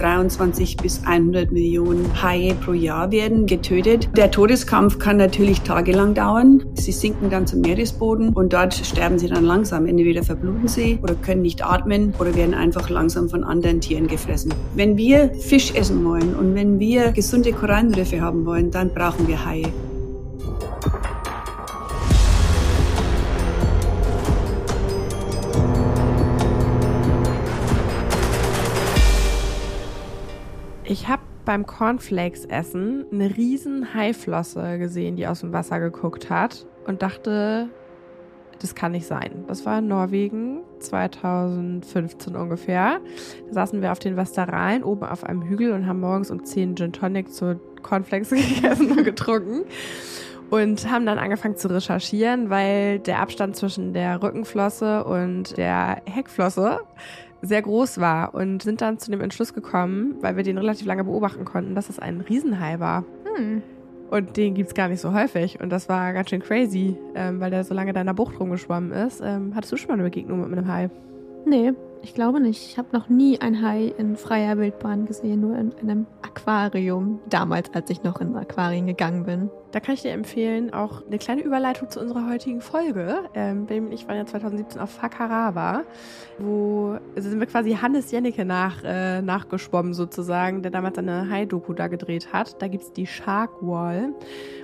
23 0.00 0.76
bis 0.78 1.02
100 1.04 1.52
Millionen 1.52 2.10
Haie 2.22 2.54
pro 2.54 2.72
Jahr 2.72 3.10
werden 3.10 3.46
getötet. 3.46 4.08
Der 4.16 4.30
Todeskampf 4.30 4.98
kann 4.98 5.18
natürlich 5.18 5.60
tagelang 5.60 6.14
dauern. 6.14 6.64
Sie 6.74 6.92
sinken 6.92 7.30
dann 7.30 7.46
zum 7.46 7.60
Meeresboden 7.60 8.30
und 8.30 8.52
dort 8.52 8.74
sterben 8.74 9.18
sie 9.18 9.28
dann 9.28 9.44
langsam. 9.44 9.86
Entweder 9.86 10.22
verbluten 10.22 10.68
sie 10.68 10.98
oder 11.02 11.14
können 11.14 11.42
nicht 11.42 11.64
atmen 11.64 12.14
oder 12.18 12.34
werden 12.34 12.54
einfach 12.54 12.88
langsam 12.88 13.28
von 13.28 13.44
anderen 13.44 13.80
Tieren 13.80 14.06
gefressen. 14.06 14.54
Wenn 14.74 14.96
wir 14.96 15.34
Fisch 15.34 15.74
essen 15.74 16.04
wollen 16.04 16.34
und 16.34 16.54
wenn 16.54 16.78
wir 16.78 17.12
gesunde 17.12 17.52
Korallenriffe 17.52 18.20
haben 18.20 18.46
wollen, 18.46 18.70
dann 18.70 18.90
brauchen 18.94 19.28
wir 19.28 19.44
Haie. 19.44 19.70
Ich 30.90 31.06
habe 31.06 31.22
beim 31.44 31.66
Cornflakes-Essen 31.66 33.06
eine 33.12 33.36
riesen 33.36 33.94
Haiflosse 33.94 34.76
gesehen, 34.80 35.14
die 35.14 35.28
aus 35.28 35.38
dem 35.38 35.52
Wasser 35.52 35.78
geguckt 35.78 36.30
hat 36.30 36.66
und 36.84 37.00
dachte, 37.00 37.68
das 38.60 38.74
kann 38.74 38.90
nicht 38.90 39.06
sein. 39.06 39.44
Das 39.46 39.64
war 39.64 39.78
in 39.78 39.86
Norwegen 39.86 40.62
2015 40.80 42.34
ungefähr. 42.34 42.98
Da 43.46 43.54
saßen 43.54 43.80
wir 43.82 43.92
auf 43.92 44.00
den 44.00 44.16
Westeralen 44.16 44.82
oben 44.82 45.04
auf 45.04 45.22
einem 45.22 45.44
Hügel 45.44 45.70
und 45.70 45.86
haben 45.86 46.00
morgens 46.00 46.32
um 46.32 46.44
10 46.44 46.74
Gin 46.74 46.92
Tonic 46.92 47.32
zu 47.32 47.60
Cornflakes 47.82 48.30
gegessen 48.30 48.90
und 48.90 49.04
getrunken. 49.04 49.66
Und 50.50 50.90
haben 50.90 51.06
dann 51.06 51.20
angefangen 51.20 51.56
zu 51.56 51.68
recherchieren, 51.68 52.50
weil 52.50 52.98
der 52.98 53.20
Abstand 53.20 53.54
zwischen 53.54 53.92
der 53.92 54.20
Rückenflosse 54.20 55.04
und 55.04 55.56
der 55.56 56.02
Heckflosse 56.06 56.80
sehr 57.42 57.62
groß 57.62 58.00
war 58.00 58.34
und 58.34 58.62
sind 58.62 58.80
dann 58.80 58.98
zu 58.98 59.10
dem 59.10 59.20
Entschluss 59.20 59.54
gekommen, 59.54 60.16
weil 60.20 60.36
wir 60.36 60.44
den 60.44 60.58
relativ 60.58 60.86
lange 60.86 61.04
beobachten 61.04 61.44
konnten, 61.44 61.74
dass 61.74 61.88
es 61.88 61.98
ein 61.98 62.20
Riesenhai 62.20 62.80
war. 62.80 63.04
Hm. 63.36 63.62
Und 64.10 64.36
den 64.36 64.54
gibt's 64.54 64.74
gar 64.74 64.88
nicht 64.88 65.00
so 65.00 65.14
häufig. 65.14 65.60
Und 65.60 65.70
das 65.70 65.88
war 65.88 66.12
ganz 66.12 66.30
schön 66.30 66.42
crazy, 66.42 66.96
ähm, 67.14 67.40
weil 67.40 67.50
der 67.50 67.62
so 67.64 67.74
lange 67.74 67.92
da 67.92 68.00
in 68.00 68.06
der 68.06 68.14
Bucht 68.14 68.40
rumgeschwommen 68.40 68.92
ist. 68.92 69.20
Ähm, 69.24 69.52
hattest 69.54 69.72
du 69.72 69.76
schon 69.76 69.88
mal 69.88 69.94
eine 69.94 70.02
Begegnung 70.02 70.40
mit 70.40 70.58
einem 70.58 70.66
Hai? 70.66 70.90
Nee, 71.46 71.72
ich 72.02 72.14
glaube 72.14 72.40
nicht. 72.40 72.66
Ich 72.70 72.76
habe 72.76 72.88
noch 72.92 73.08
nie 73.08 73.40
ein 73.40 73.62
Hai 73.62 73.94
in 73.96 74.16
freier 74.16 74.58
Wildbahn 74.58 75.06
gesehen, 75.06 75.40
nur 75.40 75.56
in, 75.56 75.72
einem 75.80 76.06
Aquarium. 76.22 77.20
Damals, 77.28 77.72
als 77.72 77.88
ich 77.88 78.02
noch 78.02 78.20
in 78.20 78.34
Aquarien 78.36 78.86
gegangen 78.86 79.24
bin. 79.24 79.50
Da 79.72 79.78
kann 79.78 79.94
ich 79.94 80.02
dir 80.02 80.10
empfehlen, 80.10 80.72
auch 80.72 81.06
eine 81.06 81.18
kleine 81.18 81.42
Überleitung 81.42 81.88
zu 81.88 82.00
unserer 82.00 82.28
heutigen 82.28 82.60
Folge. 82.60 83.24
Ähm, 83.34 83.66
ich 83.92 84.08
waren 84.08 84.16
ja 84.16 84.26
2017 84.26 84.80
auf 84.80 84.90
Fakarava, 84.90 85.84
wo 86.38 86.98
also 87.14 87.30
sind 87.30 87.38
wir 87.38 87.46
quasi 87.46 87.74
Hannes 87.74 88.10
Jennecke 88.10 88.44
nach, 88.44 88.82
äh, 88.82 89.22
nachgeschwommen 89.22 89.94
sozusagen, 89.94 90.62
der 90.62 90.72
damals 90.72 90.98
eine 90.98 91.30
Hai-Doku 91.30 91.72
da 91.72 91.86
gedreht 91.86 92.32
hat. 92.32 92.60
Da 92.60 92.66
gibt's 92.66 92.92
die 92.92 93.06
Shark 93.06 93.50
Wall. 93.60 94.12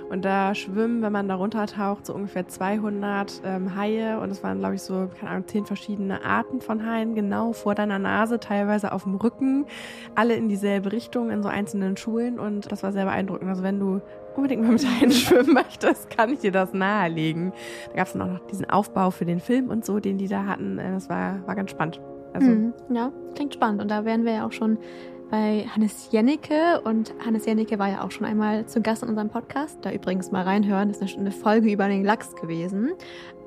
Und 0.09 0.23
da 0.23 0.55
schwimmen, 0.55 1.01
wenn 1.01 1.11
man 1.11 1.27
da 1.27 1.35
runtertaucht, 1.35 2.05
so 2.05 2.13
ungefähr 2.13 2.47
200 2.47 3.41
ähm, 3.43 3.75
Haie. 3.75 4.19
Und 4.19 4.31
es 4.31 4.41
waren, 4.41 4.59
glaube 4.59 4.75
ich, 4.75 4.81
so, 4.81 5.09
keine 5.19 5.31
Ahnung, 5.31 5.47
zehn 5.47 5.65
verschiedene 5.65 6.23
Arten 6.23 6.61
von 6.61 6.85
Haien, 6.85 7.13
genau 7.13 7.51
vor 7.51 7.75
deiner 7.75 7.99
Nase, 7.99 8.39
teilweise 8.39 8.93
auf 8.93 9.03
dem 9.03 9.15
Rücken. 9.15 9.65
Alle 10.15 10.35
in 10.35 10.47
dieselbe 10.47 10.93
Richtung, 10.93 11.29
in 11.29 11.43
so 11.43 11.49
einzelnen 11.49 11.97
Schulen. 11.97 12.39
Und 12.39 12.71
das 12.71 12.83
war 12.83 12.93
sehr 12.93 13.05
beeindruckend. 13.05 13.49
Also 13.49 13.63
wenn 13.63 13.79
du 13.79 14.01
unbedingt 14.37 14.63
mal 14.63 14.71
mit 14.71 14.85
Haien 14.85 15.11
schwimmen 15.11 15.53
möchtest, 15.53 16.09
kann 16.09 16.31
ich 16.31 16.39
dir 16.39 16.51
das 16.51 16.73
nahelegen. 16.73 17.51
Da 17.89 17.97
gab 17.97 18.07
es 18.07 18.13
dann 18.13 18.21
auch 18.21 18.33
noch 18.39 18.47
diesen 18.47 18.69
Aufbau 18.69 19.11
für 19.11 19.25
den 19.25 19.39
Film 19.39 19.69
und 19.69 19.85
so, 19.85 19.99
den 19.99 20.17
die 20.17 20.27
da 20.27 20.45
hatten. 20.45 20.77
Äh, 20.77 20.91
das 20.91 21.09
war, 21.09 21.45
war 21.45 21.55
ganz 21.55 21.71
spannend. 21.71 21.99
Also, 22.33 22.49
mhm, 22.49 22.73
ja, 22.93 23.11
klingt 23.35 23.53
spannend. 23.53 23.81
Und 23.81 23.89
da 23.89 24.05
wären 24.05 24.25
wir 24.25 24.33
ja 24.33 24.45
auch 24.45 24.51
schon 24.51 24.77
bei 25.29 25.65
Hannes 25.75 26.09
Jennecke 26.11 26.81
und 26.85 27.13
Hannes 27.25 27.45
Jennecke 27.45 27.77
war 27.79 27.89
ja 27.89 28.01
auch 28.03 28.11
schon 28.11 28.25
einmal 28.25 28.65
zu 28.65 28.81
Gast 28.81 29.03
in 29.03 29.09
unserem 29.09 29.29
Podcast. 29.29 29.79
Da 29.81 29.91
übrigens 29.91 30.31
mal 30.31 30.43
reinhören, 30.43 30.87
das 30.87 31.01
ist 31.01 31.17
eine 31.17 31.31
Folge 31.31 31.71
über 31.71 31.87
den 31.89 32.05
Lachs 32.05 32.35
gewesen. 32.35 32.91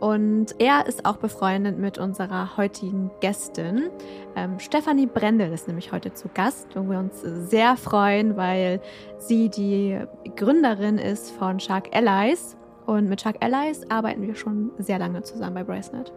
Und 0.00 0.54
er 0.58 0.86
ist 0.86 1.04
auch 1.04 1.18
befreundet 1.18 1.78
mit 1.78 1.98
unserer 1.98 2.56
heutigen 2.56 3.10
Gästin. 3.20 3.90
Ähm, 4.34 4.58
Stefanie 4.58 5.06
Brendel 5.06 5.52
ist 5.52 5.68
nämlich 5.68 5.92
heute 5.92 6.14
zu 6.14 6.28
Gast, 6.32 6.68
wo 6.74 6.88
wir 6.88 6.98
uns 6.98 7.20
sehr 7.20 7.76
freuen, 7.76 8.38
weil 8.38 8.80
sie 9.18 9.50
die 9.50 9.98
Gründerin 10.36 10.96
ist 10.96 11.30
von 11.32 11.60
Shark 11.60 11.90
Allies. 11.92 12.56
Und 12.86 13.10
mit 13.10 13.20
Shark 13.20 13.36
Allies 13.40 13.88
arbeiten 13.90 14.22
wir 14.22 14.34
schon 14.34 14.70
sehr 14.78 14.98
lange 14.98 15.22
zusammen 15.22 15.54
bei 15.54 15.64
Bracenet. 15.64 16.12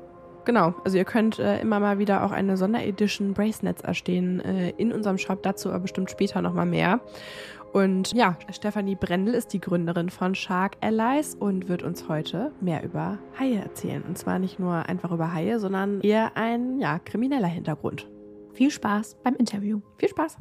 Genau, 0.46 0.74
also 0.84 0.98
ihr 0.98 1.06
könnt 1.06 1.40
äh, 1.40 1.60
immer 1.62 1.80
mal 1.80 2.00
wieder 2.00 2.26
auch 2.26 2.32
eine 2.32 2.58
Sonderedition 2.58 3.34
Bracelets 3.34 3.82
erstehen 3.82 4.42
äh, 4.42 4.72
in 4.78 4.92
unserem 4.92 5.18
Shop, 5.18 5.42
dazu 5.44 5.70
aber 5.70 5.82
bestimmt 5.82 6.12
später 6.12 6.42
nochmal 6.42 6.66
mehr. 6.66 7.00
Und 7.74 8.14
ja, 8.14 8.38
Stefanie 8.52 8.96
Brendel 8.96 9.34
ist 9.34 9.52
die 9.52 9.60
Gründerin 9.60 10.10
von 10.10 10.36
Shark 10.36 10.78
Allies 10.82 11.34
und 11.34 11.68
wird 11.68 11.82
uns 11.82 12.08
heute 12.08 12.52
mehr 12.62 12.84
über 12.84 13.18
Haie 13.40 13.58
erzählen. 13.58 14.04
Und 14.04 14.16
zwar 14.16 14.38
nicht 14.38 14.60
nur 14.60 14.88
einfach 14.88 15.12
über 15.12 15.34
Haie, 15.34 15.60
sondern 15.60 16.00
eher 16.02 16.38
ein 16.38 16.80
ja, 16.80 17.00
krimineller 17.00 17.48
Hintergrund. 17.48 18.08
Viel 18.54 18.70
Spaß 18.70 19.18
beim 19.24 19.36
Interview. 19.36 19.82
Viel 19.98 20.10
Spaß. 20.10 20.38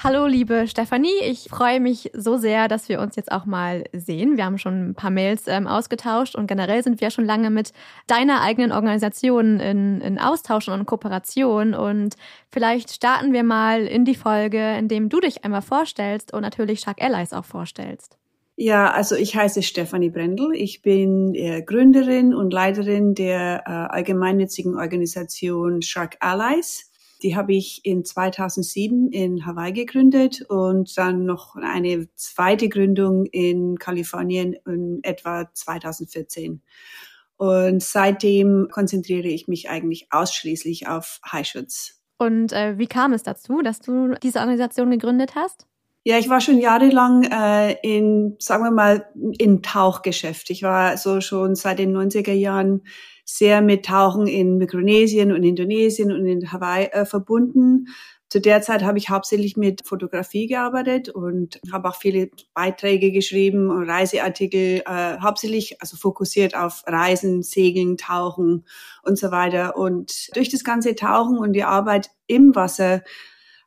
Hallo, 0.00 0.26
liebe 0.26 0.68
Stefanie. 0.68 1.24
Ich 1.24 1.48
freue 1.50 1.80
mich 1.80 2.12
so 2.14 2.36
sehr, 2.36 2.68
dass 2.68 2.88
wir 2.88 3.00
uns 3.00 3.16
jetzt 3.16 3.32
auch 3.32 3.46
mal 3.46 3.82
sehen. 3.92 4.36
Wir 4.36 4.44
haben 4.44 4.56
schon 4.56 4.90
ein 4.90 4.94
paar 4.94 5.10
Mails 5.10 5.48
ähm, 5.48 5.66
ausgetauscht 5.66 6.36
und 6.36 6.46
generell 6.46 6.84
sind 6.84 7.00
wir 7.00 7.10
schon 7.10 7.24
lange 7.24 7.50
mit 7.50 7.72
deiner 8.06 8.40
eigenen 8.42 8.70
Organisation 8.70 9.58
in, 9.58 10.00
in 10.00 10.20
Austausch 10.20 10.68
und 10.68 10.86
Kooperation. 10.86 11.74
Und 11.74 12.14
vielleicht 12.52 12.92
starten 12.92 13.32
wir 13.32 13.42
mal 13.42 13.88
in 13.88 14.04
die 14.04 14.14
Folge, 14.14 14.76
indem 14.78 15.08
du 15.08 15.18
dich 15.18 15.44
einmal 15.44 15.62
vorstellst 15.62 16.32
und 16.32 16.42
natürlich 16.42 16.78
Shark 16.78 17.02
Allies 17.02 17.32
auch 17.32 17.44
vorstellst. 17.44 18.18
Ja, 18.54 18.92
also 18.92 19.16
ich 19.16 19.34
heiße 19.34 19.64
Stefanie 19.64 20.10
Brendel. 20.10 20.52
Ich 20.54 20.80
bin 20.80 21.34
äh, 21.34 21.62
Gründerin 21.62 22.34
und 22.34 22.52
Leiterin 22.52 23.16
der 23.16 23.64
äh, 23.66 23.70
allgemeinnützigen 23.70 24.76
Organisation 24.76 25.82
Shark 25.82 26.18
Allies. 26.20 26.88
Die 27.22 27.36
habe 27.36 27.52
ich 27.52 27.84
in 27.84 28.04
2007 28.04 29.10
in 29.10 29.44
Hawaii 29.44 29.72
gegründet 29.72 30.42
und 30.42 30.96
dann 30.96 31.24
noch 31.24 31.56
eine 31.56 32.08
zweite 32.14 32.68
Gründung 32.68 33.26
in 33.26 33.78
Kalifornien 33.78 34.56
in 34.66 35.00
etwa 35.02 35.52
2014. 35.52 36.62
Und 37.36 37.82
seitdem 37.82 38.68
konzentriere 38.70 39.28
ich 39.28 39.48
mich 39.48 39.70
eigentlich 39.70 40.08
ausschließlich 40.10 40.88
auf 40.88 41.20
Haischutz. 41.24 42.00
Und 42.18 42.52
äh, 42.52 42.78
wie 42.78 42.88
kam 42.88 43.12
es 43.12 43.22
dazu, 43.22 43.62
dass 43.62 43.80
du 43.80 44.14
diese 44.22 44.40
Organisation 44.40 44.90
gegründet 44.90 45.36
hast? 45.36 45.66
Ja, 46.04 46.18
ich 46.18 46.28
war 46.28 46.40
schon 46.40 46.58
jahrelang 46.58 47.24
äh, 47.24 47.74
in, 47.82 48.36
sagen 48.38 48.64
wir 48.64 48.70
mal, 48.70 49.06
im 49.38 49.62
Tauchgeschäft. 49.62 50.50
Ich 50.50 50.62
war 50.62 50.96
so 50.96 51.20
schon 51.20 51.54
seit 51.54 51.78
den 51.78 51.96
90er 51.96 52.32
Jahren 52.32 52.82
sehr 53.30 53.60
mit 53.60 53.84
Tauchen 53.84 54.26
in 54.26 54.56
Mikronesien 54.56 55.32
und 55.32 55.42
Indonesien 55.42 56.10
und 56.12 56.24
in 56.26 56.50
Hawaii 56.50 56.86
äh, 56.86 57.04
verbunden. 57.04 57.88
Zu 58.30 58.40
der 58.40 58.62
Zeit 58.62 58.82
habe 58.82 58.96
ich 58.96 59.10
hauptsächlich 59.10 59.56
mit 59.56 59.86
Fotografie 59.86 60.46
gearbeitet 60.46 61.10
und 61.10 61.60
habe 61.70 61.90
auch 61.90 61.96
viele 61.96 62.30
Beiträge 62.54 63.12
geschrieben 63.12 63.70
und 63.70 63.88
Reiseartikel, 63.88 64.82
äh, 64.86 65.18
hauptsächlich 65.20 65.80
also 65.82 65.98
fokussiert 65.98 66.56
auf 66.56 66.82
Reisen, 66.86 67.42
Segeln, 67.42 67.98
Tauchen 67.98 68.64
und 69.02 69.18
so 69.18 69.30
weiter. 69.30 69.76
Und 69.76 70.34
durch 70.34 70.48
das 70.48 70.64
ganze 70.64 70.94
Tauchen 70.94 71.36
und 71.36 71.52
die 71.52 71.64
Arbeit 71.64 72.10
im 72.26 72.54
Wasser 72.54 73.02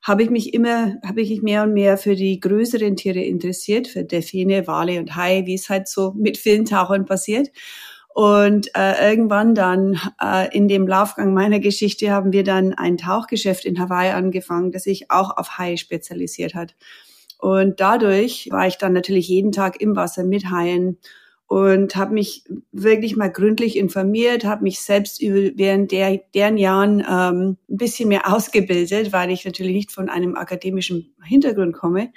habe 0.02 0.24
ich 0.24 0.32
mich 0.32 0.56
immer, 0.56 0.96
habe 1.06 1.22
ich 1.22 1.30
mich 1.30 1.44
mehr 1.44 1.64
und 1.64 1.74
mehr 1.74 2.00
für 2.00 2.16
die 2.16 2.40
größeren 2.40 2.96
Tiere 2.96 3.22
interessiert, 3.22 3.88
für 3.88 4.04
Delfine, 4.04 4.66
Wale 4.66 5.00
und 5.00 5.16
Haie, 5.16 5.46
wie 5.46 5.54
es 5.54 5.70
halt 5.70 5.88
so 5.88 6.14
mit 6.14 6.40
vielen 6.40 6.66
Tauchern 6.66 7.06
passiert. 7.06 7.50
Und 8.14 8.68
äh, 8.76 9.10
irgendwann 9.10 9.56
dann 9.56 10.00
äh, 10.22 10.56
in 10.56 10.68
dem 10.68 10.88
Laufgang 10.88 11.34
meiner 11.34 11.60
Geschichte 11.60 12.12
haben 12.12 12.34
wir 12.34 12.44
dann 12.44 12.74
ein 12.74 12.98
Tauchgeschäft 12.98 13.66
in 13.66 13.80
Hawaii 13.80 14.12
angefangen, 14.12 14.72
das 14.72 14.84
sich 14.84 15.10
auch 15.10 15.38
auf 15.38 15.58
Haie 15.58 15.78
spezialisiert 15.78 16.54
hat. 16.54 16.76
Und 17.38 17.80
dadurch 17.80 18.50
war 18.52 18.68
ich 18.68 18.78
dann 18.78 18.94
natürlich 18.94 19.28
jeden 19.28 19.52
Tag 19.52 19.82
im 19.82 19.96
Wasser 19.96 20.24
mit 20.24 20.52
Haien 20.52 20.98
und 21.48 21.96
habe 21.96 22.14
mich 22.14 22.44
wirklich 22.72 23.16
mal 23.16 23.30
gründlich 23.30 23.78
informiert, 23.78 24.46
habe 24.46 24.64
mich 24.64 24.80
selbst 24.80 25.22
über, 25.22 25.52
während 25.56 25.92
der, 25.92 26.22
deren 26.34 26.58
Jahren 26.58 27.00
ähm, 27.00 27.58
ein 27.70 27.78
bisschen 27.78 28.10
mehr 28.10 28.34
ausgebildet, 28.34 29.12
weil 29.12 29.32
ich 29.32 29.44
natürlich 29.44 29.74
nicht 29.74 29.92
von 29.92 30.10
einem 30.10 30.36
akademischen 30.36 31.14
Hintergrund 31.24 31.74
komme 31.74 32.12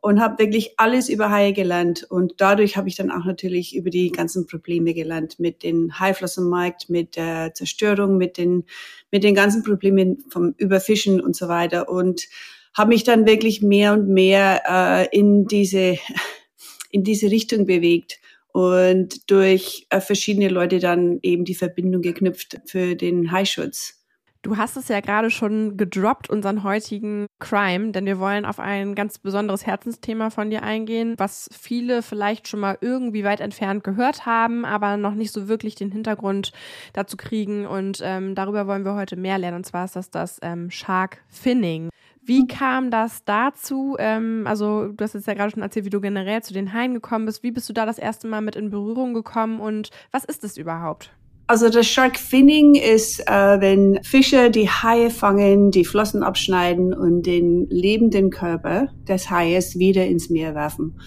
und 0.00 0.20
habe 0.20 0.38
wirklich 0.38 0.74
alles 0.78 1.08
über 1.08 1.30
Haie 1.30 1.52
gelernt. 1.52 2.04
Und 2.08 2.34
dadurch 2.38 2.76
habe 2.76 2.88
ich 2.88 2.96
dann 2.96 3.10
auch 3.10 3.24
natürlich 3.24 3.74
über 3.74 3.90
die 3.90 4.10
ganzen 4.10 4.46
Probleme 4.46 4.94
gelernt 4.94 5.40
mit 5.40 5.62
den 5.62 5.98
Haiflossenmarkt, 5.98 6.88
mit 6.88 7.16
der 7.16 7.52
Zerstörung, 7.54 8.16
mit 8.16 8.38
den, 8.38 8.64
mit 9.10 9.24
den 9.24 9.34
ganzen 9.34 9.62
Problemen 9.62 10.24
vom 10.30 10.54
Überfischen 10.56 11.20
und 11.20 11.34
so 11.34 11.48
weiter. 11.48 11.88
Und 11.88 12.28
habe 12.74 12.90
mich 12.90 13.04
dann 13.04 13.26
wirklich 13.26 13.60
mehr 13.60 13.92
und 13.92 14.08
mehr 14.08 14.62
äh, 14.68 15.16
in 15.16 15.46
diese 15.46 15.98
in 16.90 17.04
diese 17.04 17.30
Richtung 17.30 17.66
bewegt 17.66 18.18
und 18.52 19.30
durch 19.30 19.86
äh, 19.90 20.00
verschiedene 20.00 20.48
Leute 20.48 20.78
dann 20.78 21.18
eben 21.22 21.44
die 21.44 21.54
Verbindung 21.54 22.02
geknüpft 22.02 22.60
für 22.66 22.96
den 22.96 23.30
Haischutz. 23.30 23.97
Du 24.42 24.56
hast 24.56 24.76
es 24.76 24.86
ja 24.86 25.00
gerade 25.00 25.30
schon 25.30 25.76
gedroppt, 25.76 26.30
unseren 26.30 26.62
heutigen 26.62 27.26
Crime, 27.40 27.90
denn 27.90 28.06
wir 28.06 28.20
wollen 28.20 28.44
auf 28.44 28.60
ein 28.60 28.94
ganz 28.94 29.18
besonderes 29.18 29.66
Herzensthema 29.66 30.30
von 30.30 30.48
dir 30.48 30.62
eingehen, 30.62 31.14
was 31.18 31.50
viele 31.52 32.02
vielleicht 32.02 32.46
schon 32.46 32.60
mal 32.60 32.78
irgendwie 32.80 33.24
weit 33.24 33.40
entfernt 33.40 33.82
gehört 33.82 34.26
haben, 34.26 34.64
aber 34.64 34.96
noch 34.96 35.14
nicht 35.14 35.32
so 35.32 35.48
wirklich 35.48 35.74
den 35.74 35.90
Hintergrund 35.90 36.52
dazu 36.92 37.16
kriegen. 37.16 37.66
Und 37.66 38.00
ähm, 38.04 38.36
darüber 38.36 38.68
wollen 38.68 38.84
wir 38.84 38.94
heute 38.94 39.16
mehr 39.16 39.38
lernen. 39.38 39.56
Und 39.56 39.66
zwar 39.66 39.86
ist 39.86 39.96
das 39.96 40.10
das 40.10 40.38
ähm, 40.40 40.70
Shark 40.70 41.18
Finning. 41.26 41.88
Wie 42.22 42.46
kam 42.46 42.92
das 42.92 43.24
dazu? 43.24 43.96
Ähm, 43.98 44.44
also 44.46 44.88
du 44.88 45.02
hast 45.02 45.14
jetzt 45.14 45.26
ja 45.26 45.34
gerade 45.34 45.50
schon 45.50 45.62
erzählt, 45.62 45.86
wie 45.86 45.90
du 45.90 46.00
generell 46.00 46.44
zu 46.44 46.52
den 46.52 46.72
Haien 46.72 46.94
gekommen 46.94 47.26
bist. 47.26 47.42
Wie 47.42 47.50
bist 47.50 47.68
du 47.68 47.72
da 47.72 47.86
das 47.86 47.98
erste 47.98 48.28
Mal 48.28 48.42
mit 48.42 48.54
in 48.54 48.70
Berührung 48.70 49.14
gekommen 49.14 49.58
und 49.58 49.90
was 50.12 50.24
ist 50.24 50.44
es 50.44 50.56
überhaupt? 50.56 51.10
Also 51.50 51.70
das 51.70 51.86
Shark 51.86 52.18
Finning 52.18 52.74
ist, 52.74 53.20
äh, 53.20 53.58
wenn 53.58 54.04
Fische 54.04 54.50
die 54.50 54.68
Haie 54.68 55.08
fangen, 55.08 55.70
die 55.70 55.86
Flossen 55.86 56.22
abschneiden 56.22 56.92
und 56.92 57.22
den 57.22 57.66
lebenden 57.70 58.28
Körper 58.28 58.88
des 59.08 59.30
Haies 59.30 59.78
wieder 59.78 60.06
ins 60.06 60.28
Meer 60.28 60.54
werfen. 60.54 61.00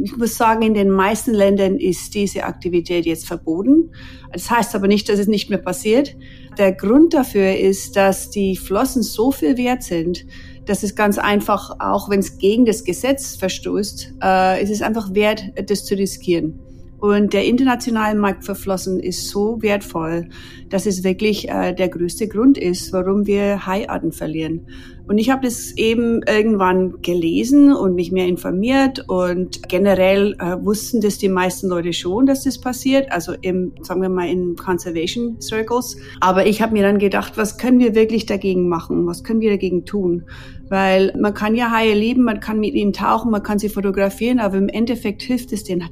Ich 0.00 0.16
muss 0.16 0.36
sagen, 0.36 0.62
in 0.62 0.74
den 0.74 0.88
meisten 0.88 1.34
Ländern 1.34 1.78
ist 1.78 2.14
diese 2.14 2.44
Aktivität 2.44 3.06
jetzt 3.06 3.26
verboten. 3.26 3.90
Das 4.32 4.48
heißt 4.48 4.76
aber 4.76 4.86
nicht, 4.86 5.08
dass 5.08 5.18
es 5.18 5.26
nicht 5.26 5.50
mehr 5.50 5.58
passiert. 5.58 6.14
Der 6.58 6.70
Grund 6.70 7.12
dafür 7.12 7.56
ist, 7.56 7.96
dass 7.96 8.30
die 8.30 8.56
Flossen 8.56 9.02
so 9.02 9.32
viel 9.32 9.56
wert 9.56 9.82
sind, 9.82 10.26
dass 10.64 10.84
es 10.84 10.94
ganz 10.94 11.18
einfach, 11.18 11.80
auch 11.80 12.08
wenn 12.08 12.20
es 12.20 12.38
gegen 12.38 12.66
das 12.66 12.84
Gesetz 12.84 13.34
verstoßt, 13.34 14.14
äh, 14.22 14.62
ist 14.62 14.70
es 14.70 14.80
einfach 14.80 15.12
wert, 15.12 15.42
das 15.66 15.84
zu 15.84 15.96
riskieren. 15.96 16.60
Und 16.98 17.32
der 17.32 17.44
internationale 17.44 18.18
Markt 18.18 18.44
für 18.44 18.54
Flossen 18.54 18.98
ist 19.00 19.28
so 19.28 19.62
wertvoll, 19.62 20.28
dass 20.70 20.86
es 20.86 21.04
wirklich 21.04 21.48
äh, 21.48 21.74
der 21.74 21.88
größte 21.88 22.28
Grund 22.28 22.58
ist, 22.58 22.92
warum 22.92 23.26
wir 23.26 23.66
Haiarten 23.66 24.12
verlieren. 24.12 24.66
Und 25.08 25.16
ich 25.16 25.30
habe 25.30 25.46
das 25.46 25.72
eben 25.72 26.20
irgendwann 26.28 27.00
gelesen 27.00 27.72
und 27.72 27.94
mich 27.94 28.12
mehr 28.12 28.26
informiert 28.26 29.06
und 29.08 29.66
generell 29.66 30.36
äh, 30.38 30.62
wussten 30.62 31.00
das 31.00 31.16
die 31.16 31.30
meisten 31.30 31.68
Leute 31.68 31.94
schon, 31.94 32.26
dass 32.26 32.44
das 32.44 32.60
passiert, 32.60 33.10
also 33.10 33.32
im, 33.40 33.72
sagen 33.80 34.02
wir 34.02 34.10
mal, 34.10 34.28
in 34.28 34.56
Conservation 34.56 35.40
Circles. 35.40 35.96
Aber 36.20 36.46
ich 36.46 36.60
habe 36.60 36.74
mir 36.74 36.82
dann 36.82 36.98
gedacht, 36.98 37.38
was 37.38 37.56
können 37.56 37.78
wir 37.78 37.94
wirklich 37.94 38.26
dagegen 38.26 38.68
machen? 38.68 39.06
Was 39.06 39.24
können 39.24 39.40
wir 39.40 39.50
dagegen 39.50 39.86
tun? 39.86 40.24
Weil 40.68 41.14
man 41.18 41.32
kann 41.32 41.54
ja 41.54 41.70
Haie 41.70 41.94
lieben, 41.94 42.24
man 42.24 42.40
kann 42.40 42.60
mit 42.60 42.74
ihnen 42.74 42.92
tauchen, 42.92 43.30
man 43.30 43.42
kann 43.42 43.58
sie 43.58 43.70
fotografieren, 43.70 44.40
aber 44.40 44.58
im 44.58 44.68
Endeffekt 44.68 45.22
hilft 45.22 45.54
es 45.54 45.64
den, 45.64 45.82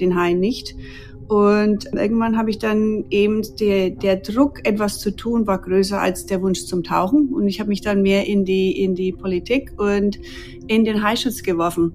den 0.00 0.20
Haien 0.20 0.40
nicht. 0.40 0.74
Und 1.28 1.86
irgendwann 1.94 2.36
habe 2.36 2.50
ich 2.50 2.58
dann 2.58 3.04
eben 3.10 3.42
der, 3.56 3.90
der 3.90 4.16
Druck, 4.16 4.66
etwas 4.66 5.00
zu 5.00 5.14
tun, 5.14 5.46
war 5.46 5.60
größer 5.60 6.00
als 6.00 6.26
der 6.26 6.42
Wunsch 6.42 6.66
zum 6.66 6.82
Tauchen. 6.82 7.28
Und 7.28 7.48
ich 7.48 7.60
habe 7.60 7.68
mich 7.68 7.80
dann 7.80 8.02
mehr 8.02 8.26
in 8.26 8.44
die, 8.44 8.82
in 8.82 8.94
die 8.94 9.12
Politik 9.12 9.72
und 9.78 10.18
in 10.66 10.84
den 10.84 11.02
Haischutz 11.02 11.42
geworfen. 11.42 11.94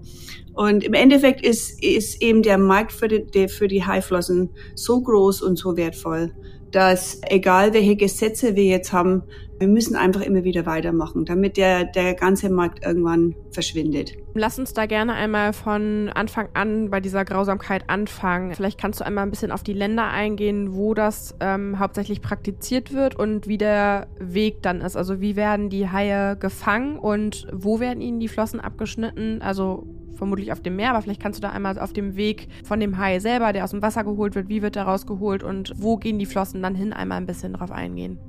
Und 0.53 0.83
im 0.83 0.93
Endeffekt 0.93 1.45
ist, 1.45 1.81
ist 1.83 2.21
eben 2.21 2.41
der 2.41 2.57
Markt 2.57 2.91
für 2.91 3.07
die, 3.07 3.47
für 3.47 3.67
die 3.67 3.85
Haiflossen 3.85 4.49
so 4.75 4.99
groß 4.99 5.41
und 5.41 5.57
so 5.57 5.77
wertvoll, 5.77 6.33
dass 6.71 7.21
egal 7.23 7.73
welche 7.73 7.95
Gesetze 7.95 8.55
wir 8.55 8.65
jetzt 8.65 8.93
haben, 8.93 9.23
wir 9.59 9.67
müssen 9.67 9.95
einfach 9.95 10.21
immer 10.21 10.45
wieder 10.45 10.65
weitermachen, 10.65 11.25
damit 11.25 11.57
der, 11.57 11.83
der 11.83 12.13
ganze 12.13 12.49
Markt 12.49 12.85
irgendwann 12.85 13.35
verschwindet. 13.51 14.13
Lass 14.33 14.57
uns 14.57 14.73
da 14.73 14.85
gerne 14.85 15.13
einmal 15.13 15.51
von 15.51 16.09
Anfang 16.09 16.47
an 16.53 16.89
bei 16.89 17.01
dieser 17.01 17.25
Grausamkeit 17.25 17.89
anfangen. 17.89 18.53
Vielleicht 18.55 18.79
kannst 18.79 19.01
du 19.01 19.05
einmal 19.05 19.25
ein 19.25 19.31
bisschen 19.31 19.51
auf 19.51 19.63
die 19.63 19.73
Länder 19.73 20.07
eingehen, 20.07 20.73
wo 20.73 20.93
das 20.93 21.35
ähm, 21.41 21.77
hauptsächlich 21.77 22.21
praktiziert 22.21 22.93
wird 22.93 23.15
und 23.15 23.47
wie 23.47 23.57
der 23.57 24.07
Weg 24.17 24.61
dann 24.61 24.79
ist. 24.79 24.95
Also 24.95 25.19
wie 25.19 25.35
werden 25.35 25.69
die 25.69 25.89
Haie 25.89 26.37
gefangen 26.37 26.97
und 26.97 27.47
wo 27.51 27.81
werden 27.81 27.99
ihnen 27.99 28.21
die 28.21 28.29
Flossen 28.29 28.61
abgeschnitten? 28.61 29.41
Also 29.41 29.87
vermutlich 30.15 30.51
auf 30.51 30.61
dem 30.61 30.75
Meer, 30.75 30.91
aber 30.91 31.01
vielleicht 31.01 31.21
kannst 31.21 31.39
du 31.39 31.41
da 31.41 31.51
einmal 31.51 31.79
auf 31.79 31.93
dem 31.93 32.15
Weg 32.15 32.47
von 32.63 32.79
dem 32.79 32.97
Hai 32.97 33.19
selber, 33.19 33.53
der 33.53 33.63
aus 33.63 33.71
dem 33.71 33.81
Wasser 33.81 34.03
geholt 34.03 34.35
wird, 34.35 34.49
wie 34.49 34.61
wird 34.61 34.75
der 34.75 34.83
rausgeholt 34.83 35.43
und 35.43 35.73
wo 35.77 35.97
gehen 35.97 36.19
die 36.19 36.25
Flossen 36.25 36.61
dann 36.61 36.75
hin, 36.75 36.93
einmal 36.93 37.17
ein 37.17 37.25
bisschen 37.25 37.53
drauf 37.53 37.71
eingehen. 37.71 38.19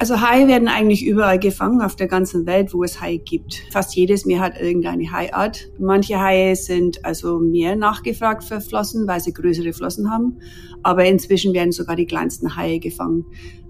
Also 0.00 0.22
Haie 0.22 0.48
werden 0.48 0.66
eigentlich 0.66 1.04
überall 1.04 1.38
gefangen 1.38 1.82
auf 1.82 1.94
der 1.94 2.08
ganzen 2.08 2.46
Welt, 2.46 2.72
wo 2.72 2.82
es 2.82 3.02
Haie 3.02 3.18
gibt. 3.18 3.62
Fast 3.70 3.94
jedes 3.94 4.24
Meer 4.24 4.40
hat 4.40 4.58
irgendeine 4.58 5.12
Haiart. 5.12 5.70
Manche 5.78 6.18
Haie 6.18 6.56
sind 6.56 7.04
also 7.04 7.38
mehr 7.38 7.76
nachgefragt 7.76 8.42
für 8.42 8.62
Flossen, 8.62 9.06
weil 9.06 9.20
sie 9.20 9.34
größere 9.34 9.74
Flossen 9.74 10.10
haben. 10.10 10.38
Aber 10.82 11.04
inzwischen 11.04 11.52
werden 11.52 11.72
sogar 11.72 11.96
die 11.96 12.06
kleinsten 12.06 12.56
Haie 12.56 12.80
gefangen. 12.80 13.26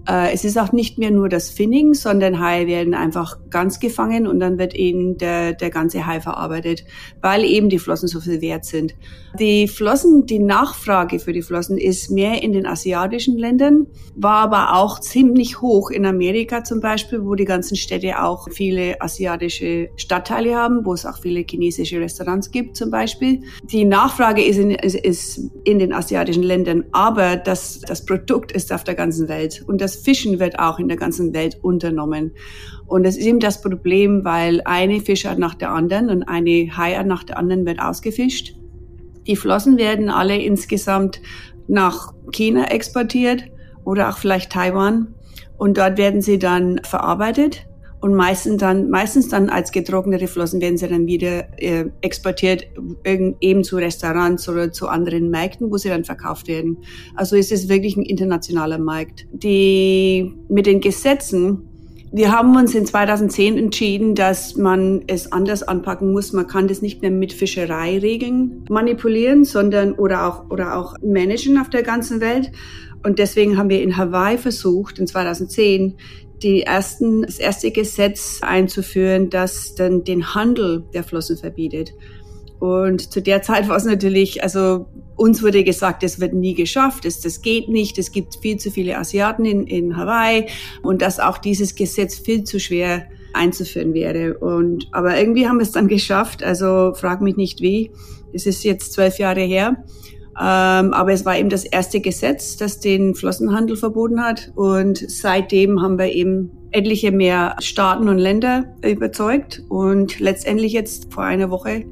Äh, 0.08 0.32
es 0.32 0.44
ist 0.44 0.58
auch 0.58 0.73
nicht 0.73 0.99
mehr 0.99 1.11
nur 1.11 1.29
das 1.29 1.50
Finning, 1.50 1.94
sondern 1.94 2.41
Haie 2.41 2.67
werden 2.67 2.94
einfach 2.94 3.38
ganz 3.50 3.81
gefangen 3.81 4.26
und 4.26 4.41
dann 4.41 4.58
wird 4.58 4.75
eben 4.75 5.19
der, 5.19 5.52
der 5.52 5.70
ganze 5.70 6.06
Hai 6.06 6.20
verarbeitet, 6.20 6.85
weil 7.20 7.44
eben 7.44 7.69
die 7.69 7.79
Flossen 7.79 8.08
so 8.08 8.20
viel 8.20 8.41
wert 8.41 8.64
sind. 8.64 8.94
Die 9.38 9.69
Flossen, 9.69 10.26
die 10.26 10.38
Nachfrage 10.38 11.19
für 11.19 11.32
die 11.32 11.43
Flossen 11.43 11.79
ist 11.79 12.11
mehr 12.11 12.43
in 12.43 12.52
den 12.52 12.67
asiatischen 12.67 13.38
Ländern, 13.38 13.87
war 14.17 14.38
aber 14.38 14.76
auch 14.76 15.00
ziemlich 15.00 15.61
hoch 15.61 15.91
in 15.91 16.05
Amerika 16.05 16.64
zum 16.64 16.81
Beispiel, 16.81 17.25
wo 17.25 17.35
die 17.35 17.44
ganzen 17.44 17.76
Städte 17.76 18.23
auch 18.23 18.49
viele 18.50 19.00
asiatische 19.00 19.91
Stadtteile 19.97 20.56
haben, 20.56 20.85
wo 20.85 20.94
es 20.94 21.06
auch 21.06 21.19
viele 21.19 21.44
chinesische 21.49 22.00
Restaurants 22.00 22.50
gibt 22.50 22.76
zum 22.76 22.91
Beispiel. 22.91 23.43
Die 23.70 23.85
Nachfrage 23.85 24.43
ist 24.43 24.58
in, 24.58 24.70
ist, 24.70 25.41
in 25.64 25.79
den 25.79 25.93
asiatischen 25.93 26.43
Ländern, 26.43 26.85
aber 26.93 27.37
das, 27.37 27.81
das 27.81 28.05
Produkt 28.05 28.52
ist 28.52 28.73
auf 28.73 28.85
der 28.85 28.94
ganzen 28.94 29.29
Welt 29.29 29.62
und 29.67 29.81
das 29.81 29.90
das 29.93 30.03
Fischen 30.03 30.39
wird 30.39 30.59
auch 30.59 30.79
in 30.79 30.89
der 30.89 30.97
ganzen 30.97 31.35
Welt 31.35 31.59
unternommen. 31.63 32.33
Und 32.87 33.05
das 33.05 33.17
ist 33.17 33.27
eben 33.27 33.41
das 33.41 33.61
Problem, 33.61 34.25
weil 34.25 34.63
eine 34.65 35.01
Fischart 35.01 35.39
nach 35.39 35.55
der 35.55 35.71
anderen 35.71 36.11
und 36.11 36.23
eine 36.25 36.77
Haiart 36.77 37.07
nach 37.07 37.25
der 37.25 37.39
anderen 37.39 37.67
wird 37.67 37.81
ausgefischt. 37.81 38.55
Die 39.27 39.37
Flossen 39.37 39.79
werden 39.79 40.11
alle 40.11 40.41
insgesamt 40.41 41.21
nach 41.69 42.13
China 42.33 42.65
exportiert 42.71 43.45
oder 43.85 44.09
auch 44.09 44.19
vielleicht 44.19 44.53
Taiwan. 44.53 45.15
Und 45.57 45.77
dort 45.77 45.99
werden 45.99 46.23
sie 46.23 46.39
dann 46.39 46.81
verarbeitet 46.85 47.67
und 48.00 48.14
meistens 48.14 48.56
dann, 48.58 48.88
meistens 48.88 49.29
dann 49.29 49.50
als 49.50 49.73
getrocknete 49.73 50.26
Flossen 50.26 50.61
werden 50.61 50.79
sie 50.79 50.88
dann 50.88 51.06
wieder 51.06 51.47
äh, 51.58 51.85
exportiert, 52.00 52.67
eben 53.05 53.64
zu 53.64 53.76
Restaurants 53.76 54.49
oder 54.49 54.73
zu 54.73 54.88
anderen 54.88 55.31
Märkten, 55.31 55.70
wo 55.70 55.76
sie 55.76 55.91
dann 55.91 56.05
verkauft 56.05 56.49
werden. 56.49 56.79
Also 57.14 57.37
es 57.37 57.52
ist 57.52 57.69
wirklich 57.69 57.97
ein 57.97 58.05
internationaler 58.05 58.79
Markt. 58.79 59.26
Die, 59.32 60.32
mit 60.49 60.64
den 60.64 60.81
Gesetzen, 60.81 61.70
wir 62.12 62.32
haben 62.32 62.56
uns 62.56 62.75
in 62.75 62.87
2010 62.87 63.58
entschieden, 63.58 64.14
dass 64.14 64.56
man 64.56 65.02
es 65.06 65.31
anders 65.31 65.62
anpacken 65.62 66.11
muss. 66.11 66.32
Man 66.32 66.47
kann 66.47 66.69
das 66.69 66.83
nicht 66.83 67.02
mehr 67.02 67.11
mit 67.11 67.35
Fischereiregeln 67.35 68.64
manipulieren, 68.69 69.45
sondern 69.45 69.92
oder 69.92 70.26
auch, 70.26 70.50
oder 70.50 70.76
auch 70.76 70.95
managen 71.02 71.59
auf 71.59 71.69
der 71.69 71.83
ganzen 71.83 72.21
Welt. 72.21 72.50
Und 73.02 73.19
deswegen 73.19 73.57
haben 73.57 73.71
wir 73.71 73.83
in 73.83 73.97
Hawaii 73.97 74.38
versucht, 74.38 74.99
in 74.99 75.07
2010, 75.07 75.97
die 76.42 76.62
ersten, 76.62 77.23
das 77.23 77.38
erste 77.38 77.70
Gesetz 77.70 78.40
einzuführen, 78.42 79.30
das 79.30 79.75
dann 79.75 80.04
den 80.04 80.35
Handel 80.35 80.85
der 80.92 81.04
Flossen 81.04 81.37
verbietet. 81.37 81.92
Und 82.59 83.12
zu 83.12 83.23
der 83.23 83.40
Zeit 83.40 83.68
war 83.68 83.76
es 83.76 83.85
natürlich, 83.85 84.42
also 84.42 84.87
uns 85.16 85.42
wurde 85.42 85.64
gesagt, 85.64 86.02
es 86.02 86.20
wird 86.20 86.35
nie 86.35 86.54
geschafft, 86.54 87.06
es, 87.06 87.20
das 87.20 87.40
geht 87.40 87.68
nicht, 87.68 87.99
es 87.99 88.12
gibt 88.12 88.37
viel 88.37 88.59
zu 88.59 88.70
viele 88.70 88.99
Asiaten 88.99 89.47
in, 89.47 89.66
in 89.66 89.97
Hawaii 89.97 90.47
und 90.82 91.00
dass 91.00 91.20
auch 91.20 91.38
dieses 91.38 91.75
Gesetz 91.75 92.18
viel 92.18 92.44
zu 92.44 92.61
schwer 92.61 93.06
einzuführen 93.32 93.94
wäre. 93.94 94.38
Und, 94.38 94.88
aber 94.92 95.18
irgendwie 95.18 95.49
haben 95.49 95.59
wir 95.59 95.62
es 95.62 95.73
dann 95.73 95.88
geschafft, 95.88 96.42
also 96.42 96.92
frag 96.94 97.23
mich 97.23 97.37
nicht 97.37 97.61
wie. 97.61 97.90
Es 98.32 98.47
ist 98.47 98.62
jetzt 98.62 98.92
zwölf 98.92 99.18
Jahre 99.18 99.40
her. 99.40 99.82
Ähm, 100.42 100.94
aber 100.94 101.12
es 101.12 101.26
war 101.26 101.37
eben 101.37 101.50
das 101.50 101.64
erste 101.64 102.00
Gesetz, 102.00 102.56
das 102.56 102.80
den 102.80 103.14
Flossenhandel 103.14 103.76
verboten 103.76 104.23
hat. 104.23 104.52
Und 104.54 104.97
seitdem 104.97 105.82
haben 105.82 105.99
wir 105.99 106.06
eben 106.06 106.50
etliche 106.70 107.12
mehr 107.12 107.56
Staaten 107.59 108.09
und 108.09 108.16
Länder 108.16 108.64
überzeugt 108.82 109.62
und 109.68 110.18
letztendlich 110.18 110.73
jetzt 110.73 111.12
vor 111.12 111.25
einer 111.25 111.50
Woche 111.50 111.85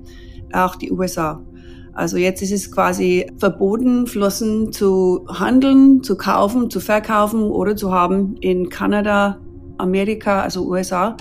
auch 0.52 0.76
die 0.76 0.90
USA. 0.90 1.42
Also 1.92 2.16
jetzt 2.16 2.40
ist 2.40 2.52
es 2.52 2.70
quasi 2.72 3.26
verboten, 3.38 4.06
Flossen 4.06 4.72
zu 4.72 5.26
handeln, 5.28 6.02
zu 6.02 6.16
kaufen, 6.16 6.70
zu 6.70 6.80
verkaufen 6.80 7.42
oder 7.42 7.76
zu 7.76 7.92
haben 7.92 8.36
in 8.40 8.70
Kanada, 8.70 9.40
Amerika, 9.76 10.40
also 10.40 10.66
USA 10.66 11.16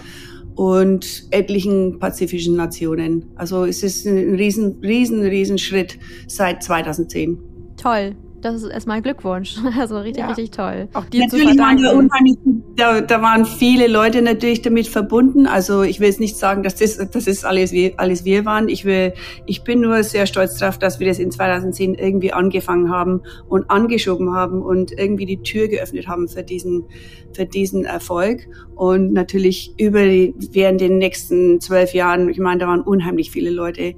und 0.58 1.28
etlichen 1.30 2.00
pazifischen 2.00 2.56
Nationen. 2.56 3.26
Also 3.36 3.66
es 3.66 3.84
ist 3.84 4.08
ein 4.08 4.36
riesen, 4.36 4.80
riesen, 4.82 5.22
riesen 5.22 5.60
Schritt 5.60 6.00
seit 6.28 6.64
2010. 6.64 7.38
Toll. 7.78 8.16
Das 8.41 8.63
ist 8.63 8.70
erstmal 8.70 9.01
Glückwunsch. 9.01 9.58
Also 9.77 10.00
richtig, 10.00 10.24
ja. 10.24 10.27
richtig 10.29 10.51
toll. 10.51 10.88
Auch 10.94 11.06
dir 11.06 11.22
natürlich 11.22 11.58
waren 11.58 11.82
da, 11.82 11.91
unheimlich, 11.91 12.36
da, 12.75 13.01
da 13.01 13.22
waren 13.22 13.46
viele 13.46 13.88
Leute 13.88 14.22
natürlich 14.22 14.62
damit 14.62 14.88
verbunden. 14.88 15.46
Also 15.46 15.84
ich 15.84 16.00
will 16.00 16.08
jetzt 16.08 16.20
nicht 16.20 16.36
sagen, 16.36 16.63
dass 16.63 16.75
das, 16.75 16.98
das 16.98 17.27
ist 17.27 17.46
alles 17.46 17.72
wir, 17.72 17.94
alles 17.98 18.25
wir 18.25 18.44
waren. 18.46 18.70
Ich 18.70 18.86
will, 18.86 19.13
ich 19.46 19.63
bin 19.63 19.82
nur 19.82 20.03
sehr 20.03 20.25
stolz 20.25 20.58
darauf, 20.58 20.79
dass 20.79 21.00
wir 21.00 21.08
das 21.08 21.20
in 21.20 21.32
2010 21.32 21.96
irgendwie 21.96 22.34
angefangen 22.34 22.89
haben 22.89 23.22
und 23.48 23.70
angeschoben 23.70 24.34
haben 24.34 24.62
und 24.62 24.91
irgendwie 24.91 25.25
die 25.25 25.41
Tür 25.41 25.67
geöffnet 25.67 26.08
haben 26.08 26.27
für 26.27 26.44
diesen, 26.44 26.86
für 27.34 27.46
diesen 27.46 27.86
Erfolg. 27.86 28.48
Und 28.75 29.13
natürlich 29.13 29.74
über 29.77 30.03
die, 30.03 30.34
während 30.51 30.82
den 30.82 30.98
nächsten 30.98 31.60
zwölf 31.62 31.94
Jahren, 31.94 32.29
ich 32.29 32.39
meine, 32.39 32.60
da 32.60 32.67
waren 32.67 32.82
unheimlich 32.82 33.32
viele 33.32 33.51
Leute 33.51 33.96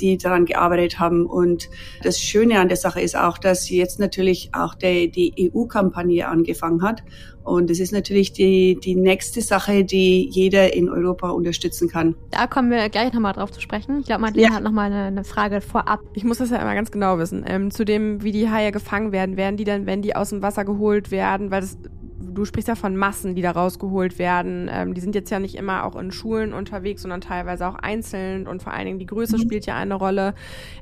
die 0.00 0.16
daran 0.16 0.44
gearbeitet 0.44 0.98
haben. 0.98 1.26
Und 1.26 1.68
das 2.02 2.20
Schöne 2.20 2.60
an 2.60 2.68
der 2.68 2.76
Sache 2.76 3.00
ist 3.00 3.16
auch, 3.16 3.38
dass 3.38 3.68
jetzt 3.70 3.98
natürlich 3.98 4.50
auch 4.52 4.74
der, 4.74 5.06
die 5.08 5.50
EU-Kampagne 5.54 6.26
angefangen 6.26 6.82
hat. 6.82 7.02
Und 7.44 7.70
das 7.70 7.80
ist 7.80 7.92
natürlich 7.92 8.32
die, 8.32 8.78
die 8.82 8.94
nächste 8.94 9.40
Sache, 9.40 9.84
die 9.84 10.28
jeder 10.30 10.74
in 10.74 10.88
Europa 10.88 11.30
unterstützen 11.30 11.88
kann. 11.88 12.14
Da 12.30 12.46
kommen 12.46 12.70
wir 12.70 12.88
gleich 12.88 13.12
nochmal 13.12 13.32
drauf 13.32 13.50
zu 13.50 13.60
sprechen. 13.60 14.00
Ich 14.00 14.06
glaube, 14.06 14.22
Madeleine 14.22 14.50
ja. 14.50 14.54
hat 14.54 14.62
nochmal 14.62 14.92
eine, 14.92 15.04
eine 15.04 15.24
Frage 15.24 15.60
vorab. 15.60 16.00
Ich 16.14 16.24
muss 16.24 16.38
das 16.38 16.50
ja 16.50 16.58
immer 16.58 16.74
ganz 16.74 16.90
genau 16.90 17.18
wissen. 17.18 17.44
Ähm, 17.46 17.70
zu 17.70 17.84
dem, 17.84 18.22
wie 18.22 18.32
die 18.32 18.48
Haie 18.48 18.70
gefangen 18.70 19.10
werden, 19.10 19.36
werden 19.36 19.56
die 19.56 19.64
dann, 19.64 19.86
wenn 19.86 20.02
die 20.02 20.14
aus 20.14 20.30
dem 20.30 20.42
Wasser 20.42 20.64
geholt 20.64 21.10
werden, 21.10 21.50
weil 21.50 21.62
das 21.62 21.78
du 22.22 22.44
sprichst 22.44 22.68
ja 22.68 22.74
von 22.74 22.96
Massen, 22.96 23.34
die 23.34 23.42
da 23.42 23.50
rausgeholt 23.50 24.18
werden. 24.18 24.70
Ähm, 24.72 24.94
die 24.94 25.00
sind 25.00 25.14
jetzt 25.14 25.30
ja 25.30 25.38
nicht 25.38 25.54
immer 25.54 25.84
auch 25.84 25.96
in 25.96 26.12
Schulen 26.12 26.52
unterwegs, 26.52 27.02
sondern 27.02 27.20
teilweise 27.20 27.66
auch 27.66 27.74
einzeln 27.74 28.46
und 28.46 28.62
vor 28.62 28.72
allen 28.72 28.86
Dingen 28.86 28.98
die 28.98 29.06
Größe 29.06 29.36
mhm. 29.36 29.42
spielt 29.42 29.66
ja 29.66 29.76
eine 29.76 29.94
Rolle. 29.94 30.34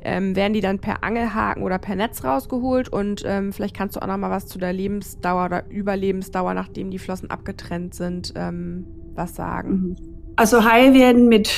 Ähm, 0.03 0.37
werden 0.37 0.53
die 0.53 0.61
dann 0.61 0.79
per 0.79 1.03
Angelhaken 1.03 1.63
oder 1.63 1.79
per 1.79 1.97
Netz 1.97 2.25
rausgeholt? 2.25 2.89
Und 2.89 3.23
ähm, 3.27 3.53
vielleicht 3.53 3.77
kannst 3.77 3.97
du 3.97 4.01
auch 4.01 4.07
noch 4.07 4.17
mal 4.17 4.31
was 4.31 4.47
zu 4.47 4.59
der 4.59 4.73
Lebensdauer 4.73 5.47
oder 5.47 5.71
Überlebensdauer, 5.71 6.55
nachdem 6.55 6.91
die 6.91 6.99
Flossen 6.99 7.31
abgetrennt 7.31 7.95
sind, 7.95 8.33
ähm, 8.37 8.87
was 9.15 9.35
sagen. 9.35 9.71
Mhm. 9.71 10.20
Also 10.41 10.65
Haie 10.65 10.95
werden 10.95 11.29
mit 11.29 11.51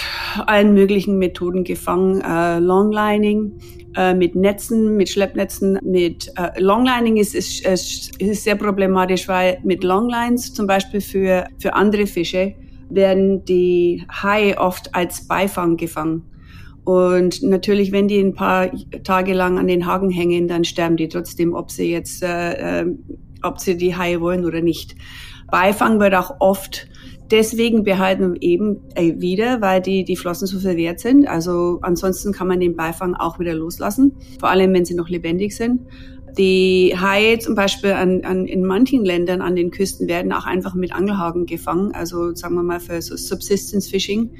allen 0.44 0.74
möglichen 0.74 1.16
Methoden 1.16 1.62
gefangen. 1.62 2.20
Äh, 2.20 2.58
Longlining, 2.58 3.52
äh, 3.94 4.12
mit 4.12 4.34
Netzen, 4.34 4.96
mit 4.96 5.08
Schleppnetzen, 5.08 5.78
mit 5.84 6.32
äh, 6.36 6.60
Longlining 6.60 7.16
ist, 7.16 7.36
ist, 7.36 7.64
ist, 7.64 8.42
sehr 8.42 8.56
problematisch, 8.56 9.28
weil 9.28 9.60
mit 9.62 9.84
Longlines 9.84 10.52
zum 10.52 10.66
Beispiel 10.66 11.00
für, 11.00 11.46
für 11.60 11.74
andere 11.74 12.08
Fische 12.08 12.56
werden 12.90 13.44
die 13.44 14.04
Haie 14.10 14.58
oft 14.58 14.92
als 14.96 15.28
Beifang 15.28 15.76
gefangen. 15.76 16.24
Und 16.82 17.40
natürlich, 17.40 17.92
wenn 17.92 18.08
die 18.08 18.18
ein 18.18 18.34
paar 18.34 18.68
Tage 19.04 19.32
lang 19.32 19.60
an 19.60 19.68
den 19.68 19.86
Haken 19.86 20.10
hängen, 20.10 20.48
dann 20.48 20.64
sterben 20.64 20.96
die 20.96 21.06
trotzdem, 21.06 21.54
ob 21.54 21.70
sie 21.70 21.92
jetzt, 21.92 22.24
äh, 22.24 22.80
äh, 22.80 22.86
ob 23.42 23.60
sie 23.60 23.76
die 23.76 23.94
Haie 23.94 24.20
wollen 24.20 24.44
oder 24.44 24.60
nicht. 24.60 24.96
Beifang 25.52 26.00
wird 26.00 26.16
auch 26.16 26.40
oft 26.40 26.88
deswegen 27.32 27.82
behalten 27.82 28.34
wir 28.34 28.42
eben 28.42 28.82
äh, 28.94 29.14
wieder, 29.16 29.60
weil 29.60 29.80
die, 29.80 30.04
die 30.04 30.16
Flossen 30.16 30.46
so 30.46 30.60
verwehrt 30.60 31.00
sind. 31.00 31.26
Also 31.26 31.78
ansonsten 31.82 32.32
kann 32.32 32.46
man 32.46 32.60
den 32.60 32.76
Beifang 32.76 33.14
auch 33.14 33.40
wieder 33.40 33.54
loslassen, 33.54 34.12
vor 34.38 34.50
allem 34.50 34.72
wenn 34.74 34.84
sie 34.84 34.94
noch 34.94 35.08
lebendig 35.08 35.56
sind. 35.56 35.80
Die 36.38 36.94
Haie 36.98 37.38
zum 37.38 37.54
Beispiel 37.54 37.92
an, 37.92 38.24
an, 38.24 38.46
in 38.46 38.64
manchen 38.64 39.04
Ländern 39.04 39.42
an 39.42 39.56
den 39.56 39.70
Küsten 39.70 40.08
werden 40.08 40.32
auch 40.32 40.46
einfach 40.46 40.74
mit 40.74 40.94
Angelhaken 40.94 41.44
gefangen, 41.44 41.92
also 41.92 42.34
sagen 42.34 42.54
wir 42.54 42.62
mal 42.62 42.80
für 42.80 43.02
so 43.02 43.16
Subsistence 43.16 43.88
Fishing. 43.88 44.30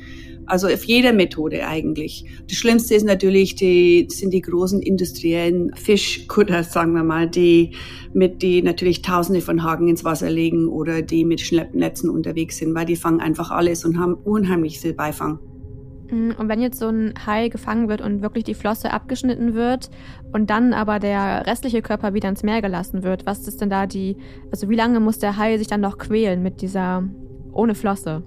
Also 0.47 0.67
auf 0.67 0.85
jeder 0.85 1.13
Methode 1.13 1.67
eigentlich. 1.67 2.25
Das 2.49 2.57
Schlimmste 2.57 2.95
ist 2.95 3.05
natürlich, 3.05 3.55
die 3.55 4.07
sind 4.11 4.33
die 4.33 4.41
großen 4.41 4.81
industriellen 4.81 5.75
Fischkutter, 5.75 6.65
sagen 6.65 6.95
wir 6.95 7.05
mal, 7.05 7.29
die 7.29 7.73
mit 8.13 8.43
die 8.43 8.63
natürlich 8.63 9.03
Tausende 9.03 9.41
von 9.41 9.63
Haken 9.63 9.89
ins 9.89 10.05
Wasser 10.05 10.31
legen 10.31 10.69
oder 10.69 11.03
die 11.03 11.25
mit 11.25 11.41
Schleppnetzen 11.41 12.11
unterwegs 12.11 12.59
sind, 12.59 12.75
weil 12.75 12.87
die 12.87 12.97
fangen 12.97 13.21
einfach 13.21 13.51
alles 13.51 13.85
und 13.85 13.99
haben 13.99 14.15
unheimlich 14.15 14.81
viel 14.81 14.93
Beifang. 14.93 15.39
Mm, 16.13 16.33
und 16.39 16.49
wenn 16.49 16.61
jetzt 16.61 16.79
so 16.79 16.89
ein 16.89 17.15
Hai 17.27 17.49
gefangen 17.49 17.89
wird 17.89 18.03
und 18.03 18.23
wirklich 18.23 18.45
die 18.45 18.55
Flosse 18.55 18.93
abgeschnitten 18.93 19.55
wird 19.55 19.91
und 20.33 20.51
dann 20.51 20.75
aber 20.75 20.99
der 20.99 21.47
restliche 21.47 21.83
Körper 21.83 22.15
wieder 22.15 22.29
ins 22.29 22.43
Meer 22.43 22.61
gelassen 22.63 23.03
wird, 23.03 23.27
was 23.27 23.49
ist 23.49 23.61
denn 23.61 23.71
da 23.71 23.87
die, 23.87 24.17
also 24.51 24.69
wie 24.69 24.77
lange 24.77 25.01
muss 25.01 25.19
der 25.19 25.37
Hai 25.39 25.57
sich 25.59 25.67
dann 25.67 25.81
noch 25.81 25.99
quälen 25.99 26.43
mit 26.43 26.61
dieser, 26.61 27.09
ohne 27.53 27.75
Flosse? 27.75 28.23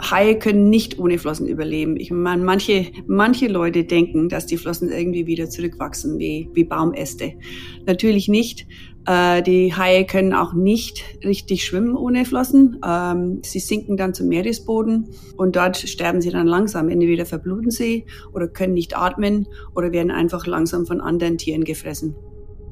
Haie 0.00 0.38
können 0.38 0.70
nicht 0.70 0.98
ohne 0.98 1.18
Flossen 1.18 1.46
überleben. 1.46 1.96
Ich 1.96 2.10
meine, 2.10 2.42
manche, 2.42 2.86
manche 3.06 3.48
Leute 3.48 3.84
denken, 3.84 4.28
dass 4.28 4.46
die 4.46 4.56
Flossen 4.56 4.90
irgendwie 4.90 5.26
wieder 5.26 5.48
zurückwachsen 5.50 6.18
wie, 6.18 6.48
wie 6.54 6.64
Baumäste. 6.64 7.34
Natürlich 7.86 8.28
nicht. 8.28 8.66
Äh, 9.06 9.42
die 9.42 9.74
Haie 9.74 10.06
können 10.06 10.32
auch 10.32 10.52
nicht 10.52 11.04
richtig 11.24 11.64
schwimmen 11.64 11.96
ohne 11.96 12.24
Flossen. 12.24 12.78
Ähm, 12.86 13.40
sie 13.42 13.60
sinken 13.60 13.96
dann 13.96 14.14
zum 14.14 14.28
Meeresboden 14.28 15.08
und 15.36 15.56
dort 15.56 15.76
sterben 15.76 16.20
sie 16.20 16.30
dann 16.30 16.46
langsam. 16.46 16.88
Entweder 16.88 17.26
verbluten 17.26 17.70
sie 17.70 18.06
oder 18.32 18.48
können 18.48 18.74
nicht 18.74 18.96
atmen 18.96 19.48
oder 19.74 19.92
werden 19.92 20.10
einfach 20.10 20.46
langsam 20.46 20.86
von 20.86 21.00
anderen 21.00 21.38
Tieren 21.38 21.64
gefressen. 21.64 22.14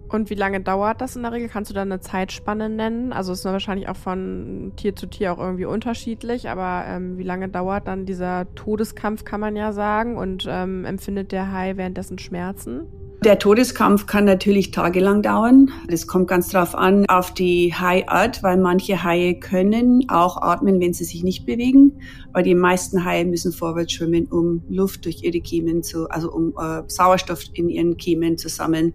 Und 0.08 0.30
wie 0.30 0.34
lange 0.34 0.60
dauert 0.60 1.00
das 1.00 1.16
in 1.16 1.22
der 1.22 1.32
Regel? 1.32 1.48
Kannst 1.48 1.70
du 1.70 1.74
da 1.74 1.82
eine 1.82 2.00
Zeitspanne 2.00 2.68
nennen? 2.68 3.12
Also 3.12 3.32
ist 3.32 3.44
wahrscheinlich 3.44 3.88
auch 3.88 3.96
von 3.96 4.72
Tier 4.76 4.96
zu 4.96 5.06
Tier 5.06 5.32
auch 5.32 5.38
irgendwie 5.38 5.66
unterschiedlich, 5.66 6.48
aber 6.48 6.84
ähm, 6.86 7.18
wie 7.18 7.24
lange 7.24 7.48
dauert 7.48 7.86
dann 7.86 8.06
dieser 8.06 8.52
Todeskampf, 8.54 9.24
kann 9.24 9.40
man 9.40 9.56
ja 9.56 9.72
sagen, 9.72 10.16
und 10.16 10.46
ähm, 10.48 10.84
empfindet 10.84 11.32
der 11.32 11.52
Hai 11.52 11.76
währenddessen 11.76 12.18
Schmerzen? 12.18 12.86
Der 13.24 13.40
Todeskampf 13.40 14.06
kann 14.06 14.24
natürlich 14.24 14.70
tagelang 14.70 15.22
dauern. 15.22 15.72
Das 15.88 16.06
kommt 16.06 16.28
ganz 16.28 16.50
drauf 16.50 16.76
an, 16.76 17.04
auf 17.08 17.34
die 17.34 17.74
Haiart, 17.74 18.44
weil 18.44 18.58
manche 18.58 19.02
Haie 19.02 19.40
können 19.40 20.08
auch 20.08 20.40
atmen, 20.40 20.80
wenn 20.80 20.92
sie 20.92 21.02
sich 21.02 21.24
nicht 21.24 21.44
bewegen. 21.44 21.98
Aber 22.32 22.44
die 22.44 22.54
meisten 22.54 23.04
Haie 23.04 23.24
müssen 23.24 23.50
vorwärts 23.50 23.92
schwimmen, 23.92 24.26
um 24.26 24.62
Luft 24.68 25.04
durch 25.04 25.24
ihre 25.24 25.40
Kiemen 25.40 25.82
zu, 25.82 26.08
also 26.08 26.30
um 26.30 26.54
äh, 26.56 26.82
Sauerstoff 26.86 27.42
in 27.54 27.68
ihren 27.68 27.96
Kiemen 27.96 28.38
zu 28.38 28.48
sammeln. 28.48 28.94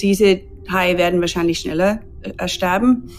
Diese 0.00 0.40
Haie 0.70 0.98
werden 0.98 1.20
wahrscheinlich 1.20 1.60
schneller 1.60 2.00
äh, 2.22 2.48
sterben. 2.48 3.10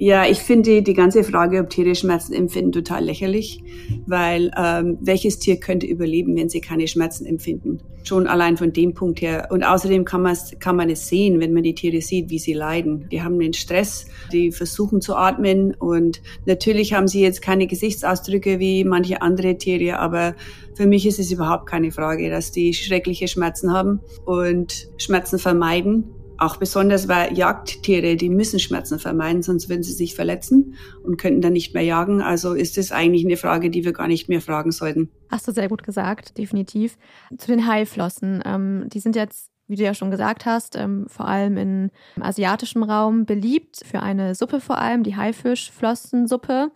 Ja, 0.00 0.26
ich 0.26 0.38
finde 0.38 0.82
die 0.82 0.94
ganze 0.94 1.24
Frage, 1.24 1.58
ob 1.58 1.70
Tiere 1.70 1.96
Schmerzen 1.96 2.32
empfinden, 2.32 2.70
total 2.70 3.04
lächerlich, 3.04 3.60
weil 4.06 4.52
ähm, 4.56 4.96
welches 5.00 5.40
Tier 5.40 5.58
könnte 5.58 5.88
überleben, 5.88 6.36
wenn 6.36 6.48
sie 6.48 6.60
keine 6.60 6.86
Schmerzen 6.86 7.26
empfinden? 7.26 7.80
Schon 8.04 8.28
allein 8.28 8.56
von 8.56 8.72
dem 8.72 8.94
Punkt 8.94 9.20
her. 9.20 9.48
Und 9.50 9.64
außerdem 9.64 10.04
kann 10.04 10.22
man, 10.22 10.36
kann 10.60 10.76
man 10.76 10.88
es 10.88 11.08
sehen, 11.08 11.40
wenn 11.40 11.52
man 11.52 11.64
die 11.64 11.74
Tiere 11.74 12.00
sieht, 12.00 12.30
wie 12.30 12.38
sie 12.38 12.52
leiden. 12.52 13.08
Die 13.10 13.22
haben 13.22 13.40
den 13.40 13.54
Stress, 13.54 14.06
die 14.32 14.52
versuchen 14.52 15.00
zu 15.00 15.16
atmen 15.16 15.74
und 15.74 16.22
natürlich 16.46 16.92
haben 16.92 17.08
sie 17.08 17.20
jetzt 17.20 17.42
keine 17.42 17.66
Gesichtsausdrücke 17.66 18.60
wie 18.60 18.84
manche 18.84 19.20
andere 19.20 19.58
Tiere, 19.58 19.98
aber 19.98 20.36
für 20.76 20.86
mich 20.86 21.06
ist 21.06 21.18
es 21.18 21.32
überhaupt 21.32 21.66
keine 21.66 21.90
Frage, 21.90 22.30
dass 22.30 22.52
die 22.52 22.72
schreckliche 22.72 23.26
Schmerzen 23.26 23.72
haben 23.72 23.98
und 24.24 24.88
Schmerzen 24.96 25.40
vermeiden 25.40 26.04
auch 26.38 26.56
besonders 26.56 27.08
weil 27.08 27.36
Jagdtiere, 27.36 28.16
die 28.16 28.30
müssen 28.30 28.58
Schmerzen 28.58 28.98
vermeiden, 28.98 29.42
sonst 29.42 29.68
würden 29.68 29.82
sie 29.82 29.92
sich 29.92 30.14
verletzen 30.14 30.74
und 31.02 31.16
könnten 31.16 31.40
dann 31.40 31.52
nicht 31.52 31.74
mehr 31.74 31.82
jagen. 31.82 32.22
Also 32.22 32.54
ist 32.54 32.78
es 32.78 32.92
eigentlich 32.92 33.24
eine 33.24 33.36
Frage, 33.36 33.70
die 33.70 33.84
wir 33.84 33.92
gar 33.92 34.08
nicht 34.08 34.28
mehr 34.28 34.40
fragen 34.40 34.70
sollten. 34.70 35.10
Hast 35.30 35.48
du 35.48 35.52
sehr 35.52 35.68
gut 35.68 35.82
gesagt, 35.82 36.38
definitiv. 36.38 36.96
Zu 37.36 37.48
den 37.48 37.66
Haiflossen. 37.66 38.42
Ähm, 38.46 38.84
die 38.88 39.00
sind 39.00 39.16
jetzt, 39.16 39.50
wie 39.66 39.76
du 39.76 39.82
ja 39.82 39.94
schon 39.94 40.10
gesagt 40.10 40.46
hast, 40.46 40.76
ähm, 40.76 41.06
vor 41.08 41.26
allem 41.26 41.56
im 41.56 41.90
asiatischen 42.20 42.84
Raum 42.84 43.26
beliebt. 43.26 43.80
Für 43.84 44.00
eine 44.00 44.34
Suppe 44.34 44.60
vor 44.60 44.78
allem, 44.78 45.02
die 45.02 45.16
Haifischflossensuppe. 45.16 46.70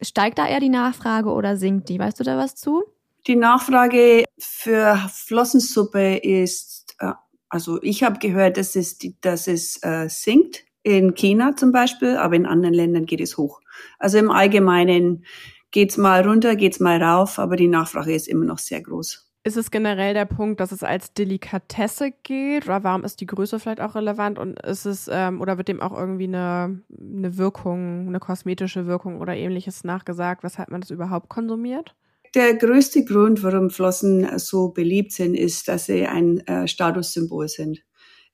Steigt 0.00 0.38
da 0.38 0.46
eher 0.46 0.60
die 0.60 0.68
Nachfrage 0.68 1.30
oder 1.30 1.56
sinkt 1.56 1.88
die? 1.88 1.98
Weißt 1.98 2.20
du 2.20 2.24
da 2.24 2.36
was 2.36 2.54
zu? 2.54 2.84
Die 3.26 3.36
Nachfrage 3.36 4.24
für 4.38 4.96
Flossensuppe 5.12 6.16
ist 6.16 6.77
also 7.48 7.78
ich 7.82 8.02
habe 8.02 8.18
gehört, 8.18 8.56
dass 8.56 8.76
es, 8.76 8.98
dass 9.20 9.48
es 9.48 9.82
äh, 9.82 10.08
sinkt 10.08 10.64
in 10.82 11.14
China 11.14 11.56
zum 11.56 11.72
Beispiel, 11.72 12.16
aber 12.16 12.34
in 12.34 12.46
anderen 12.46 12.74
Ländern 12.74 13.06
geht 13.06 13.20
es 13.20 13.36
hoch. 13.36 13.60
Also 13.98 14.18
im 14.18 14.30
Allgemeinen 14.30 15.24
geht's 15.70 15.96
mal 15.96 16.26
runter, 16.26 16.56
geht's 16.56 16.80
mal 16.80 17.02
rauf, 17.02 17.38
aber 17.38 17.56
die 17.56 17.68
Nachfrage 17.68 18.14
ist 18.14 18.28
immer 18.28 18.44
noch 18.44 18.58
sehr 18.58 18.80
groß. 18.80 19.28
Ist 19.44 19.56
es 19.56 19.70
generell 19.70 20.14
der 20.14 20.24
Punkt, 20.24 20.60
dass 20.60 20.72
es 20.72 20.82
als 20.82 21.14
Delikatesse 21.14 22.10
geht? 22.22 22.66
Oder 22.66 22.84
warum 22.84 23.04
ist 23.04 23.20
die 23.20 23.26
Größe 23.26 23.58
vielleicht 23.58 23.80
auch 23.80 23.94
relevant? 23.94 24.38
Und 24.38 24.60
ist 24.60 24.84
es, 24.84 25.08
ähm, 25.10 25.40
oder 25.40 25.56
wird 25.56 25.68
dem 25.68 25.80
auch 25.80 25.96
irgendwie 25.96 26.24
eine, 26.24 26.82
eine 26.90 27.38
Wirkung, 27.38 28.08
eine 28.08 28.20
kosmetische 28.20 28.86
Wirkung 28.86 29.20
oder 29.20 29.36
ähnliches 29.36 29.84
nachgesagt, 29.84 30.42
weshalb 30.42 30.70
man 30.70 30.80
das 30.80 30.90
überhaupt 30.90 31.28
konsumiert? 31.28 31.94
Der 32.34 32.54
größte 32.54 33.04
Grund, 33.04 33.42
warum 33.42 33.70
Flossen 33.70 34.38
so 34.38 34.68
beliebt 34.68 35.12
sind, 35.12 35.34
ist, 35.34 35.68
dass 35.68 35.86
sie 35.86 36.06
ein 36.06 36.46
äh, 36.46 36.68
Statussymbol 36.68 37.48
sind. 37.48 37.82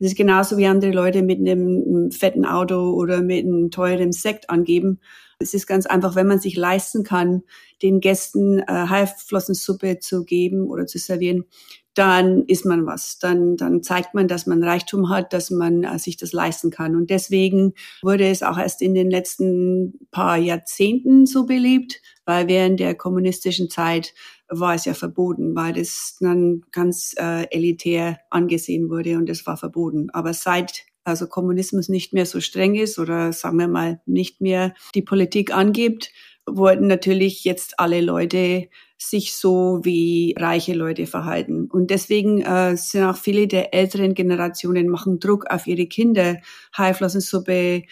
Es 0.01 0.09
ist 0.09 0.17
genauso 0.17 0.57
wie 0.57 0.67
andere 0.67 0.91
Leute 0.91 1.23
mit 1.23 1.39
einem 1.39 2.11
fetten 2.11 2.45
Auto 2.45 2.93
oder 2.93 3.23
mit 3.23 3.45
einem 3.45 3.71
teuren 3.71 4.13
Sekt 4.13 4.51
angeben. 4.51 5.01
Es 5.45 5.53
ist 5.53 5.67
ganz 5.67 5.85
einfach, 5.85 6.17
wenn 6.17 6.27
man 6.27 6.41
sich 6.41 6.57
leisten 6.57 7.05
kann, 7.05 7.43
den 7.83 8.01
Gästen 8.01 8.61
äh, 8.61 8.65
Haiflossensuppe 8.67 9.99
zu 9.99 10.25
geben 10.25 10.69
oder 10.69 10.87
zu 10.87 10.99
servieren, 10.99 11.45
dann 11.93 12.45
ist 12.47 12.65
man 12.65 12.87
was. 12.87 13.19
Dann, 13.19 13.57
dann 13.57 13.83
zeigt 13.83 14.15
man, 14.15 14.27
dass 14.27 14.47
man 14.47 14.65
Reichtum 14.65 15.11
hat, 15.11 15.35
dass 15.35 15.51
man 15.51 15.85
äh, 15.85 15.99
sich 15.99 16.17
das 16.17 16.33
leisten 16.33 16.71
kann. 16.71 16.97
Und 16.97 17.11
deswegen 17.11 17.75
wurde 18.03 18.27
es 18.27 18.43
auch 18.43 18.57
erst 18.59 18.81
in 18.81 18.95
den 18.95 19.11
letzten 19.11 20.09
paar 20.11 20.39
Jahrzehnten 20.39 21.27
so 21.27 21.45
beliebt, 21.45 22.01
weil 22.25 22.49
während 22.49 22.81
der 22.81 22.95
kommunistischen 22.95 23.69
Zeit 23.69 24.15
war 24.49 24.75
es 24.75 24.87
ja 24.87 24.95
verboten, 24.95 25.55
weil 25.55 25.75
das 25.75 26.17
dann 26.21 26.63
ganz 26.73 27.15
äh, 27.19 27.45
elitär 27.51 28.19
angesehen 28.31 28.89
wurde 28.89 29.17
und 29.19 29.29
es 29.29 29.47
war 29.47 29.59
verboten. 29.59 30.09
Aber 30.11 30.33
seit 30.33 30.87
also 31.05 31.27
Kommunismus 31.27 31.89
nicht 31.89 32.13
mehr 32.13 32.27
so 32.27 32.41
streng 32.41 32.75
ist 32.75 32.99
oder 32.99 33.33
sagen 33.33 33.59
wir 33.59 33.69
mal 33.69 34.01
nicht 34.07 34.41
mehr 34.41 34.75
die 34.95 35.03
Politik 35.03 35.55
angibt, 35.55 36.11
wurden 36.47 36.87
natürlich 36.87 37.45
jetzt 37.45 37.79
alle 37.79 38.01
Leute 38.01 38.69
sich 38.99 39.37
so 39.37 39.81
wie 39.83 40.35
reiche 40.39 40.73
Leute 40.73 41.07
verhalten. 41.07 41.69
Und 41.71 41.91
deswegen 41.91 42.41
äh, 42.41 42.77
sind 42.77 43.05
auch 43.05 43.17
viele 43.17 43.47
der 43.47 43.75
älteren 43.75 44.15
Generationen 44.15 44.89
machen 44.89 45.21
Druck 45.21 45.47
auf 45.51 45.67
ihre 45.67 45.87
Kinder, 45.87 46.39
Haiflossensuppe 46.77 47.83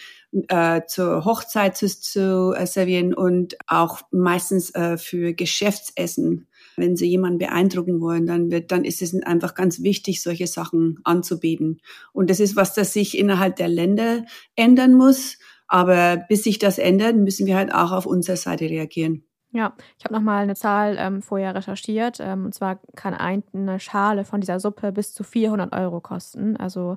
äh, 0.49 0.81
zur 0.87 1.25
Hochzeit 1.25 1.77
zu, 1.77 1.89
zu 1.89 2.55
äh, 2.57 2.67
servieren 2.67 3.15
und 3.15 3.57
auch 3.67 4.01
meistens 4.11 4.75
äh, 4.75 4.97
für 4.97 5.35
Geschäftsessen. 5.35 6.47
Wenn 6.77 6.97
sie 6.97 7.09
jemanden 7.09 7.39
beeindrucken 7.39 8.01
wollen, 8.01 8.27
dann 8.27 8.51
wird, 8.51 8.73
dann 8.73 8.85
ist 8.85 9.03
es 9.03 9.15
einfach 9.23 9.55
ganz 9.55 9.83
wichtig, 9.83 10.23
solche 10.23 10.47
Sachen 10.47 10.99
anzubieten. 11.05 11.81
Und 12.13 12.31
das 12.31 12.41
ist 12.41 12.57
was, 12.57 12.75
das 12.75 12.93
sich 12.93 13.19
innerhalb 13.19 13.57
der 13.57 13.69
Länder 13.69 14.25
ändern 14.57 14.95
muss. 14.95 15.39
Aber 15.69 16.19
bis 16.29 16.45
sich 16.45 16.59
das 16.59 16.79
ändert, 16.79 17.17
müssen 17.17 17.47
wir 17.47 17.57
halt 17.57 17.75
auch 17.75 17.93
auf 17.93 18.07
unserer 18.07 18.37
Seite 18.37 18.65
reagieren. 18.65 19.25
Ja, 19.53 19.75
ich 19.99 20.05
habe 20.05 20.15
nochmal 20.15 20.43
eine 20.43 20.55
Zahl 20.55 20.97
ähm, 20.99 21.21
vorher 21.21 21.55
recherchiert. 21.55 22.19
Ähm, 22.21 22.47
und 22.47 22.55
zwar 22.55 22.81
kann 22.97 23.15
eine 23.15 23.79
Schale 23.79 24.25
von 24.25 24.41
dieser 24.41 24.61
Suppe 24.61 24.93
bis 24.93 25.13
zu 25.13 25.25
400 25.25 25.75
Euro 25.75 26.01
kosten. 26.01 26.57
Also 26.57 26.97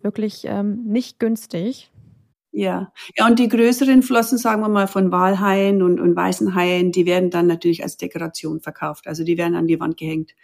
wirklich 0.00 0.44
ähm, 0.46 0.84
nicht 0.84 1.20
günstig. 1.20 1.90
Ja. 2.58 2.90
ja, 3.18 3.26
und 3.26 3.38
die 3.38 3.48
größeren 3.48 4.02
Flossen, 4.02 4.38
sagen 4.38 4.62
wir 4.62 4.70
mal, 4.70 4.86
von 4.86 5.12
Walhaien 5.12 5.82
und, 5.82 6.00
und 6.00 6.16
weißen 6.16 6.54
Haien, 6.54 6.90
die 6.90 7.04
werden 7.04 7.28
dann 7.28 7.46
natürlich 7.46 7.82
als 7.82 7.98
Dekoration 7.98 8.62
verkauft. 8.62 9.06
Also 9.06 9.24
die 9.24 9.36
werden 9.36 9.54
an 9.54 9.66
die 9.66 9.78
Wand 9.78 9.98
gehängt. 9.98 10.34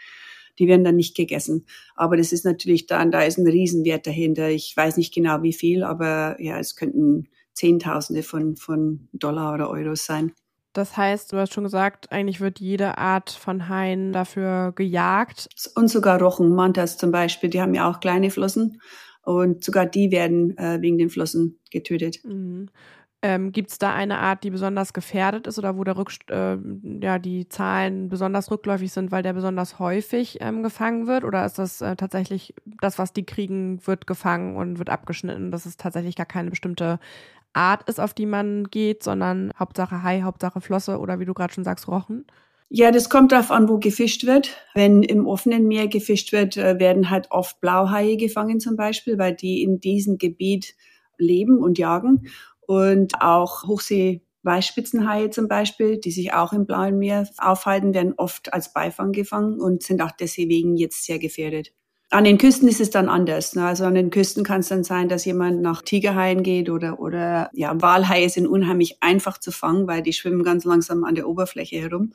Die 0.58 0.68
werden 0.68 0.84
dann 0.84 0.96
nicht 0.96 1.16
gegessen. 1.16 1.64
Aber 1.96 2.18
das 2.18 2.32
ist 2.32 2.44
natürlich 2.44 2.86
dann, 2.86 3.12
da 3.12 3.22
ist 3.22 3.38
ein 3.38 3.46
Riesenwert 3.46 4.06
dahinter. 4.06 4.50
Ich 4.50 4.76
weiß 4.76 4.98
nicht 4.98 5.14
genau 5.14 5.42
wie 5.42 5.54
viel, 5.54 5.82
aber 5.82 6.36
ja, 6.38 6.58
es 6.58 6.76
könnten 6.76 7.28
Zehntausende 7.54 8.22
von, 8.22 8.56
von 8.56 9.08
Dollar 9.14 9.54
oder 9.54 9.70
Euros 9.70 10.04
sein. 10.04 10.32
Das 10.74 10.98
heißt, 10.98 11.32
du 11.32 11.38
hast 11.38 11.54
schon 11.54 11.64
gesagt, 11.64 12.12
eigentlich 12.12 12.40
wird 12.40 12.60
jede 12.60 12.98
Art 12.98 13.30
von 13.30 13.70
Haien 13.70 14.12
dafür 14.12 14.72
gejagt. 14.76 15.48
Und 15.76 15.88
sogar 15.88 16.20
Rochen, 16.20 16.54
Mantas 16.54 16.98
zum 16.98 17.10
Beispiel, 17.10 17.48
die 17.48 17.62
haben 17.62 17.74
ja 17.74 17.90
auch 17.90 18.00
kleine 18.00 18.30
Flossen. 18.30 18.82
Und 19.22 19.62
sogar 19.62 19.86
die 19.86 20.10
werden 20.10 20.56
äh, 20.58 20.78
wegen 20.80 20.98
den 20.98 21.10
Flossen 21.10 21.58
getötet. 21.70 22.20
Mhm. 22.24 22.68
Ähm, 23.24 23.52
Gibt 23.52 23.70
es 23.70 23.78
da 23.78 23.94
eine 23.94 24.18
Art, 24.18 24.42
die 24.42 24.50
besonders 24.50 24.92
gefährdet 24.92 25.46
ist 25.46 25.56
oder 25.56 25.76
wo 25.76 25.84
der 25.84 25.96
Rück, 25.96 26.10
äh, 26.28 26.56
ja, 27.00 27.20
die 27.20 27.48
Zahlen 27.48 28.08
besonders 28.08 28.50
rückläufig 28.50 28.92
sind, 28.92 29.12
weil 29.12 29.22
der 29.22 29.32
besonders 29.32 29.78
häufig 29.78 30.38
ähm, 30.40 30.64
gefangen 30.64 31.06
wird? 31.06 31.22
Oder 31.22 31.46
ist 31.46 31.56
das 31.56 31.80
äh, 31.82 31.94
tatsächlich 31.94 32.52
das, 32.80 32.98
was 32.98 33.12
die 33.12 33.24
kriegen, 33.24 33.86
wird 33.86 34.08
gefangen 34.08 34.56
und 34.56 34.78
wird 34.80 34.90
abgeschnitten? 34.90 35.52
Das 35.52 35.66
ist 35.66 35.78
tatsächlich 35.78 36.16
gar 36.16 36.26
keine 36.26 36.50
bestimmte 36.50 36.98
Art 37.52 37.88
ist, 37.88 38.00
auf 38.00 38.12
die 38.12 38.26
man 38.26 38.64
geht, 38.64 39.04
sondern 39.04 39.52
Hauptsache 39.56 40.02
Hai, 40.02 40.22
Hauptsache 40.22 40.60
Flosse 40.60 40.98
oder 40.98 41.20
wie 41.20 41.24
du 41.24 41.34
gerade 41.34 41.52
schon 41.52 41.64
sagst, 41.64 41.86
Rochen? 41.86 42.26
Ja, 42.74 42.90
das 42.90 43.10
kommt 43.10 43.32
darauf 43.32 43.50
an, 43.50 43.68
wo 43.68 43.78
gefischt 43.78 44.24
wird. 44.24 44.56
Wenn 44.72 45.02
im 45.02 45.26
offenen 45.26 45.68
Meer 45.68 45.88
gefischt 45.88 46.32
wird, 46.32 46.56
äh, 46.56 46.78
werden 46.78 47.10
halt 47.10 47.26
oft 47.30 47.60
Blauhaie 47.60 48.16
gefangen 48.16 48.60
zum 48.60 48.76
Beispiel, 48.76 49.18
weil 49.18 49.34
die 49.34 49.62
in 49.62 49.78
diesem 49.78 50.16
Gebiet 50.16 50.74
leben 51.18 51.58
und 51.58 51.76
jagen. 51.76 52.30
Und 52.62 53.20
auch 53.20 53.64
Hochsee-Weißspitzenhaie 53.64 55.28
zum 55.28 55.48
Beispiel, 55.48 55.98
die 55.98 56.12
sich 56.12 56.32
auch 56.32 56.54
im 56.54 56.64
blauen 56.64 56.98
Meer 56.98 57.28
aufhalten, 57.36 57.92
werden 57.92 58.14
oft 58.16 58.54
als 58.54 58.72
Beifang 58.72 59.12
gefangen 59.12 59.60
und 59.60 59.82
sind 59.82 60.00
auch 60.00 60.12
deswegen 60.12 60.78
jetzt 60.78 61.04
sehr 61.04 61.18
gefährdet. 61.18 61.74
An 62.08 62.24
den 62.24 62.38
Küsten 62.38 62.68
ist 62.68 62.80
es 62.80 62.88
dann 62.88 63.10
anders. 63.10 63.54
Ne? 63.54 63.66
Also 63.66 63.84
an 63.84 63.94
den 63.94 64.08
Küsten 64.08 64.44
kann 64.44 64.60
es 64.60 64.68
dann 64.68 64.84
sein, 64.84 65.10
dass 65.10 65.26
jemand 65.26 65.60
nach 65.60 65.82
Tigerhaien 65.82 66.42
geht 66.42 66.70
oder, 66.70 67.00
oder 67.00 67.50
ja, 67.52 67.78
Walhaie 67.82 68.28
sind 68.30 68.46
unheimlich 68.46 68.96
einfach 69.02 69.36
zu 69.36 69.52
fangen, 69.52 69.86
weil 69.86 70.02
die 70.02 70.14
schwimmen 70.14 70.42
ganz 70.42 70.64
langsam 70.64 71.04
an 71.04 71.14
der 71.14 71.28
Oberfläche 71.28 71.76
herum. 71.76 72.12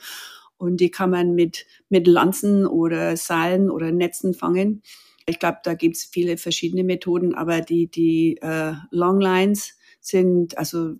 Und 0.57 0.77
die 0.77 0.91
kann 0.91 1.09
man 1.09 1.35
mit, 1.35 1.65
mit 1.89 2.07
Lanzen 2.07 2.65
oder 2.65 3.15
Seilen 3.15 3.69
oder 3.69 3.91
Netzen 3.91 4.33
fangen. 4.33 4.81
Ich 5.25 5.39
glaube, 5.39 5.57
da 5.63 5.73
gibt's 5.73 6.05
viele 6.05 6.37
verschiedene 6.37 6.83
Methoden, 6.83 7.35
aber 7.35 7.61
die, 7.61 7.87
die 7.87 8.37
äh, 8.41 8.73
Longlines 8.91 9.77
sind, 9.99 10.57
also 10.57 10.95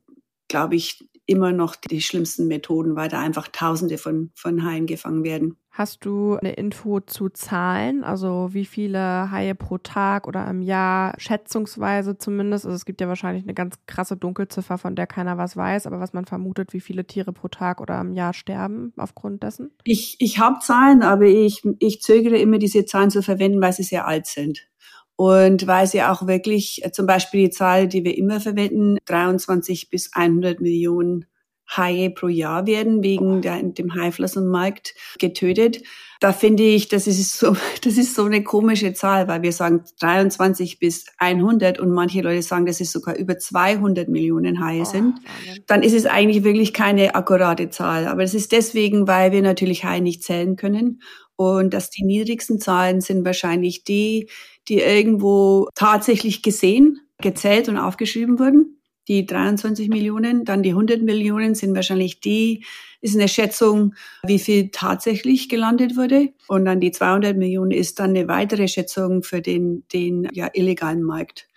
glaube 0.47 0.75
ich, 0.75 1.07
immer 1.27 1.51
noch 1.51 1.75
die 1.75 2.01
schlimmsten 2.01 2.47
Methoden, 2.47 2.95
weil 2.95 3.09
da 3.09 3.19
einfach 3.19 3.47
Tausende 3.49 3.97
von, 3.97 4.31
von 4.33 4.63
Haien 4.63 4.87
gefangen 4.87 5.23
werden. 5.23 5.57
Hast 5.69 6.05
du 6.05 6.37
eine 6.37 6.53
Info 6.53 7.01
zu 7.01 7.29
Zahlen? 7.29 8.03
Also 8.03 8.49
wie 8.51 8.65
viele 8.65 9.29
Haie 9.29 9.53
pro 9.53 9.77
Tag 9.77 10.27
oder 10.27 10.49
im 10.49 10.63
Jahr, 10.63 11.13
schätzungsweise 11.19 12.17
zumindest? 12.17 12.65
Also 12.65 12.75
es 12.75 12.85
gibt 12.85 12.99
ja 12.99 13.07
wahrscheinlich 13.07 13.43
eine 13.43 13.53
ganz 13.53 13.75
krasse 13.85 14.17
Dunkelziffer, 14.17 14.79
von 14.79 14.95
der 14.95 15.05
keiner 15.05 15.37
was 15.37 15.55
weiß, 15.55 15.85
aber 15.85 15.99
was 15.99 16.13
man 16.13 16.25
vermutet, 16.25 16.73
wie 16.73 16.79
viele 16.79 17.05
Tiere 17.05 17.31
pro 17.31 17.47
Tag 17.47 17.79
oder 17.79 18.01
im 18.01 18.13
Jahr 18.13 18.33
sterben 18.33 18.91
aufgrund 18.97 19.43
dessen? 19.43 19.69
Ich, 19.83 20.15
ich 20.17 20.39
habe 20.39 20.57
Zahlen, 20.61 21.03
aber 21.03 21.25
ich, 21.25 21.61
ich 21.77 22.01
zögere 22.01 22.37
immer, 22.39 22.57
diese 22.57 22.85
Zahlen 22.85 23.11
zu 23.11 23.21
verwenden, 23.21 23.61
weil 23.61 23.73
sie 23.73 23.83
sehr 23.83 24.07
alt 24.07 24.25
sind. 24.25 24.67
Und 25.17 25.65
weil 25.65 25.87
sie 25.87 26.03
auch 26.03 26.27
wirklich, 26.27 26.85
äh, 26.85 26.91
zum 26.91 27.07
Beispiel 27.07 27.45
die 27.45 27.49
Zahl, 27.49 27.87
die 27.87 28.03
wir 28.03 28.17
immer 28.17 28.39
verwenden, 28.39 28.97
23 29.05 29.89
bis 29.89 30.13
100 30.13 30.61
Millionen 30.61 31.25
Haie 31.69 32.09
pro 32.09 32.27
Jahr 32.27 32.65
werden 32.65 33.03
wegen 33.03 33.41
der, 33.41 33.61
dem 33.61 33.93
Haiflossenmarkt 33.93 34.95
getötet. 35.19 35.83
Da 36.19 36.31
finde 36.31 36.63
ich, 36.63 36.87
das 36.87 37.07
ist 37.07 37.37
so, 37.37 37.55
das 37.83 37.97
ist 37.97 38.15
so 38.15 38.23
eine 38.23 38.43
komische 38.43 38.93
Zahl, 38.93 39.27
weil 39.27 39.41
wir 39.41 39.51
sagen 39.51 39.83
23 39.99 40.79
bis 40.79 41.05
100 41.17 41.79
und 41.79 41.91
manche 41.91 42.21
Leute 42.21 42.41
sagen, 42.41 42.65
dass 42.65 42.79
es 42.79 42.91
sogar 42.91 43.15
über 43.15 43.37
200 43.37 44.07
Millionen 44.07 44.63
Haie 44.63 44.81
oh, 44.81 44.85
sind. 44.85 45.19
Dann 45.67 45.83
ist 45.83 45.93
es 45.93 46.05
eigentlich 46.05 46.43
wirklich 46.43 46.73
keine 46.73 47.15
akkurate 47.15 47.69
Zahl. 47.69 48.07
Aber 48.07 48.23
es 48.23 48.33
ist 48.33 48.51
deswegen, 48.51 49.07
weil 49.07 49.31
wir 49.31 49.41
natürlich 49.41 49.83
Haie 49.83 50.01
nicht 50.01 50.23
zählen 50.23 50.55
können 50.55 51.01
und 51.35 51.73
dass 51.73 51.89
die 51.89 52.03
niedrigsten 52.03 52.59
Zahlen 52.59 53.01
sind 53.01 53.25
wahrscheinlich 53.25 53.83
die, 53.83 54.29
die 54.69 54.79
irgendwo 54.79 55.67
tatsächlich 55.75 56.41
gesehen, 56.41 57.01
gezählt 57.19 57.67
und 57.67 57.77
aufgeschrieben 57.77 58.39
wurden 58.39 58.76
die 59.07 59.25
23 59.25 59.89
Millionen. 59.89 60.45
Dann 60.45 60.63
die 60.63 60.69
100 60.69 61.01
Millionen 61.01 61.55
sind 61.55 61.75
wahrscheinlich 61.75 62.19
die, 62.19 62.65
ist 63.01 63.15
eine 63.15 63.27
Schätzung, 63.27 63.95
wie 64.23 64.39
viel 64.39 64.69
tatsächlich 64.71 65.49
gelandet 65.49 65.97
wurde. 65.97 66.29
Und 66.47 66.65
dann 66.65 66.79
die 66.79 66.91
200 66.91 67.37
Millionen 67.37 67.71
ist 67.71 67.99
dann 67.99 68.11
eine 68.11 68.27
weitere 68.27 68.67
Schätzung 68.67 69.23
für 69.23 69.41
den, 69.41 69.83
den 69.93 70.27
ja, 70.33 70.49
illegalen 70.53 71.03
Markt. 71.03 71.47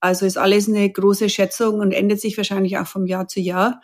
Also 0.00 0.26
ist 0.26 0.38
alles 0.38 0.68
eine 0.68 0.90
große 0.90 1.28
Schätzung 1.28 1.78
und 1.78 1.92
ändert 1.92 2.20
sich 2.20 2.36
wahrscheinlich 2.36 2.78
auch 2.78 2.86
vom 2.86 3.06
Jahr 3.06 3.28
zu 3.28 3.40
Jahr. 3.40 3.80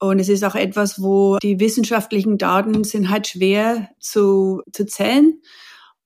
Und 0.00 0.20
es 0.20 0.28
ist 0.28 0.44
auch 0.44 0.54
etwas, 0.54 1.02
wo 1.02 1.38
die 1.42 1.60
wissenschaftlichen 1.60 2.38
Daten 2.38 2.84
sind 2.84 3.10
halt 3.10 3.26
schwer 3.26 3.90
zu, 3.98 4.62
zu 4.72 4.86
zählen. 4.86 5.40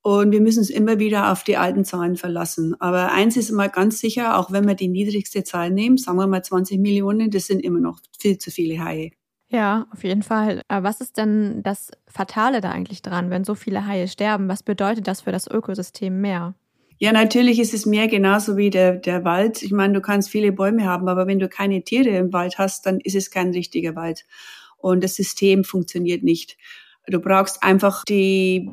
Und 0.02 0.32
wir 0.32 0.40
müssen 0.40 0.58
uns 0.58 0.70
immer 0.70 0.98
wieder 0.98 1.30
auf 1.30 1.44
die 1.44 1.56
alten 1.56 1.84
Zahlen 1.84 2.16
verlassen. 2.16 2.74
Aber 2.80 3.12
eins 3.12 3.36
ist 3.36 3.52
mal 3.52 3.68
ganz 3.68 4.00
sicher, 4.00 4.36
auch 4.36 4.50
wenn 4.50 4.66
wir 4.66 4.74
die 4.74 4.88
niedrigste 4.88 5.44
Zahl 5.44 5.70
nehmen, 5.70 5.96
sagen 5.96 6.18
wir 6.18 6.26
mal 6.26 6.42
20 6.42 6.80
Millionen, 6.80 7.30
das 7.30 7.46
sind 7.46 7.60
immer 7.60 7.78
noch 7.78 8.00
viel 8.18 8.36
zu 8.38 8.50
viele 8.50 8.84
Haie. 8.84 9.12
Ja, 9.48 9.86
auf 9.92 10.02
jeden 10.02 10.22
Fall. 10.22 10.62
Aber 10.66 10.88
was 10.88 11.00
ist 11.00 11.18
denn 11.18 11.62
das 11.62 11.90
Fatale 12.08 12.60
da 12.60 12.70
eigentlich 12.70 13.02
dran, 13.02 13.30
wenn 13.30 13.44
so 13.44 13.54
viele 13.54 13.86
Haie 13.86 14.08
sterben? 14.08 14.48
Was 14.48 14.62
bedeutet 14.62 15.06
das 15.06 15.20
für 15.20 15.30
das 15.30 15.46
Ökosystem 15.46 16.20
mehr? 16.20 16.54
Ja, 16.98 17.12
natürlich 17.12 17.58
ist 17.60 17.74
es 17.74 17.84
mehr 17.84 18.08
genauso 18.08 18.56
wie 18.56 18.70
der, 18.70 18.96
der 18.96 19.24
Wald. 19.24 19.62
Ich 19.62 19.72
meine, 19.72 19.92
du 19.92 20.00
kannst 20.00 20.30
viele 20.30 20.52
Bäume 20.52 20.84
haben, 20.84 21.08
aber 21.08 21.26
wenn 21.26 21.38
du 21.38 21.48
keine 21.48 21.82
Tiere 21.82 22.10
im 22.10 22.32
Wald 22.32 22.58
hast, 22.58 22.86
dann 22.86 22.98
ist 23.00 23.14
es 23.14 23.30
kein 23.30 23.50
richtiger 23.50 23.94
Wald. 23.94 24.24
Und 24.78 25.04
das 25.04 25.16
System 25.16 25.64
funktioniert 25.64 26.22
nicht. 26.22 26.56
Du 27.08 27.18
brauchst 27.18 27.62
einfach 27.62 28.04
die 28.04 28.70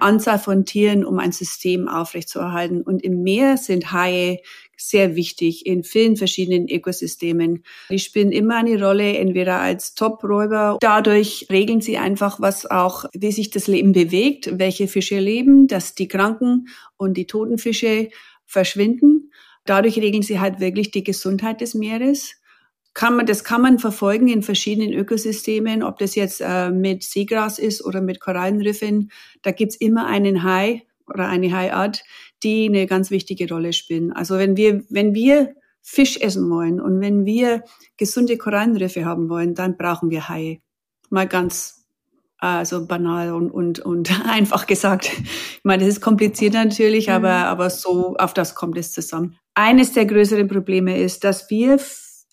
Anzahl 0.00 0.38
von 0.38 0.66
Tieren, 0.66 1.04
um 1.04 1.18
ein 1.18 1.32
System 1.32 1.88
aufrechtzuerhalten. 1.88 2.82
Und 2.82 3.02
im 3.02 3.22
Meer 3.22 3.56
sind 3.56 3.92
Haie 3.92 4.40
sehr 4.76 5.16
wichtig 5.16 5.66
in 5.66 5.82
vielen 5.82 6.16
verschiedenen 6.16 6.68
Ökosystemen. 6.68 7.64
Die 7.90 7.98
spielen 7.98 8.32
immer 8.32 8.56
eine 8.56 8.82
Rolle, 8.82 9.16
entweder 9.16 9.60
als 9.60 9.94
Top-Räuber. 9.94 10.78
Dadurch 10.80 11.46
regeln 11.50 11.80
sie 11.80 11.96
einfach, 11.96 12.40
was 12.40 12.66
auch, 12.66 13.06
wie 13.14 13.32
sich 13.32 13.50
das 13.50 13.66
Leben 13.66 13.92
bewegt, 13.92 14.58
welche 14.58 14.86
Fische 14.86 15.18
leben, 15.18 15.66
dass 15.66 15.94
die 15.94 16.08
kranken 16.08 16.68
und 16.96 17.16
die 17.16 17.26
toten 17.26 17.58
Fische 17.58 18.10
verschwinden. 18.46 19.30
Dadurch 19.64 19.96
regeln 19.98 20.22
sie 20.22 20.40
halt 20.40 20.60
wirklich 20.60 20.90
die 20.90 21.04
Gesundheit 21.04 21.60
des 21.60 21.74
Meeres. 21.74 22.39
Kann 22.94 23.16
man, 23.16 23.26
das 23.26 23.44
kann 23.44 23.62
man 23.62 23.78
verfolgen 23.78 24.28
in 24.28 24.42
verschiedenen 24.42 24.92
Ökosystemen, 24.92 25.82
ob 25.82 25.98
das 25.98 26.14
jetzt 26.14 26.40
äh, 26.40 26.70
mit 26.70 27.02
Seegras 27.04 27.58
ist 27.58 27.84
oder 27.84 28.00
mit 28.00 28.20
Korallenriffen. 28.20 29.10
Da 29.42 29.52
gibt's 29.52 29.76
immer 29.76 30.06
einen 30.06 30.42
Hai 30.42 30.82
oder 31.06 31.28
eine 31.28 31.52
Haiart, 31.52 32.02
die 32.42 32.66
eine 32.66 32.86
ganz 32.86 33.10
wichtige 33.10 33.48
Rolle 33.48 33.72
spielen. 33.72 34.12
Also 34.12 34.38
wenn 34.38 34.56
wir, 34.56 34.84
wenn 34.88 35.14
wir 35.14 35.54
Fisch 35.82 36.18
essen 36.18 36.50
wollen 36.50 36.80
und 36.80 37.00
wenn 37.00 37.24
wir 37.24 37.64
gesunde 37.96 38.36
Korallenriffe 38.36 39.04
haben 39.04 39.28
wollen, 39.28 39.54
dann 39.54 39.76
brauchen 39.76 40.10
wir 40.10 40.28
Haie. 40.28 40.60
Mal 41.10 41.26
ganz 41.26 41.80
also 42.38 42.86
banal 42.86 43.32
und, 43.34 43.50
und, 43.50 43.80
und 43.80 44.26
einfach 44.26 44.66
gesagt. 44.66 45.12
Ich 45.12 45.60
meine, 45.62 45.84
das 45.84 45.94
ist 45.94 46.00
kompliziert 46.00 46.54
natürlich, 46.54 47.08
mhm. 47.08 47.14
aber, 47.14 47.30
aber 47.30 47.70
so 47.70 48.16
auf 48.16 48.34
das 48.34 48.54
kommt 48.54 48.78
es 48.78 48.92
zusammen. 48.92 49.36
Eines 49.54 49.92
der 49.92 50.06
größeren 50.06 50.48
Probleme 50.48 50.98
ist, 50.98 51.24
dass 51.24 51.50
wir 51.50 51.78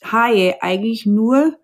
Haie 0.03 0.61
eigentlich 0.61 1.05
nur 1.05 1.57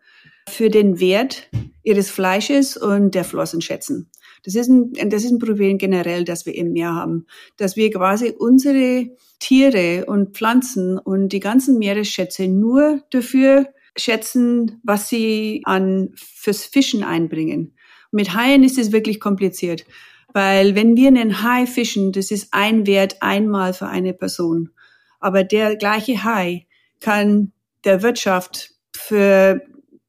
für 0.50 0.70
den 0.70 1.00
Wert 1.00 1.50
ihres 1.84 2.10
Fleisches 2.10 2.78
und 2.78 3.16
der 3.16 3.24
Flossen 3.24 3.62
schätzen. 3.62 4.10
Das 4.44 4.56
ist 4.56 4.68
ein, 4.68 4.94
das 5.10 5.24
ist 5.24 5.32
ein 5.32 5.40
Problem 5.40 5.78
generell, 5.78 6.26
das 6.26 6.46
wir 6.46 6.56
im 6.56 6.74
Meer 6.74 6.94
haben, 6.94 7.28
dass 7.58 7.76
wir 7.78 7.90
quasi 7.92 8.34
unsere 8.38 9.10
Tiere 9.40 10.06
und 10.06 10.36
Pflanzen 10.36 10.98
und 10.98 11.30
die 11.30 11.40
ganzen 11.40 11.80
Meeresschätze 11.80 12.48
nur 12.48 13.02
dafür 13.12 13.68
schätzen, 13.96 14.82
was 14.84 15.08
sie 15.08 15.62
an 15.64 16.12
fürs 16.16 16.66
Fischen 16.66 17.04
einbringen. 17.04 17.76
Mit 18.12 18.34
Haien 18.36 18.64
ist 18.64 18.78
es 18.78 18.92
wirklich 18.92 19.20
kompliziert, 19.20 19.86
weil 20.34 20.76
wenn 20.76 20.98
wir 20.98 21.08
einen 21.08 21.42
Hai 21.42 21.66
fischen, 21.66 22.12
das 22.12 22.32
ist 22.32 22.50
ein 22.52 22.86
Wert 22.86 23.18
einmal 23.22 23.74
für 23.74 23.88
eine 23.88 24.14
Person. 24.14 24.72
Aber 25.20 25.44
der 25.44 25.78
gleiche 25.78 26.24
Hai 26.24 26.68
kann 27.00 27.53
der 27.84 28.02
Wirtschaft 28.02 28.72
für 28.96 29.62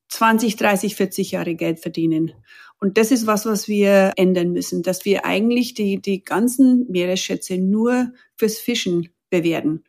20, 0.09 0.57
30, 0.57 0.97
40 0.97 1.31
Jahre 1.33 1.55
Geld 1.55 1.81
verdienen. 1.81 2.33
Und 2.81 2.99
das 2.99 3.11
ist 3.11 3.27
was, 3.27 3.47
was 3.47 3.67
wir 3.67 4.13
ändern 4.17 4.53
müssen, 4.53 4.83
dass 4.83 5.05
wir 5.05 5.25
eigentlich 5.25 5.75
die, 5.75 6.01
die 6.01 6.23
ganzen 6.23 6.87
Meeresschätze 6.91 7.59
nur 7.59 8.13
fürs 8.37 8.59
Fischen 8.59 9.09
bewerten. 9.31 9.85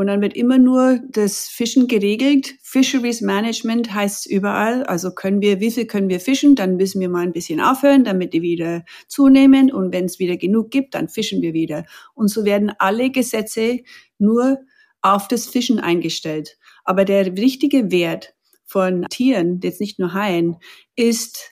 Und 0.00 0.06
dann 0.06 0.22
wird 0.22 0.34
immer 0.34 0.56
nur 0.56 0.98
das 1.10 1.48
Fischen 1.48 1.86
geregelt. 1.86 2.54
Fisheries 2.62 3.20
Management 3.20 3.92
heißt 3.92 4.26
überall. 4.30 4.82
Also 4.84 5.10
können 5.10 5.42
wir, 5.42 5.60
wie 5.60 5.70
viel 5.70 5.84
können 5.84 6.08
wir 6.08 6.20
fischen? 6.20 6.54
Dann 6.54 6.76
müssen 6.76 7.00
wir 7.02 7.10
mal 7.10 7.22
ein 7.22 7.34
bisschen 7.34 7.60
aufhören, 7.60 8.04
damit 8.04 8.32
die 8.32 8.40
wieder 8.40 8.86
zunehmen. 9.08 9.70
Und 9.70 9.92
wenn 9.92 10.06
es 10.06 10.18
wieder 10.18 10.38
genug 10.38 10.70
gibt, 10.70 10.94
dann 10.94 11.10
fischen 11.10 11.42
wir 11.42 11.52
wieder. 11.52 11.84
Und 12.14 12.28
so 12.28 12.46
werden 12.46 12.72
alle 12.78 13.10
Gesetze 13.10 13.80
nur 14.18 14.60
auf 15.02 15.28
das 15.28 15.46
Fischen 15.46 15.78
eingestellt. 15.78 16.56
Aber 16.84 17.04
der 17.04 17.26
richtige 17.26 17.90
Wert 17.90 18.34
von 18.66 19.06
Tieren, 19.10 19.60
jetzt 19.62 19.80
nicht 19.80 19.98
nur 19.98 20.14
Haien, 20.14 20.56
ist, 20.96 21.50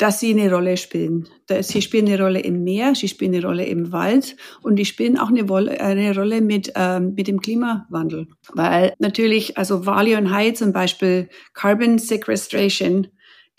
dass 0.00 0.18
sie 0.18 0.30
eine 0.30 0.50
Rolle 0.50 0.78
spielen. 0.78 1.28
Sie 1.60 1.82
spielen 1.82 2.08
eine 2.08 2.22
Rolle 2.22 2.40
im 2.40 2.64
Meer, 2.64 2.94
sie 2.94 3.06
spielen 3.06 3.34
eine 3.34 3.44
Rolle 3.44 3.66
im 3.66 3.92
Wald 3.92 4.34
und 4.62 4.76
die 4.76 4.86
spielen 4.86 5.18
auch 5.18 5.28
eine, 5.28 5.80
eine 5.80 6.14
Rolle 6.14 6.40
mit, 6.40 6.72
ähm, 6.74 7.12
mit 7.14 7.28
dem 7.28 7.40
Klimawandel. 7.42 8.28
Weil 8.54 8.94
natürlich, 8.98 9.58
also 9.58 9.84
Wale 9.84 10.16
und 10.16 10.32
Haie 10.32 10.54
zum 10.54 10.72
Beispiel, 10.72 11.28
Carbon 11.52 11.98
Sequestration 11.98 13.08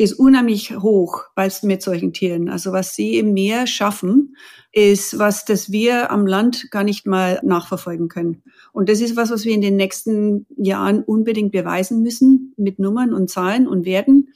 ist 0.01 0.13
unheimlich 0.13 0.77
hoch 0.77 1.25
bei 1.35 1.49
mit 1.61 1.81
solchen 1.81 2.11
Tieren. 2.11 2.49
Also 2.49 2.71
was 2.71 2.95
sie 2.95 3.17
im 3.17 3.33
Meer 3.33 3.67
schaffen, 3.67 4.35
ist 4.71 5.19
was, 5.19 5.45
das 5.45 5.71
wir 5.71 6.11
am 6.11 6.25
Land 6.25 6.71
gar 6.71 6.83
nicht 6.83 7.05
mal 7.05 7.39
nachverfolgen 7.43 8.07
können. 8.07 8.41
Und 8.73 8.89
das 8.89 8.99
ist 8.99 9.15
was, 9.15 9.29
was 9.29 9.45
wir 9.45 9.53
in 9.53 9.61
den 9.61 9.75
nächsten 9.75 10.47
Jahren 10.57 11.03
unbedingt 11.03 11.51
beweisen 11.51 12.01
müssen 12.01 12.53
mit 12.57 12.79
Nummern 12.79 13.13
und 13.13 13.29
Zahlen 13.29 13.67
und 13.67 13.85
Werten, 13.85 14.29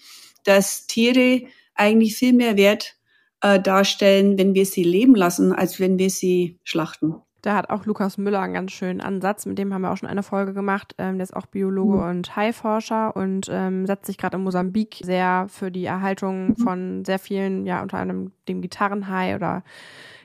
dass 0.43 0.85
Tiere 0.85 1.43
eigentlich 1.73 2.15
viel 2.15 2.33
mehr 2.33 2.57
Wert 2.57 2.95
äh, 3.41 3.59
darstellen, 3.59 4.37
wenn 4.37 4.53
wir 4.53 4.65
sie 4.65 4.83
leben 4.83 5.15
lassen, 5.15 5.51
als 5.51 5.79
wenn 5.79 5.97
wir 5.97 6.09
sie 6.09 6.59
schlachten. 6.63 7.15
Da 7.45 7.55
hat 7.55 7.69
auch 7.69 7.85
Lukas 7.85 8.17
Müller 8.17 8.41
einen 8.41 8.55
ganz 8.55 8.71
schönen 8.71 9.01
Ansatz, 9.01 9.45
mit 9.45 9.59
dem 9.59 9.71
haben 9.71 9.83
wir 9.83 9.91
auch 9.91 9.97
schon 9.97 10.09
eine 10.09 10.23
Folge 10.23 10.53
gemacht. 10.53 10.95
Ähm, 10.97 11.19
der 11.19 11.25
ist 11.25 11.35
auch 11.35 11.45
Biologe 11.45 11.97
mhm. 11.97 12.09
und 12.09 12.35
Haiforscher 12.35 13.15
und 13.15 13.47
ähm, 13.51 13.85
setzt 13.85 14.07
sich 14.07 14.17
gerade 14.17 14.37
in 14.37 14.43
Mosambik 14.43 15.01
sehr 15.03 15.45
für 15.47 15.69
die 15.69 15.85
Erhaltung 15.85 16.47
mhm. 16.47 16.55
von 16.55 17.05
sehr 17.05 17.19
vielen, 17.19 17.67
ja, 17.67 17.83
unter 17.83 17.99
anderem 17.99 18.31
dem 18.47 18.61
Gitarrenhai 18.61 19.35
oder 19.35 19.63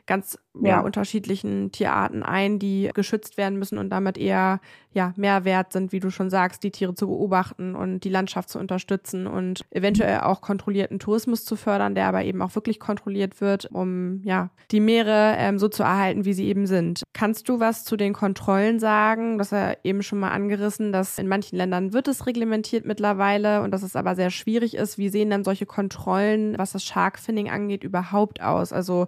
ganz 0.06 0.38
ja. 0.54 0.68
ja. 0.68 0.80
unterschiedlichen 0.80 1.72
Tierarten 1.72 2.22
ein, 2.22 2.58
die 2.58 2.90
geschützt 2.94 3.36
werden 3.36 3.58
müssen 3.58 3.78
und 3.78 3.90
damit 3.90 4.18
eher 4.18 4.60
ja 4.92 5.12
mehr 5.16 5.44
wert 5.44 5.72
sind, 5.72 5.92
wie 5.92 6.00
du 6.00 6.10
schon 6.10 6.30
sagst, 6.30 6.64
die 6.64 6.72
Tiere 6.72 6.94
zu 6.94 7.06
beobachten 7.06 7.76
und 7.76 8.00
die 8.00 8.08
Landschaft 8.08 8.48
zu 8.48 8.58
unterstützen 8.58 9.28
und 9.28 9.64
eventuell 9.70 10.20
auch 10.20 10.40
kontrollierten 10.40 10.98
Tourismus 10.98 11.44
zu 11.44 11.54
fördern, 11.54 11.94
der 11.94 12.06
aber 12.06 12.24
eben 12.24 12.42
auch 12.42 12.56
wirklich 12.56 12.80
kontrolliert 12.80 13.40
wird, 13.40 13.66
um 13.70 14.20
ja 14.24 14.50
die 14.72 14.80
Meere 14.80 15.36
ähm, 15.38 15.58
so 15.58 15.68
zu 15.68 15.84
erhalten, 15.84 16.24
wie 16.24 16.32
sie 16.32 16.46
eben 16.46 16.66
sind. 16.66 17.04
Kannst 17.12 17.48
du 17.48 17.60
was 17.60 17.84
zu 17.84 17.96
den 17.96 18.12
Kontrollen 18.12 18.80
sagen? 18.80 19.38
Das 19.38 19.52
er 19.52 19.78
eben 19.84 20.02
schon 20.02 20.18
mal 20.18 20.30
angerissen, 20.30 20.92
dass 20.92 21.18
in 21.18 21.28
manchen 21.28 21.56
Ländern 21.56 21.92
wird 21.92 22.08
es 22.08 22.26
reglementiert 22.26 22.84
mittlerweile 22.84 23.62
und 23.62 23.70
dass 23.70 23.82
es 23.82 23.94
aber 23.94 24.16
sehr 24.16 24.30
schwierig 24.30 24.74
ist. 24.74 24.98
Wie 24.98 25.08
sehen 25.08 25.30
dann 25.30 25.44
solche 25.44 25.66
Kontrollen, 25.66 26.58
was 26.58 26.72
das 26.72 26.84
Sharkfinning 26.84 27.48
angeht, 27.48 27.84
überhaupt 27.84 28.42
aus? 28.42 28.72
Also 28.72 29.06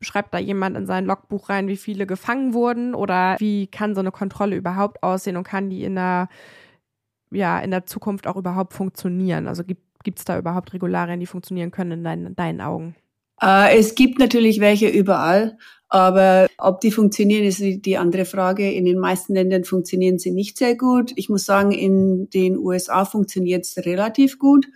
schreibt 0.00 0.32
da 0.34 0.38
jemand 0.38 0.76
in 0.76 0.86
sein 0.86 1.04
Logbuch 1.04 1.48
rein, 1.48 1.68
wie 1.68 1.76
viele 1.76 2.06
gefangen 2.06 2.54
wurden 2.54 2.94
oder 2.94 3.36
wie 3.38 3.66
kann 3.66 3.94
so 3.94 4.00
eine 4.00 4.12
Kontrolle 4.12 4.56
überhaupt 4.56 5.02
aussehen 5.02 5.36
und 5.36 5.44
kann 5.44 5.70
die 5.70 5.84
in 5.84 5.94
der, 5.94 6.28
ja, 7.30 7.60
in 7.60 7.70
der 7.70 7.86
Zukunft 7.86 8.26
auch 8.26 8.36
überhaupt 8.36 8.72
funktionieren? 8.72 9.46
Also 9.46 9.62
gibt 9.64 10.18
es 10.18 10.24
da 10.24 10.38
überhaupt 10.38 10.72
Regularien, 10.72 11.20
die 11.20 11.26
funktionieren 11.26 11.70
können 11.70 11.92
in 11.92 12.04
deinen, 12.04 12.36
deinen 12.36 12.60
Augen? 12.60 12.94
Äh, 13.42 13.78
es 13.78 13.94
gibt 13.94 14.18
natürlich 14.18 14.60
welche 14.60 14.88
überall, 14.88 15.58
aber 15.88 16.46
ob 16.56 16.80
die 16.80 16.92
funktionieren, 16.92 17.44
ist 17.44 17.60
die 17.60 17.98
andere 17.98 18.24
Frage. 18.24 18.70
In 18.70 18.84
den 18.84 18.98
meisten 18.98 19.34
Ländern 19.34 19.64
funktionieren 19.64 20.18
sie 20.18 20.30
nicht 20.30 20.56
sehr 20.56 20.76
gut. 20.76 21.12
Ich 21.16 21.28
muss 21.28 21.44
sagen, 21.44 21.72
in 21.72 22.30
den 22.30 22.56
USA 22.56 23.04
funktioniert 23.04 23.64
es 23.66 23.76
relativ 23.84 24.38
gut. 24.38 24.66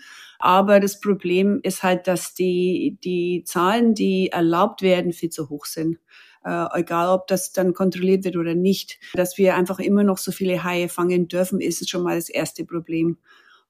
Aber 0.44 0.78
das 0.78 1.00
Problem 1.00 1.61
ist 1.62 1.83
halt, 1.83 2.07
dass 2.07 2.35
die, 2.35 2.98
die 3.02 3.44
Zahlen, 3.46 3.94
die 3.94 4.28
erlaubt 4.30 4.83
werden, 4.83 5.14
viel 5.14 5.30
zu 5.30 5.48
hoch 5.48 5.64
sind. 5.64 5.96
Äh, 6.44 6.66
egal, 6.74 7.09
ob 7.09 7.28
das 7.28 7.52
dann 7.52 7.72
kontrolliert 7.72 8.24
wird 8.24 8.37
oder 8.37 8.54
nicht. 8.54 8.98
Dass 9.14 9.38
wir 9.38 9.54
einfach 9.54 9.78
immer 9.78 10.04
noch 10.04 10.18
so 10.18 10.33
viele 10.33 10.62
Haie 10.62 10.90
fangen 10.90 11.28
dürfen, 11.28 11.62
ist 11.62 11.88
schon 11.88 12.02
mal 12.02 12.16
das 12.16 12.28
erste 12.28 12.66
Problem. 12.66 13.16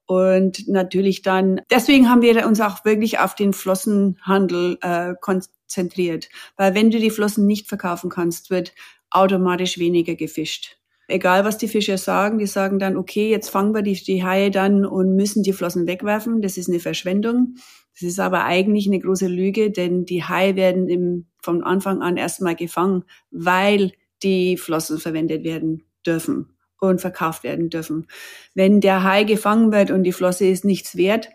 Und 0.06 0.66
natürlich 0.66 1.22
dann, 1.22 1.60
deswegen 1.70 2.10
haben 2.10 2.22
wir 2.22 2.44
uns 2.44 2.60
auch 2.60 2.84
wirklich 2.84 3.20
auf 3.20 3.36
den 3.36 3.52
Flossenhandel 3.52 4.76
äh, 4.80 5.14
konzentriert. 5.20 6.28
Weil 6.56 6.74
wenn 6.74 6.90
du 6.90 6.98
die 6.98 7.10
Flossen 7.10 7.46
nicht 7.46 7.68
verkaufen 7.68 8.10
kannst, 8.10 8.50
wird 8.50 8.74
automatisch 9.10 9.78
weniger 9.78 10.16
gefischt 10.16 10.76
egal 11.08 11.44
was 11.44 11.58
die 11.58 11.68
Fischer 11.68 11.98
sagen, 11.98 12.38
die 12.38 12.46
sagen 12.46 12.78
dann, 12.78 12.96
okay, 12.96 13.30
jetzt 13.30 13.50
fangen 13.50 13.74
wir 13.74 13.82
die, 13.82 13.94
die 13.94 14.24
Haie 14.24 14.50
dann 14.50 14.84
und 14.86 15.16
müssen 15.16 15.42
die 15.42 15.52
Flossen 15.52 15.86
wegwerfen. 15.86 16.42
Das 16.42 16.56
ist 16.56 16.68
eine 16.68 16.80
Verschwendung. 16.80 17.56
Das 17.94 18.02
ist 18.02 18.18
aber 18.18 18.44
eigentlich 18.44 18.86
eine 18.86 18.98
große 18.98 19.28
Lüge, 19.28 19.70
denn 19.70 20.04
die 20.04 20.24
Haie 20.24 20.56
werden 20.56 20.88
im, 20.88 21.26
von 21.42 21.62
Anfang 21.62 22.02
an 22.02 22.16
erstmal 22.16 22.56
gefangen, 22.56 23.04
weil 23.30 23.92
die 24.22 24.56
Flossen 24.56 24.98
verwendet 24.98 25.44
werden 25.44 25.84
dürfen 26.04 26.56
und 26.80 27.00
verkauft 27.00 27.44
werden 27.44 27.70
dürfen. 27.70 28.06
Wenn 28.54 28.80
der 28.80 29.04
Hai 29.04 29.24
gefangen 29.24 29.72
wird 29.72 29.90
und 29.90 30.02
die 30.02 30.12
Flosse 30.12 30.46
ist 30.46 30.64
nichts 30.64 30.96
wert, 30.96 31.28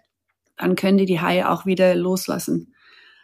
dann 0.58 0.76
können 0.76 0.98
die 0.98 1.06
die 1.06 1.22
Haie 1.22 1.50
auch 1.50 1.66
wieder 1.66 1.96
loslassen. 1.96 2.74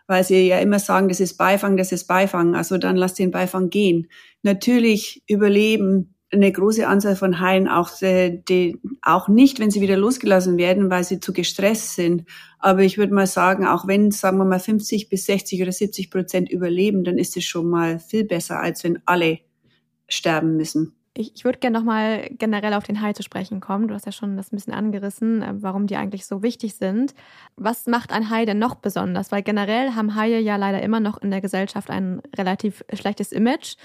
Weil 0.08 0.24
sie 0.24 0.48
ja 0.48 0.60
immer 0.60 0.80
sagen, 0.80 1.10
das 1.10 1.20
ist 1.20 1.38
Beifang, 1.38 1.78
das 1.78 1.92
ist 1.92 2.06
Beifang. 2.06 2.56
Also 2.56 2.78
dann 2.78 2.96
lass 2.96 3.16
den 3.16 3.32
Beifang 3.32 3.70
gehen. 3.70 4.08
Natürlich 4.44 5.24
überleben 5.28 6.15
eine 6.32 6.52
große 6.52 6.88
Anzahl 6.88 7.16
von 7.16 7.40
Haien 7.40 7.68
auch, 7.68 7.90
die, 8.02 8.44
die, 8.48 8.80
auch 9.02 9.28
nicht, 9.28 9.60
wenn 9.60 9.72
sie 9.72 9.82
wieder 9.82 9.96
losgelassen 9.96 10.58
werden, 10.58 10.90
weil 10.90 11.04
sie 11.04 11.20
zu 11.20 11.34
gestresst 11.34 11.96
sind. 11.96 12.26
Aber 12.60 12.82
ich 12.82 12.98
würde 12.98 13.14
mal 13.14 13.28
sagen, 13.28 13.66
auch 13.66 13.88
wenn, 13.88 14.12
sagen 14.12 14.38
wir 14.38 14.46
mal, 14.46 14.60
50 14.60 15.10
bis 15.10 15.26
60 15.26 15.62
oder 15.62 15.72
70 15.72 16.10
Prozent 16.10 16.50
überleben, 16.50 17.04
dann 17.04 17.18
ist 17.18 17.38
es 17.38 17.46
schon 17.46 17.70
mal 17.70 18.00
viel 18.00 18.26
besser, 18.26 18.60
als 18.60 18.84
wenn 18.84 19.00
alle 19.06 19.40
sterben 20.08 20.58
müssen. 20.58 20.96
Ich, 21.18 21.32
ich 21.34 21.46
würde 21.46 21.60
gerne 21.60 21.78
nochmal 21.78 22.28
generell 22.32 22.74
auf 22.74 22.84
den 22.84 23.00
Hai 23.02 23.14
zu 23.14 23.24
sprechen 23.24 23.62
kommen. 23.62 23.88
Du 23.88 23.94
hast 23.94 24.06
ja 24.06 24.12
schon 24.12 24.36
das 24.36 24.52
ein 24.52 24.58
bisschen 24.58 24.74
angerissen, 24.74 25.42
äh, 25.42 25.54
warum 25.62 25.88
die 25.88 25.96
eigentlich 25.96 26.26
so 26.26 26.44
wichtig 26.44 26.76
sind. 26.76 27.14
Was 27.56 27.88
macht 27.88 28.12
ein 28.12 28.30
Hai 28.30 28.44
denn 28.44 28.60
noch 28.60 28.76
besonders? 28.76 29.32
Weil 29.32 29.42
generell 29.42 29.92
haben 29.96 30.16
Haie 30.16 30.40
ja 30.40 30.58
leider 30.58 30.84
immer 30.84 31.00
noch 31.00 31.18
in 31.18 31.32
der 31.32 31.40
Gesellschaft 31.40 31.90
ein 31.90 32.22
relativ 32.38 32.84
schlechtes 32.92 33.32
Image. 33.32 33.78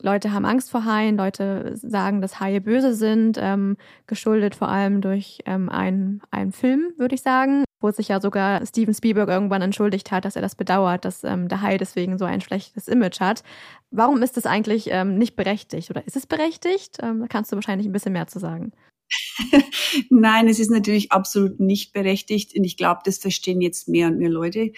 Leute 0.00 0.32
haben 0.32 0.46
Angst 0.46 0.70
vor 0.70 0.86
Haien, 0.86 1.18
Leute 1.18 1.72
sagen, 1.76 2.22
dass 2.22 2.40
Haie 2.40 2.62
böse 2.62 2.94
sind, 2.94 3.36
ähm, 3.38 3.76
geschuldet 4.06 4.54
vor 4.54 4.68
allem 4.68 5.02
durch 5.02 5.40
ähm, 5.44 5.68
einen, 5.68 6.22
einen 6.30 6.52
Film, 6.52 6.94
würde 6.96 7.16
ich 7.16 7.22
sagen, 7.22 7.64
wo 7.80 7.90
sich 7.90 8.08
ja 8.08 8.20
sogar 8.20 8.64
Steven 8.66 8.94
Spielberg 8.94 9.28
irgendwann 9.28 9.62
entschuldigt 9.62 10.10
hat, 10.10 10.24
dass 10.24 10.36
er 10.36 10.42
das 10.42 10.54
bedauert, 10.54 11.04
dass 11.04 11.24
ähm, 11.24 11.48
der 11.48 11.62
Hai 11.62 11.78
deswegen 11.78 12.18
so 12.18 12.24
ein 12.24 12.40
schlechtes 12.40 12.88
Image 12.88 13.20
hat. 13.20 13.42
Warum 13.90 14.22
ist 14.22 14.36
das 14.36 14.46
eigentlich 14.46 14.88
ähm, 14.90 15.16
nicht 15.16 15.36
berechtigt 15.36 15.90
oder 15.90 16.06
ist 16.06 16.16
es 16.16 16.26
berechtigt? 16.26 16.98
Ähm, 17.02 17.20
da 17.20 17.26
kannst 17.26 17.52
du 17.52 17.56
wahrscheinlich 17.56 17.86
ein 17.86 17.92
bisschen 17.92 18.12
mehr 18.12 18.26
zu 18.26 18.38
sagen. 18.38 18.72
Nein, 20.10 20.48
es 20.48 20.58
ist 20.58 20.70
natürlich 20.70 21.12
absolut 21.12 21.60
nicht 21.60 21.92
berechtigt 21.92 22.56
und 22.56 22.64
ich 22.64 22.76
glaube, 22.76 23.00
das 23.04 23.18
verstehen 23.18 23.60
jetzt 23.60 23.88
mehr 23.88 24.08
und 24.08 24.18
mehr 24.18 24.28
Leute. 24.28 24.72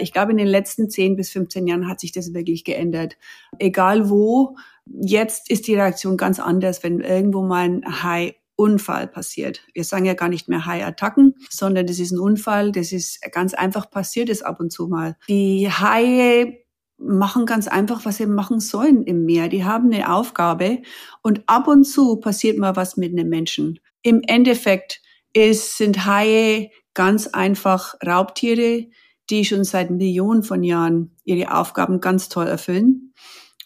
Ich 0.00 0.12
glaube, 0.12 0.32
in 0.32 0.38
den 0.38 0.46
letzten 0.46 0.88
10 0.88 1.16
bis 1.16 1.30
15 1.30 1.66
Jahren 1.66 1.88
hat 1.88 2.00
sich 2.00 2.12
das 2.12 2.32
wirklich 2.32 2.64
geändert. 2.64 3.16
Egal 3.58 4.08
wo, 4.08 4.56
jetzt 4.86 5.50
ist 5.50 5.66
die 5.66 5.74
Reaktion 5.74 6.16
ganz 6.16 6.38
anders, 6.38 6.82
wenn 6.82 7.00
irgendwo 7.00 7.42
mal 7.42 7.64
ein 7.64 8.02
Hai 8.02 8.36
Unfall 8.56 9.06
passiert. 9.08 9.62
Wir 9.72 9.84
sagen 9.84 10.04
ja 10.04 10.14
gar 10.14 10.28
nicht 10.28 10.48
mehr 10.48 10.66
Hai-Attacken, 10.66 11.34
sondern 11.50 11.86
das 11.86 11.98
ist 11.98 12.12
ein 12.12 12.18
Unfall, 12.18 12.72
das 12.72 12.92
ist 12.92 13.20
ganz 13.32 13.54
einfach 13.54 13.90
passiert 13.90 14.28
ist 14.28 14.44
ab 14.44 14.60
und 14.60 14.70
zu 14.70 14.86
mal. 14.86 15.16
Die 15.28 15.68
Haie 15.68 16.64
machen 16.96 17.46
ganz 17.46 17.68
einfach, 17.68 18.04
was 18.04 18.18
sie 18.18 18.26
machen 18.26 18.60
sollen 18.60 19.04
im 19.04 19.24
Meer. 19.24 19.48
Die 19.48 19.64
haben 19.64 19.92
eine 19.92 20.12
Aufgabe 20.12 20.82
und 21.22 21.42
ab 21.46 21.68
und 21.68 21.84
zu 21.84 22.16
passiert 22.16 22.58
mal 22.58 22.76
was 22.76 22.96
mit 22.96 23.12
einem 23.12 23.28
Menschen. 23.28 23.80
Im 24.02 24.22
Endeffekt 24.26 25.02
ist, 25.32 25.76
sind 25.76 26.06
Haie 26.06 26.70
ganz 26.94 27.26
einfach 27.26 27.94
Raubtiere, 28.06 28.86
die 29.30 29.44
schon 29.44 29.64
seit 29.64 29.90
Millionen 29.90 30.42
von 30.42 30.62
Jahren 30.62 31.16
ihre 31.24 31.54
Aufgaben 31.54 32.00
ganz 32.00 32.28
toll 32.28 32.46
erfüllen. 32.46 33.12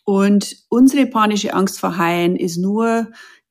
Und 0.04 0.56
unsere 0.70 1.06
panische 1.06 1.52
Angst 1.52 1.78
vor 1.78 1.98
Haien 1.98 2.36
ist 2.36 2.56
nur 2.56 3.08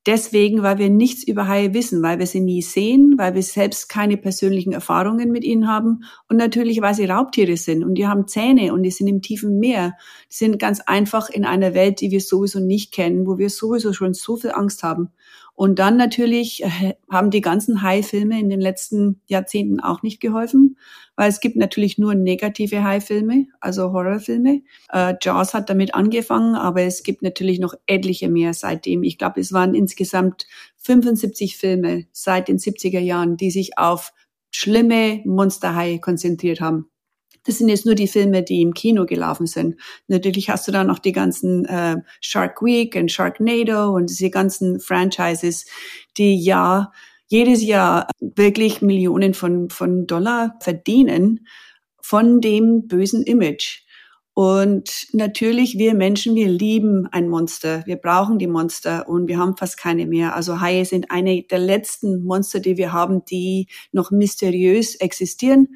deswegen, 0.08 0.64
weil 0.64 0.78
wir 0.78 0.90
nichts 0.90 1.24
über 1.24 1.48
Haie 1.48 1.74
wissen, 1.74 2.02
weil 2.02 2.18
wir 2.18 2.26
sie 2.26 2.40
nie 2.40 2.62
sehen, 2.62 3.16
weil 3.18 3.36
wir 3.36 3.44
selbst 3.44 3.90
keine 3.90 4.18
persönlichen 4.18 4.72
Erfahrungen 4.72 5.32
mit 5.32 5.44
ihnen 5.44 5.68
haben 5.68 6.04
und 6.30 6.38
natürlich, 6.38 6.82
weil 6.82 6.96
sie 6.96 7.06
Raubtiere 7.06 7.58
sind 7.58 7.84
und 7.84 7.96
die 7.96 8.08
haben 8.08 8.28
Zähne 8.28 8.74
und 8.74 8.84
die 8.84 8.92
sind 8.92 9.08
im 9.08 9.22
tiefen 9.22 9.60
Meer. 9.60 9.96
Die 10.32 10.36
sind 10.36 10.60
ganz 10.60 10.80
einfach 10.80 11.30
in 11.30 11.46
einer 11.46 11.74
Welt, 11.74 12.02
die 12.02 12.10
wir 12.10 12.22
sowieso 12.22 12.60
nicht 12.60 12.94
kennen, 12.94 13.28
wo 13.28 13.38
wir 13.38 13.50
sowieso 13.50 13.94
schon 13.94 14.14
so 14.14 14.38
viel 14.38 14.52
Angst 14.52 14.82
haben. 14.82 15.10
Und 15.58 15.80
dann 15.80 15.98
natürlich 15.98 16.64
äh, 16.64 16.94
haben 17.10 17.32
die 17.32 17.42
ganzen 17.42 17.82
Hai-Filme 17.82 18.40
in 18.40 18.48
den 18.48 18.62
letzten 18.62 19.22
Jahrzehnten 19.26 19.80
auch 19.80 20.04
nicht 20.04 20.20
geholfen, 20.20 20.78
weil 21.16 21.30
es 21.30 21.40
gibt 21.40 21.56
natürlich 21.56 21.98
nur 21.98 22.14
negative 22.14 22.84
Hai-Filme, 22.84 23.48
also 23.60 23.92
Horrorfilme. 23.92 24.62
Äh, 24.94 25.16
Jaws 25.20 25.56
hat 25.56 25.72
damit 25.72 25.96
angefangen, 25.96 26.54
aber 26.54 26.84
es 26.84 27.02
gibt 27.02 27.24
natürlich 27.24 27.58
noch 27.58 27.74
etliche 27.88 28.30
mehr 28.30 28.54
seitdem. 28.54 29.02
Ich 29.02 29.18
glaube, 29.18 29.42
es 29.42 29.52
waren 29.52 29.74
insgesamt 29.74 30.46
75 30.76 31.58
Filme 31.58 32.06
seit 32.12 32.50
den 32.50 32.60
70er 32.60 33.00
Jahren, 33.00 33.36
die 33.36 33.50
sich 33.50 33.80
auf 33.80 34.14
schlimme 34.52 35.24
Monsterhaie 35.26 35.98
konzentriert 35.98 36.62
haben. 36.62 36.88
Das 37.48 37.60
sind 37.60 37.70
jetzt 37.70 37.86
nur 37.86 37.96
die 37.96 38.10
Filme, 38.10 38.44
die 38.44 38.62
im 38.62 38.74
Kino 38.74 39.06
gelaufen 39.06 39.48
sind. 39.48 39.78
Natürlich 40.08 40.50
hast 40.50 40.68
du 40.68 40.74
da 40.74 40.84
noch 40.84 41.00
die 41.00 41.14
ganzen 41.14 41.64
äh, 41.64 41.96
Shark 42.20 42.62
Week 42.62 42.94
und 42.96 43.10
Sharknado 43.10 43.96
und 43.96 44.10
diese 44.10 44.30
ganzen 44.30 44.82
Franchises, 44.82 45.66
die 46.18 46.36
ja 46.44 46.92
jedes 47.28 47.64
Jahr 47.64 48.10
wirklich 48.20 48.82
Millionen 48.82 49.34
von, 49.34 49.70
von 49.70 50.08
Dollar 50.08 50.58
verdienen 50.60 51.48
von 52.02 52.42
dem 52.42 52.88
bösen 52.88 53.24
Image. 53.24 53.84
Und 54.34 55.08
natürlich, 55.14 55.78
wir 55.78 55.94
Menschen, 55.94 56.36
wir 56.36 56.50
lieben 56.50 57.08
ein 57.08 57.30
Monster. 57.30 57.82
Wir 57.86 57.96
brauchen 57.96 58.40
die 58.40 58.48
Monster 58.48 59.08
und 59.08 59.28
wir 59.28 59.40
haben 59.40 59.58
fast 59.58 59.78
keine 59.78 60.06
mehr. 60.06 60.36
Also 60.36 60.60
Haie 60.60 60.86
sind 60.86 61.12
eine 61.12 61.44
der 61.44 61.60
letzten 61.60 62.24
Monster, 62.24 62.60
die 62.60 62.78
wir 62.78 62.92
haben, 62.92 63.24
die 63.26 63.68
noch 63.94 64.12
mysteriös 64.12 64.96
existieren 64.96 65.70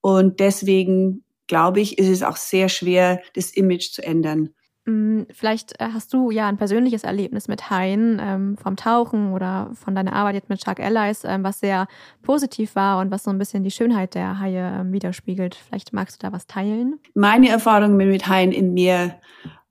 und 0.00 0.40
deswegen 0.40 1.24
glaube 1.46 1.80
ich, 1.80 1.98
ist 1.98 2.08
es 2.08 2.22
auch 2.22 2.36
sehr 2.36 2.68
schwer, 2.68 3.20
das 3.34 3.50
Image 3.50 3.90
zu 3.90 4.02
ändern. 4.02 4.50
Mm, 4.88 5.24
vielleicht 5.32 5.78
äh, 5.80 5.88
hast 5.92 6.14
du 6.14 6.30
ja 6.30 6.48
ein 6.48 6.56
persönliches 6.56 7.04
Erlebnis 7.04 7.46
mit 7.46 7.68
Haien 7.68 8.18
ähm, 8.22 8.56
vom 8.56 8.76
Tauchen 8.76 9.32
oder 9.32 9.70
von 9.74 9.94
deiner 9.94 10.14
Arbeit 10.14 10.36
jetzt 10.36 10.48
mit 10.48 10.64
Shark 10.64 10.80
Allies, 10.80 11.24
ähm, 11.24 11.44
was 11.44 11.60
sehr 11.60 11.88
positiv 12.22 12.74
war 12.74 13.00
und 13.00 13.10
was 13.10 13.24
so 13.24 13.30
ein 13.30 13.38
bisschen 13.38 13.64
die 13.64 13.70
Schönheit 13.70 14.14
der 14.14 14.38
Haie 14.38 14.80
ähm, 14.80 14.92
widerspiegelt. 14.92 15.56
Vielleicht 15.56 15.92
magst 15.92 16.22
du 16.22 16.26
da 16.26 16.32
was 16.32 16.46
teilen? 16.46 16.98
Meine 17.14 17.50
Erfahrungen 17.50 17.96
mit 17.96 18.28
Haien 18.28 18.52
im 18.52 18.72
Meer 18.72 19.20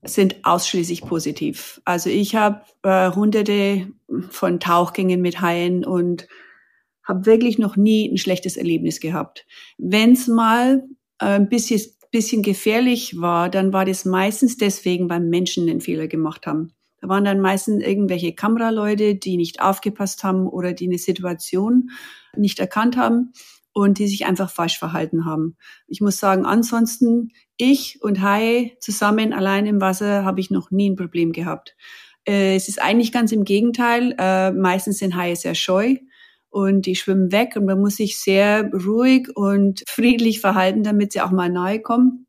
sind 0.03 0.35
ausschließlich 0.43 1.01
positiv. 1.01 1.81
Also 1.83 2.11
ich 2.11 2.35
habe 2.35 2.61
äh, 2.83 3.11
hunderte 3.11 3.87
von 4.29 4.59
Tauchgängen 4.59 5.21
mit 5.21 5.41
Haien 5.41 5.83
und 5.83 6.27
habe 7.07 7.25
wirklich 7.25 7.57
noch 7.57 7.77
nie 7.77 8.11
ein 8.11 8.17
schlechtes 8.17 8.57
Erlebnis 8.57 8.99
gehabt. 8.99 9.45
Wenn 9.77 10.11
es 10.11 10.27
mal 10.27 10.83
äh, 11.19 11.25
ein 11.25 11.49
bisschen, 11.49 11.81
bisschen 12.11 12.41
gefährlich 12.43 13.19
war, 13.19 13.49
dann 13.49 13.71
war 13.73 13.85
das 13.85 14.05
meistens 14.05 14.57
deswegen, 14.57 15.09
weil 15.09 15.21
Menschen 15.21 15.67
den 15.67 15.81
Fehler 15.81 16.07
gemacht 16.07 16.45
haben. 16.45 16.73
Da 16.99 17.09
waren 17.09 17.23
dann 17.23 17.39
meistens 17.39 17.83
irgendwelche 17.83 18.33
Kameraleute, 18.33 19.15
die 19.15 19.37
nicht 19.37 19.61
aufgepasst 19.61 20.23
haben 20.23 20.47
oder 20.47 20.73
die 20.73 20.87
eine 20.87 20.97
Situation 20.97 21.91
nicht 22.35 22.59
erkannt 22.59 22.97
haben 22.97 23.33
und 23.71 23.99
die 23.99 24.07
sich 24.07 24.25
einfach 24.25 24.49
falsch 24.49 24.79
verhalten 24.79 25.25
haben. 25.25 25.55
Ich 25.87 26.01
muss 26.01 26.17
sagen, 26.17 26.45
ansonsten, 26.45 27.31
ich 27.57 28.01
und 28.01 28.21
Hai 28.21 28.75
zusammen 28.79 29.31
allein 29.33 29.67
im 29.67 29.79
Wasser 29.79 30.25
habe 30.25 30.39
ich 30.39 30.49
noch 30.49 30.71
nie 30.71 30.89
ein 30.89 30.95
Problem 30.95 31.31
gehabt. 31.31 31.75
Äh, 32.27 32.55
es 32.55 32.67
ist 32.67 32.81
eigentlich 32.81 33.11
ganz 33.11 33.31
im 33.31 33.45
Gegenteil. 33.45 34.15
Äh, 34.17 34.51
meistens 34.51 34.97
sind 34.97 35.15
Haie 35.15 35.35
sehr 35.35 35.55
scheu 35.55 35.97
und 36.57 36.87
die 36.87 36.95
schwimmen 36.95 37.31
weg 37.31 37.55
und 37.55 37.65
man 37.65 37.79
muss 37.79 37.97
sich 37.97 38.17
sehr 38.17 38.71
ruhig 38.73 39.29
und 39.35 39.83
friedlich 39.87 40.41
verhalten, 40.41 40.81
damit 40.81 41.11
sie 41.13 41.21
auch 41.21 41.29
mal 41.29 41.51
nahe 41.51 41.79
kommen. 41.79 42.25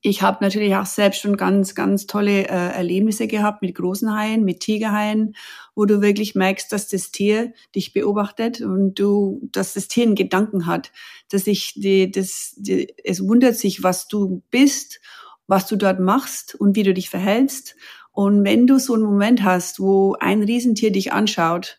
Ich 0.00 0.22
habe 0.22 0.38
natürlich 0.40 0.74
auch 0.76 0.86
selbst 0.86 1.20
schon 1.20 1.36
ganz, 1.36 1.74
ganz 1.74 2.06
tolle 2.06 2.44
äh, 2.44 2.72
Erlebnisse 2.72 3.26
gehabt 3.26 3.60
mit 3.60 3.74
großen 3.74 4.16
Haien, 4.16 4.44
mit 4.44 4.60
Tigerhaien, 4.60 5.36
wo 5.74 5.84
du 5.84 6.00
wirklich 6.00 6.34
merkst, 6.34 6.72
dass 6.72 6.88
das 6.88 7.10
Tier 7.10 7.52
dich 7.74 7.92
beobachtet 7.92 8.62
und 8.62 8.94
du, 8.94 9.46
dass 9.52 9.74
das 9.74 9.88
Tier 9.88 10.04
einen 10.04 10.14
Gedanken 10.14 10.64
hat, 10.64 10.90
dass 11.30 11.44
sich 11.44 11.74
die, 11.74 12.10
das, 12.10 12.54
die, 12.56 12.94
es 13.04 13.22
wundert 13.28 13.56
sich, 13.56 13.82
was 13.82 14.08
du 14.08 14.42
bist, 14.50 15.02
was 15.48 15.66
du 15.66 15.76
dort 15.76 16.00
machst 16.00 16.54
und 16.54 16.76
wie 16.76 16.82
du 16.82 16.94
dich 16.94 17.10
verhältst. 17.10 17.76
Und 18.10 18.42
wenn 18.42 18.66
du 18.66 18.78
so 18.78 18.94
einen 18.94 19.02
Moment 19.02 19.42
hast, 19.42 19.80
wo 19.80 20.16
ein 20.18 20.42
Riesentier 20.42 20.92
dich 20.92 21.12
anschaut 21.12 21.78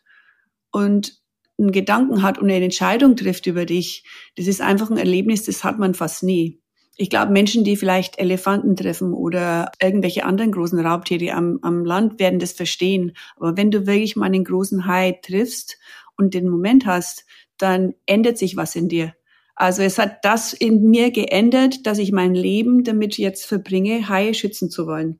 und 0.69 1.25
einen 1.58 1.72
Gedanken 1.72 2.22
hat 2.22 2.38
und 2.38 2.50
eine 2.50 2.63
Entscheidung 2.63 3.15
trifft 3.15 3.48
über 3.48 3.65
dich, 3.65 4.04
das 4.36 4.48
ist 4.48 4.62
einfach 4.62 4.89
ein 4.89 4.98
Erlebnis, 4.98 5.43
das 5.43 5.63
hat 5.63 5.80
man 5.80 5.93
fast 5.93 6.24
nie. 6.24 6.62
Ich 7.00 7.12
glaube, 7.12 7.32
Menschen, 7.32 7.63
die 7.63 7.78
vielleicht 7.78 8.17
Elefanten 8.17 8.76
treffen 8.76 9.13
oder 9.13 9.72
irgendwelche 9.82 10.26
anderen 10.26 10.52
großen 10.52 10.80
Raubtiere 10.80 11.36
am, 11.36 11.60
am 11.62 11.86
Land, 11.86 12.20
werden 12.20 12.39
das 12.39 12.54
verstehen. 12.54 13.13
Aber 13.36 13.56
wenn 13.56 13.70
du 13.70 13.86
wirklich 13.86 14.15
mal 14.15 14.26
einen 14.26 14.43
großen 14.43 14.88
Hai 14.88 15.20
triffst 15.22 15.78
und 16.15 16.34
den 16.34 16.50
Moment 16.50 16.88
hast, 16.88 17.26
dann 17.60 17.93
ändert 18.08 18.39
sich 18.39 18.58
was 18.58 18.76
in 18.76 18.89
dir. 18.89 19.13
Also 19.56 19.84
es 19.84 20.00
hat 20.00 20.26
das 20.26 20.54
in 20.54 20.89
mir 20.89 21.12
geändert, 21.12 21.86
dass 21.86 22.00
ich 22.00 22.12
mein 22.12 22.34
Leben 22.34 22.84
damit 22.84 23.17
jetzt 23.17 23.46
verbringe, 23.46 24.10
Haie 24.10 24.34
schützen 24.34 24.72
zu 24.72 24.88
wollen. 24.88 25.20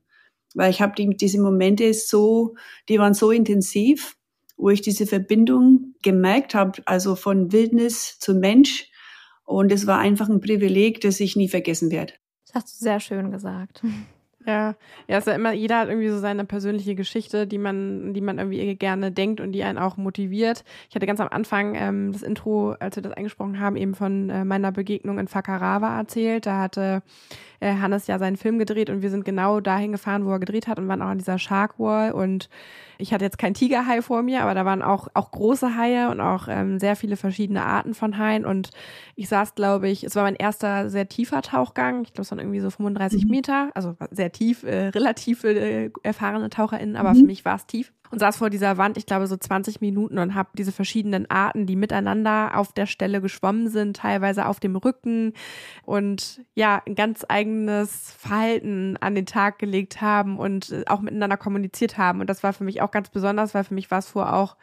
Weil 0.54 0.70
ich 0.70 0.80
habe 0.80 0.94
die, 0.96 1.16
diese 1.16 1.40
Momente 1.40 1.94
so, 1.94 2.54
die 2.88 2.98
waren 2.98 3.14
so 3.14 3.30
intensiv 3.30 4.17
wo 4.58 4.70
ich 4.70 4.82
diese 4.82 5.06
Verbindung 5.06 5.94
gemerkt 6.02 6.54
habe, 6.54 6.82
also 6.84 7.14
von 7.14 7.52
Wildnis 7.52 8.18
zu 8.18 8.34
Mensch. 8.34 8.90
Und 9.44 9.72
es 9.72 9.86
war 9.86 9.98
einfach 9.98 10.28
ein 10.28 10.40
Privileg, 10.40 11.00
das 11.00 11.20
ich 11.20 11.36
nie 11.36 11.48
vergessen 11.48 11.90
werde. 11.90 12.12
Das 12.46 12.56
hast 12.56 12.68
du 12.74 12.84
sehr 12.84 13.00
schön 13.00 13.30
gesagt. 13.30 13.82
Ja, 14.46 14.76
ja, 15.08 15.18
ist 15.18 15.26
ja 15.26 15.34
immer, 15.34 15.52
jeder 15.52 15.80
hat 15.80 15.88
irgendwie 15.88 16.08
so 16.08 16.18
seine 16.18 16.46
persönliche 16.46 16.94
Geschichte, 16.94 17.46
die 17.46 17.58
man, 17.58 18.14
die 18.14 18.22
man 18.22 18.38
irgendwie 18.38 18.76
gerne 18.76 19.12
denkt 19.12 19.40
und 19.40 19.52
die 19.52 19.62
einen 19.62 19.76
auch 19.76 19.98
motiviert. 19.98 20.64
Ich 20.88 20.94
hatte 20.94 21.06
ganz 21.06 21.20
am 21.20 21.28
Anfang 21.28 21.74
ähm, 21.74 22.12
das 22.12 22.22
Intro, 22.22 22.70
als 22.80 22.96
wir 22.96 23.02
das 23.02 23.12
eingesprochen 23.12 23.60
haben, 23.60 23.76
eben 23.76 23.94
von 23.94 24.30
äh, 24.30 24.46
meiner 24.46 24.72
Begegnung 24.72 25.18
in 25.18 25.28
Fakarawa 25.28 25.98
erzählt. 25.98 26.46
Da 26.46 26.62
hatte 26.62 27.02
äh, 27.60 27.74
Hannes 27.74 28.06
ja 28.06 28.18
seinen 28.18 28.36
Film 28.36 28.58
gedreht 28.58 28.90
und 28.90 29.02
wir 29.02 29.10
sind 29.10 29.24
genau 29.24 29.60
dahin 29.60 29.92
gefahren, 29.92 30.24
wo 30.24 30.30
er 30.30 30.38
gedreht 30.38 30.66
hat 30.66 30.78
und 30.78 30.88
waren 30.88 31.02
auch 31.02 31.08
an 31.08 31.18
dieser 31.18 31.38
Shark 31.38 31.78
Wall 31.78 32.12
und 32.12 32.48
ich 32.98 33.12
hatte 33.12 33.24
jetzt 33.24 33.38
kein 33.38 33.54
Tigerhai 33.54 34.02
vor 34.02 34.22
mir, 34.22 34.42
aber 34.42 34.54
da 34.54 34.64
waren 34.64 34.82
auch, 34.82 35.06
auch 35.14 35.30
große 35.30 35.76
Haie 35.76 36.10
und 36.10 36.20
auch 36.20 36.48
ähm, 36.48 36.80
sehr 36.80 36.96
viele 36.96 37.16
verschiedene 37.16 37.64
Arten 37.64 37.94
von 37.94 38.18
Haien. 38.18 38.44
Und 38.44 38.70
ich 39.14 39.28
saß, 39.28 39.54
glaube 39.54 39.88
ich, 39.88 40.02
es 40.02 40.16
war 40.16 40.24
mein 40.24 40.34
erster 40.34 40.90
sehr 40.90 41.08
tiefer 41.08 41.40
Tauchgang. 41.42 42.02
Ich 42.02 42.12
glaube, 42.12 42.22
es 42.22 42.30
waren 42.32 42.40
irgendwie 42.40 42.60
so 42.60 42.70
35 42.70 43.24
mhm. 43.24 43.30
Meter, 43.30 43.70
also 43.74 43.96
sehr 44.10 44.32
tief, 44.32 44.64
äh, 44.64 44.88
relativ 44.88 45.44
äh, 45.44 45.90
erfahrene 46.02 46.50
TaucherInnen, 46.50 46.96
aber 46.96 47.10
mhm. 47.10 47.18
für 47.18 47.26
mich 47.26 47.44
war 47.44 47.54
es 47.54 47.66
tief 47.66 47.92
und 48.10 48.18
saß 48.18 48.36
vor 48.36 48.50
dieser 48.50 48.78
Wand, 48.78 48.96
ich 48.96 49.06
glaube, 49.06 49.26
so 49.26 49.36
20 49.36 49.80
Minuten 49.80 50.18
und 50.18 50.34
habe 50.34 50.50
diese 50.56 50.72
verschiedenen 50.72 51.30
Arten, 51.30 51.66
die 51.66 51.76
miteinander 51.76 52.56
auf 52.56 52.72
der 52.72 52.86
Stelle 52.86 53.20
geschwommen 53.20 53.68
sind, 53.68 53.96
teilweise 53.96 54.46
auf 54.46 54.60
dem 54.60 54.76
Rücken 54.76 55.32
und 55.82 56.40
ja, 56.54 56.82
ein 56.86 56.94
ganz 56.94 57.24
eigenes 57.28 58.12
Verhalten 58.18 58.96
an 59.00 59.14
den 59.14 59.26
Tag 59.26 59.58
gelegt 59.58 60.00
haben 60.00 60.38
und 60.38 60.70
äh, 60.70 60.84
auch 60.86 61.00
miteinander 61.00 61.36
kommuniziert 61.36 61.98
haben. 61.98 62.20
Und 62.20 62.30
das 62.30 62.42
war 62.42 62.52
für 62.52 62.64
mich 62.64 62.82
auch 62.82 62.90
ganz 62.90 63.10
besonders, 63.10 63.54
weil 63.54 63.64
für 63.64 63.74
mich 63.74 63.90
war 63.90 63.98
es 63.98 64.08
vorher 64.08 64.34
auch 64.34 64.56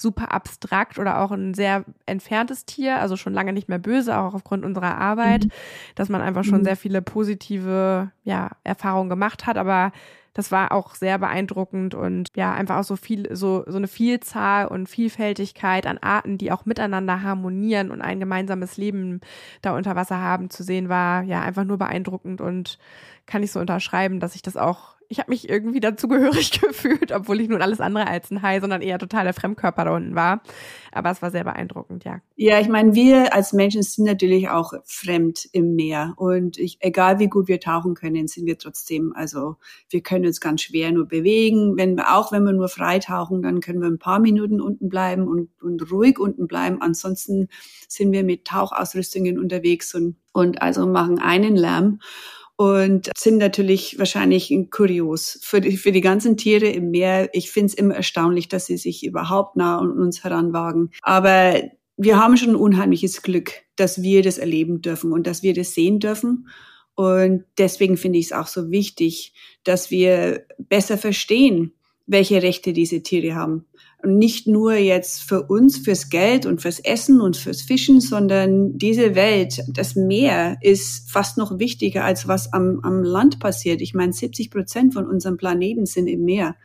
super 0.00 0.32
abstrakt 0.32 0.98
oder 0.98 1.20
auch 1.20 1.30
ein 1.30 1.54
sehr 1.54 1.84
entferntes 2.06 2.64
Tier, 2.64 3.00
also 3.00 3.16
schon 3.16 3.34
lange 3.34 3.52
nicht 3.52 3.68
mehr 3.68 3.78
böse, 3.78 4.16
auch 4.18 4.34
aufgrund 4.34 4.64
unserer 4.64 4.96
Arbeit, 4.96 5.44
mhm. 5.44 5.50
dass 5.94 6.08
man 6.08 6.22
einfach 6.22 6.44
schon 6.44 6.60
mhm. 6.60 6.64
sehr 6.64 6.76
viele 6.76 7.02
positive 7.02 8.10
ja, 8.24 8.50
Erfahrungen 8.64 9.10
gemacht 9.10 9.46
hat, 9.46 9.58
aber 9.58 9.92
das 10.34 10.52
war 10.52 10.72
auch 10.72 10.94
sehr 10.94 11.18
beeindruckend 11.18 11.94
und 11.94 12.28
ja, 12.36 12.52
einfach 12.52 12.78
auch 12.78 12.84
so 12.84 12.96
viel, 12.96 13.34
so, 13.34 13.64
so 13.66 13.76
eine 13.76 13.88
Vielzahl 13.88 14.66
und 14.68 14.88
Vielfältigkeit 14.88 15.86
an 15.86 15.98
Arten, 15.98 16.38
die 16.38 16.52
auch 16.52 16.66
miteinander 16.66 17.22
harmonieren 17.22 17.90
und 17.90 18.00
ein 18.00 18.20
gemeinsames 18.20 18.76
Leben 18.76 19.20
da 19.62 19.76
unter 19.76 19.96
Wasser 19.96 20.20
haben 20.20 20.50
zu 20.50 20.62
sehen, 20.62 20.88
war 20.88 21.22
ja 21.22 21.42
einfach 21.42 21.64
nur 21.64 21.78
beeindruckend 21.78 22.40
und 22.40 22.78
kann 23.26 23.42
ich 23.42 23.52
so 23.52 23.60
unterschreiben, 23.60 24.20
dass 24.20 24.34
ich 24.34 24.42
das 24.42 24.56
auch 24.56 24.99
ich 25.10 25.18
habe 25.18 25.30
mich 25.30 25.48
irgendwie 25.48 25.80
dazugehörig 25.80 26.52
gefühlt, 26.60 27.10
obwohl 27.10 27.40
ich 27.40 27.48
nun 27.48 27.60
alles 27.60 27.80
andere 27.80 28.06
als 28.06 28.30
ein 28.30 28.42
Hai, 28.42 28.60
sondern 28.60 28.80
eher 28.80 28.98
total 28.98 29.24
der 29.24 29.34
Fremdkörper 29.34 29.84
da 29.84 29.96
unten 29.96 30.14
war. 30.14 30.40
Aber 30.92 31.10
es 31.10 31.20
war 31.20 31.32
sehr 31.32 31.42
beeindruckend, 31.42 32.04
ja. 32.04 32.20
Ja, 32.36 32.60
ich 32.60 32.68
meine, 32.68 32.94
wir 32.94 33.34
als 33.34 33.52
Menschen 33.52 33.82
sind 33.82 34.04
natürlich 34.04 34.48
auch 34.50 34.72
fremd 34.84 35.48
im 35.50 35.74
Meer. 35.74 36.14
Und 36.16 36.58
ich, 36.58 36.78
egal 36.80 37.18
wie 37.18 37.26
gut 37.26 37.48
wir 37.48 37.58
tauchen 37.58 37.94
können, 37.94 38.28
sind 38.28 38.46
wir 38.46 38.56
trotzdem, 38.56 39.12
also 39.16 39.56
wir 39.88 40.00
können 40.00 40.26
uns 40.26 40.40
ganz 40.40 40.62
schwer 40.62 40.92
nur 40.92 41.08
bewegen. 41.08 41.76
Wenn 41.76 41.96
wir, 41.96 42.16
auch 42.16 42.30
wenn 42.30 42.44
wir 42.44 42.52
nur 42.52 42.68
frei 42.68 43.00
tauchen, 43.00 43.42
dann 43.42 43.60
können 43.60 43.80
wir 43.80 43.88
ein 43.88 43.98
paar 43.98 44.20
Minuten 44.20 44.60
unten 44.60 44.88
bleiben 44.88 45.26
und, 45.26 45.50
und 45.60 45.90
ruhig 45.90 46.20
unten 46.20 46.46
bleiben. 46.46 46.80
Ansonsten 46.80 47.48
sind 47.88 48.12
wir 48.12 48.22
mit 48.22 48.44
Tauchausrüstungen 48.44 49.40
unterwegs 49.40 49.92
und, 49.92 50.14
und 50.32 50.62
also 50.62 50.86
machen 50.86 51.18
einen 51.18 51.56
Lärm 51.56 51.98
und 52.60 53.08
sind 53.16 53.38
natürlich 53.38 53.98
wahrscheinlich 53.98 54.54
kurios 54.70 55.38
für 55.40 55.62
die, 55.62 55.78
für 55.78 55.92
die 55.92 56.02
ganzen 56.02 56.36
Tiere 56.36 56.66
im 56.66 56.90
Meer. 56.90 57.30
Ich 57.32 57.50
finde 57.50 57.68
es 57.68 57.74
immer 57.74 57.94
erstaunlich, 57.94 58.48
dass 58.48 58.66
sie 58.66 58.76
sich 58.76 59.02
überhaupt 59.02 59.56
nah 59.56 59.78
an 59.78 59.90
uns 59.90 60.24
heranwagen. 60.24 60.90
Aber 61.00 61.54
wir 61.96 62.18
haben 62.18 62.36
schon 62.36 62.50
ein 62.50 62.56
unheimliches 62.56 63.22
Glück, 63.22 63.52
dass 63.76 64.02
wir 64.02 64.22
das 64.22 64.36
erleben 64.36 64.82
dürfen 64.82 65.10
und 65.10 65.26
dass 65.26 65.42
wir 65.42 65.54
das 65.54 65.72
sehen 65.72 66.00
dürfen. 66.00 66.48
Und 66.94 67.44
deswegen 67.56 67.96
finde 67.96 68.18
ich 68.18 68.26
es 68.26 68.32
auch 68.32 68.46
so 68.46 68.70
wichtig, 68.70 69.32
dass 69.64 69.90
wir 69.90 70.44
besser 70.58 70.98
verstehen, 70.98 71.72
welche 72.06 72.42
Rechte 72.42 72.74
diese 72.74 73.02
Tiere 73.02 73.34
haben. 73.34 73.64
Und 74.02 74.16
nicht 74.16 74.46
nur 74.46 74.74
jetzt 74.74 75.22
für 75.22 75.42
uns, 75.42 75.76
fürs 75.76 76.08
Geld 76.08 76.46
und 76.46 76.62
fürs 76.62 76.80
Essen 76.80 77.20
und 77.20 77.36
fürs 77.36 77.60
Fischen, 77.60 78.00
sondern 78.00 78.78
diese 78.78 79.14
Welt, 79.14 79.62
das 79.68 79.94
Meer 79.94 80.56
ist 80.62 81.10
fast 81.10 81.36
noch 81.36 81.58
wichtiger 81.58 82.04
als 82.04 82.26
was 82.26 82.52
am, 82.52 82.80
am 82.82 83.02
Land 83.02 83.40
passiert. 83.40 83.82
Ich 83.82 83.92
meine, 83.92 84.12
70 84.12 84.50
Prozent 84.50 84.94
von 84.94 85.06
unserem 85.06 85.36
Planeten 85.36 85.84
sind 85.84 86.06
im 86.06 86.24
Meer. 86.24 86.56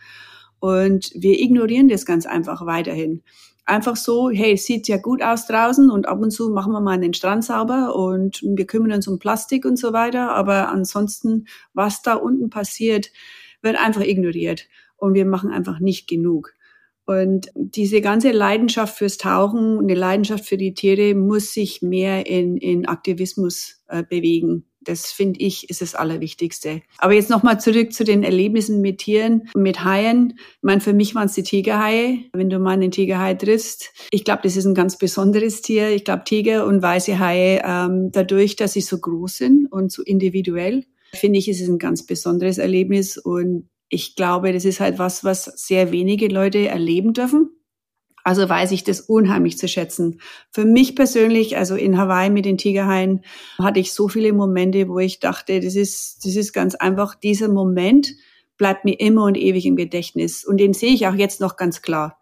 Und 0.59 1.11
wir 1.13 1.39
ignorieren 1.39 1.89
das 1.89 2.05
ganz 2.05 2.25
einfach 2.25 2.65
weiterhin. 2.65 3.21
Einfach 3.65 3.95
so, 3.95 4.29
hey, 4.29 4.55
sieht 4.55 4.87
ja 4.87 4.97
gut 4.97 5.21
aus 5.21 5.47
draußen 5.47 5.89
und 5.89 6.07
ab 6.07 6.21
und 6.21 6.31
zu 6.31 6.51
machen 6.51 6.71
wir 6.71 6.81
mal 6.81 6.99
den 6.99 7.13
Strand 7.13 7.43
sauber 7.43 7.95
und 7.95 8.41
wir 8.43 8.65
kümmern 8.67 8.93
uns 8.93 9.07
um 9.07 9.19
Plastik 9.19 9.65
und 9.65 9.77
so 9.77 9.91
weiter. 9.91 10.31
Aber 10.31 10.69
ansonsten, 10.69 11.47
was 11.73 12.01
da 12.01 12.13
unten 12.13 12.49
passiert, 12.49 13.11
wird 13.61 13.77
einfach 13.77 14.01
ignoriert. 14.01 14.67
Und 14.97 15.15
wir 15.15 15.25
machen 15.25 15.51
einfach 15.51 15.79
nicht 15.79 16.07
genug. 16.07 16.53
Und 17.05 17.49
diese 17.53 18.01
ganze 18.01 18.31
Leidenschaft 18.31 18.97
fürs 18.97 19.17
Tauchen 19.17 19.77
und 19.77 19.87
die 19.87 19.95
Leidenschaft 19.95 20.45
für 20.45 20.57
die 20.57 20.73
Tiere 20.73 21.13
muss 21.13 21.53
sich 21.53 21.81
mehr 21.81 22.25
in, 22.25 22.57
in 22.57 22.87
Aktivismus 22.87 23.83
äh, 23.87 24.03
bewegen. 24.03 24.65
Das 24.81 25.11
finde 25.11 25.39
ich 25.39 25.69
ist 25.69 25.81
das 25.81 25.95
Allerwichtigste. 25.95 26.81
Aber 26.99 27.13
jetzt 27.13 27.29
nochmal 27.29 27.59
zurück 27.59 27.91
zu 27.91 28.03
den 28.03 28.23
Erlebnissen 28.23 28.81
mit 28.81 28.99
Tieren, 28.99 29.49
mit 29.55 29.83
Haien. 29.83 30.35
Ich 30.37 30.63
meine, 30.63 30.81
für 30.81 30.93
mich 30.93 31.15
waren 31.15 31.25
es 31.25 31.33
die 31.33 31.43
Tigerhaie. 31.43 32.25
Wenn 32.33 32.49
du 32.49 32.59
mal 32.59 32.71
einen 32.71 32.91
Tigerhai 32.91 33.33
triffst, 33.33 33.91
ich 34.11 34.23
glaube, 34.23 34.41
das 34.43 34.55
ist 34.55 34.65
ein 34.65 34.75
ganz 34.75 34.97
besonderes 34.97 35.61
Tier. 35.61 35.89
Ich 35.89 36.03
glaube, 36.03 36.23
Tiger 36.23 36.65
und 36.65 36.81
weiße 36.81 37.19
Haie, 37.19 37.61
ähm, 37.65 38.11
dadurch, 38.11 38.55
dass 38.55 38.73
sie 38.73 38.81
so 38.81 38.99
groß 38.99 39.37
sind 39.37 39.71
und 39.71 39.91
so 39.91 40.03
individuell, 40.03 40.85
finde 41.13 41.39
ich, 41.39 41.49
ist 41.49 41.61
es 41.61 41.67
ein 41.67 41.79
ganz 41.79 42.05
besonderes 42.05 42.59
Erlebnis. 42.59 43.17
Und 43.17 43.69
ich 43.89 44.15
glaube, 44.15 44.53
das 44.53 44.65
ist 44.65 44.79
halt 44.79 44.99
was, 44.99 45.23
was 45.23 45.45
sehr 45.45 45.91
wenige 45.91 46.27
Leute 46.27 46.67
erleben 46.67 47.13
dürfen. 47.13 47.49
Also 48.23 48.49
weiß 48.49 48.71
ich 48.71 48.83
das 48.83 49.01
unheimlich 49.01 49.59
zu 49.59 49.67
schätzen. 49.67 50.19
Für 50.49 50.65
mich 50.65 50.95
persönlich, 50.95 51.57
also 51.57 51.75
in 51.75 51.97
Hawaii 51.97 52.31
mit 52.31 52.45
den 52.45 52.57
Tigerhaien, 52.57 53.23
hatte 53.59 53.79
ich 53.79 53.93
so 53.93 54.07
viele 54.07 54.33
Momente, 54.33 54.89
wo 54.89 54.97
ich 54.97 55.19
dachte, 55.19 55.59
das 55.59 55.75
ist, 55.75 56.25
das 56.25 56.35
ist 56.35 56.51
ganz 56.51 56.73
einfach, 56.73 57.13
dieser 57.13 57.49
Moment 57.49 58.15
bleibt 58.57 58.83
mir 58.83 58.99
immer 58.99 59.25
und 59.25 59.37
ewig 59.37 59.67
im 59.67 59.75
Gedächtnis. 59.75 60.43
Und 60.43 60.57
den 60.57 60.73
sehe 60.73 60.93
ich 60.93 61.05
auch 61.05 61.13
jetzt 61.13 61.39
noch 61.39 61.55
ganz 61.55 61.83
klar. 61.83 62.17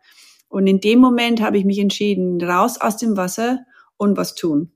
Und 0.49 0.67
in 0.67 0.81
dem 0.81 0.99
Moment 0.99 1.41
habe 1.41 1.57
ich 1.57 1.63
mich 1.63 1.79
entschieden, 1.79 2.41
raus 2.43 2.81
aus 2.81 2.97
dem 2.97 3.15
Wasser 3.15 3.59
und 3.95 4.17
was 4.17 4.35
tun. 4.35 4.73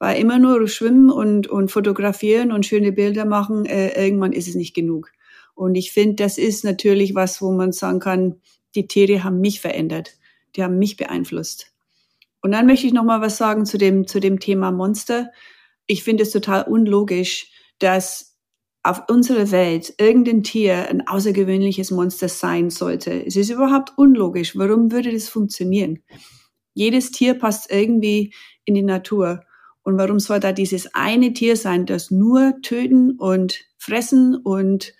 Weil 0.00 0.20
immer 0.20 0.40
nur 0.40 0.66
schwimmen 0.66 1.08
und, 1.08 1.46
und 1.46 1.70
fotografieren 1.70 2.50
und 2.50 2.66
schöne 2.66 2.90
Bilder 2.90 3.24
machen, 3.24 3.64
äh, 3.64 4.04
irgendwann 4.04 4.32
ist 4.32 4.48
es 4.48 4.56
nicht 4.56 4.74
genug. 4.74 5.12
Und 5.54 5.74
ich 5.76 5.92
finde, 5.92 6.16
das 6.16 6.38
ist 6.38 6.64
natürlich 6.64 7.14
was, 7.14 7.40
wo 7.40 7.52
man 7.52 7.72
sagen 7.72 8.00
kann, 8.00 8.40
die 8.74 8.86
Tiere 8.86 9.24
haben 9.24 9.40
mich 9.40 9.60
verändert, 9.60 10.18
die 10.56 10.62
haben 10.62 10.78
mich 10.78 10.96
beeinflusst. 10.96 11.72
Und 12.40 12.52
dann 12.52 12.66
möchte 12.66 12.86
ich 12.86 12.92
noch 12.92 13.04
mal 13.04 13.20
was 13.20 13.38
sagen 13.38 13.64
zu 13.64 13.78
dem 13.78 14.06
zu 14.06 14.20
dem 14.20 14.38
Thema 14.40 14.70
Monster. 14.70 15.30
Ich 15.86 16.02
finde 16.04 16.24
es 16.24 16.30
total 16.30 16.64
unlogisch, 16.64 17.50
dass 17.78 18.34
auf 18.82 19.04
unserer 19.08 19.50
Welt 19.50 19.94
irgendein 19.98 20.42
Tier 20.42 20.90
ein 20.90 21.08
außergewöhnliches 21.08 21.90
Monster 21.90 22.28
sein 22.28 22.68
sollte. 22.68 23.24
Es 23.26 23.34
ist 23.34 23.48
überhaupt 23.48 23.94
unlogisch. 23.96 24.56
Warum 24.58 24.92
würde 24.92 25.10
das 25.10 25.30
funktionieren? 25.30 26.02
Jedes 26.74 27.10
Tier 27.10 27.34
passt 27.34 27.70
irgendwie 27.72 28.34
in 28.66 28.74
die 28.74 28.82
Natur. 28.82 29.42
Und 29.82 29.96
warum 29.96 30.18
soll 30.18 30.40
da 30.40 30.52
dieses 30.52 30.94
eine 30.94 31.32
Tier 31.32 31.56
sein, 31.56 31.86
das 31.86 32.10
nur 32.10 32.54
töten 32.62 33.12
und 33.12 33.60
fressen 33.78 34.36
und 34.36 34.92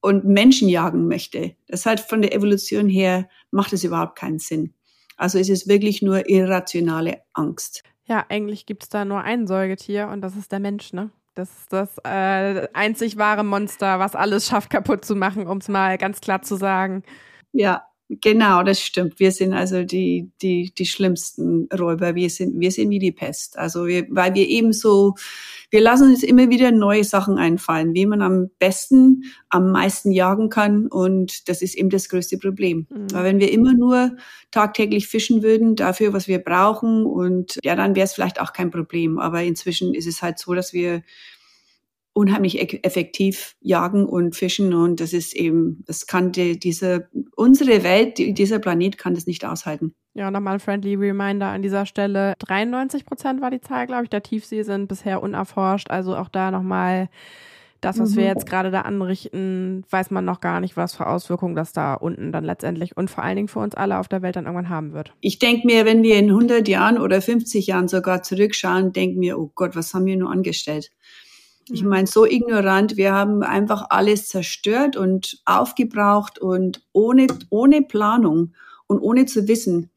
und 0.00 0.24
Menschen 0.24 0.68
jagen 0.68 1.08
möchte. 1.08 1.54
Das 1.66 1.86
halt 1.86 2.00
von 2.00 2.22
der 2.22 2.34
Evolution 2.34 2.88
her 2.88 3.28
macht 3.50 3.72
es 3.72 3.84
überhaupt 3.84 4.16
keinen 4.16 4.38
Sinn. 4.38 4.74
Also 5.16 5.38
es 5.38 5.48
ist 5.48 5.68
wirklich 5.68 6.00
nur 6.02 6.28
irrationale 6.28 7.22
Angst. 7.32 7.82
Ja, 8.04 8.24
eigentlich 8.28 8.64
gibt 8.64 8.84
es 8.84 8.88
da 8.88 9.04
nur 9.04 9.20
ein 9.20 9.46
Säugetier 9.46 10.08
und 10.08 10.22
das 10.22 10.36
ist 10.36 10.52
der 10.52 10.60
Mensch, 10.60 10.92
ne? 10.92 11.10
Das 11.34 11.50
ist 11.50 11.72
das 11.72 11.98
äh, 12.04 12.66
einzig 12.72 13.16
wahre 13.16 13.44
Monster, 13.44 13.98
was 14.00 14.16
alles 14.16 14.46
schafft, 14.48 14.70
kaputt 14.70 15.04
zu 15.04 15.14
machen, 15.14 15.46
um 15.46 15.58
es 15.58 15.68
mal 15.68 15.98
ganz 15.98 16.20
klar 16.20 16.42
zu 16.42 16.56
sagen. 16.56 17.04
Ja, 17.52 17.87
Genau, 18.10 18.62
das 18.62 18.80
stimmt. 18.80 19.20
Wir 19.20 19.32
sind 19.32 19.52
also 19.52 19.84
die, 19.84 20.30
die, 20.40 20.72
die 20.72 20.86
schlimmsten 20.86 21.68
Räuber. 21.78 22.14
Wir 22.14 22.30
sind, 22.30 22.58
wir 22.58 22.70
sind 22.70 22.88
wie 22.88 22.98
die 22.98 23.12
Pest. 23.12 23.58
Also 23.58 23.86
wir, 23.86 24.06
weil 24.08 24.32
wir 24.32 24.48
eben 24.48 24.72
so, 24.72 25.14
wir 25.68 25.82
lassen 25.82 26.08
uns 26.08 26.22
immer 26.22 26.48
wieder 26.48 26.70
neue 26.72 27.04
Sachen 27.04 27.36
einfallen, 27.36 27.92
wie 27.92 28.06
man 28.06 28.22
am 28.22 28.48
besten, 28.58 29.24
am 29.50 29.72
meisten 29.72 30.10
jagen 30.10 30.48
kann. 30.48 30.86
Und 30.86 31.50
das 31.50 31.60
ist 31.60 31.74
eben 31.74 31.90
das 31.90 32.08
größte 32.08 32.38
Problem. 32.38 32.86
Mhm. 32.88 33.12
Weil 33.12 33.24
wenn 33.24 33.40
wir 33.40 33.52
immer 33.52 33.74
nur 33.74 34.16
tagtäglich 34.52 35.06
fischen 35.06 35.42
würden, 35.42 35.76
dafür, 35.76 36.14
was 36.14 36.28
wir 36.28 36.38
brauchen, 36.38 37.04
und 37.04 37.58
ja, 37.62 37.76
dann 37.76 37.94
wäre 37.94 38.06
es 38.06 38.14
vielleicht 38.14 38.40
auch 38.40 38.54
kein 38.54 38.70
Problem. 38.70 39.18
Aber 39.18 39.42
inzwischen 39.42 39.92
ist 39.92 40.06
es 40.06 40.22
halt 40.22 40.38
so, 40.38 40.54
dass 40.54 40.72
wir 40.72 41.02
unheimlich 42.18 42.84
effektiv 42.84 43.54
jagen 43.60 44.04
und 44.04 44.34
fischen 44.34 44.74
und 44.74 44.98
das 44.98 45.12
ist 45.12 45.36
eben, 45.36 45.84
das 45.86 46.06
kann 46.06 46.32
die, 46.32 46.58
diese, 46.58 47.08
unsere 47.36 47.84
Welt, 47.84 48.18
dieser 48.18 48.58
Planet 48.58 48.98
kann 48.98 49.14
das 49.14 49.26
nicht 49.26 49.44
aushalten. 49.44 49.94
Ja, 50.14 50.32
nochmal 50.32 50.58
friendly 50.58 50.96
Reminder 50.96 51.46
an 51.46 51.62
dieser 51.62 51.86
Stelle. 51.86 52.34
93 52.40 53.06
Prozent 53.06 53.40
war 53.40 53.52
die 53.52 53.60
Zahl, 53.60 53.86
glaube 53.86 54.02
ich, 54.02 54.10
der 54.10 54.24
Tiefsee 54.24 54.64
sind 54.64 54.88
bisher 54.88 55.22
unerforscht. 55.22 55.92
Also 55.92 56.16
auch 56.16 56.28
da 56.28 56.50
nochmal 56.50 57.08
das, 57.80 58.00
was 58.00 58.10
mhm. 58.10 58.16
wir 58.16 58.24
jetzt 58.24 58.46
gerade 58.46 58.72
da 58.72 58.80
anrichten, 58.80 59.84
weiß 59.88 60.10
man 60.10 60.24
noch 60.24 60.40
gar 60.40 60.58
nicht, 60.58 60.76
was 60.76 60.96
für 60.96 61.06
Auswirkungen 61.06 61.54
das 61.54 61.72
da 61.72 61.94
unten 61.94 62.32
dann 62.32 62.42
letztendlich 62.42 62.96
und 62.96 63.10
vor 63.10 63.22
allen 63.22 63.36
Dingen 63.36 63.48
für 63.48 63.60
uns 63.60 63.76
alle 63.76 63.96
auf 63.98 64.08
der 64.08 64.22
Welt 64.22 64.34
dann 64.34 64.46
irgendwann 64.46 64.70
haben 64.70 64.92
wird. 64.92 65.14
Ich 65.20 65.38
denke 65.38 65.68
mir, 65.68 65.84
wenn 65.84 66.02
wir 66.02 66.18
in 66.18 66.30
100 66.30 66.66
Jahren 66.66 66.98
oder 66.98 67.22
50 67.22 67.68
Jahren 67.68 67.86
sogar 67.86 68.24
zurückschauen, 68.24 68.92
denken 68.92 69.20
wir, 69.20 69.38
oh 69.38 69.52
Gott, 69.54 69.76
was 69.76 69.94
haben 69.94 70.06
wir 70.06 70.16
nur 70.16 70.32
angestellt? 70.32 70.90
Ich 71.70 71.82
mhm. 71.82 71.88
meine, 71.88 72.06
so 72.06 72.24
ignorant, 72.24 72.96
wir 72.96 73.12
haben 73.12 73.42
einfach 73.42 73.86
alles 73.90 74.28
zerstört 74.28 74.96
und 74.96 75.40
aufgebraucht 75.44 76.38
und 76.38 76.82
ohne, 76.92 77.26
ohne 77.50 77.82
Planung 77.82 78.54
und 78.86 79.00
ohne 79.00 79.26
zu 79.26 79.48
wissen, 79.48 79.90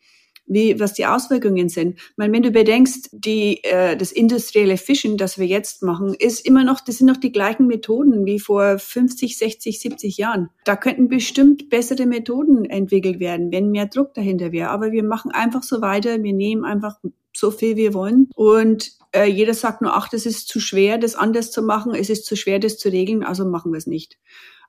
wie, 0.46 0.80
was 0.80 0.94
die 0.94 1.06
Auswirkungen 1.06 1.70
sind. 1.70 1.96
Ich 1.98 2.18
meine, 2.18 2.34
wenn 2.34 2.44
du 2.44 2.52
bedenkst, 2.52 3.10
die, 3.14 3.64
äh, 3.64 3.96
das 3.96 4.12
industrielle 4.12 4.78
Fischen, 4.78 5.18
das 5.18 5.38
wir 5.38 5.46
jetzt 5.46 5.82
machen, 5.82 6.14
ist 6.14 6.46
immer 6.46 6.64
noch, 6.64 6.82
das 6.82 6.98
sind 6.98 7.08
noch 7.08 7.18
die 7.18 7.32
gleichen 7.32 7.68
Methoden 7.68 8.26
wie 8.26 8.40
vor 8.40 8.78
50, 8.78 9.38
60, 9.38 9.80
70 9.80 10.18
Jahren. 10.18 10.50
Da 10.66 10.76
könnten 10.76 11.08
bestimmt 11.08 11.70
bessere 11.70 12.06
Methoden 12.06 12.66
entwickelt 12.66 13.20
werden, 13.20 13.52
wenn 13.52 13.72
mehr 13.72 13.86
Druck 13.86 14.14
dahinter 14.14 14.52
wäre. 14.52 14.70
Aber 14.70 14.92
wir 14.92 15.04
machen 15.04 15.32
einfach 15.32 15.64
so 15.64 15.82
weiter, 15.82 16.22
wir 16.22 16.34
nehmen 16.34 16.66
einfach 16.66 17.00
so 17.34 17.50
viel 17.50 17.78
wir 17.78 17.94
wollen 17.94 18.30
und 18.36 18.92
Äh, 19.14 19.26
jeder 19.26 19.54
sagt 19.54 19.82
nur, 19.82 19.96
ach, 19.96 20.10
das 20.10 20.26
ist 20.26 20.48
zu 20.48 20.60
schwer, 20.60 20.98
das 20.98 21.16
anders 21.16 21.52
zu 21.52 21.62
machen, 21.62 21.94
es 21.94 22.10
ist 22.10 22.26
zu 22.26 22.36
schwer, 22.36 22.60
das 22.60 22.78
zu 22.78 22.90
regeln, 22.90 23.24
also 23.24 23.46
machen 23.46 23.72
wir 23.72 23.78
es 23.78 23.88
nicht. 23.88 24.18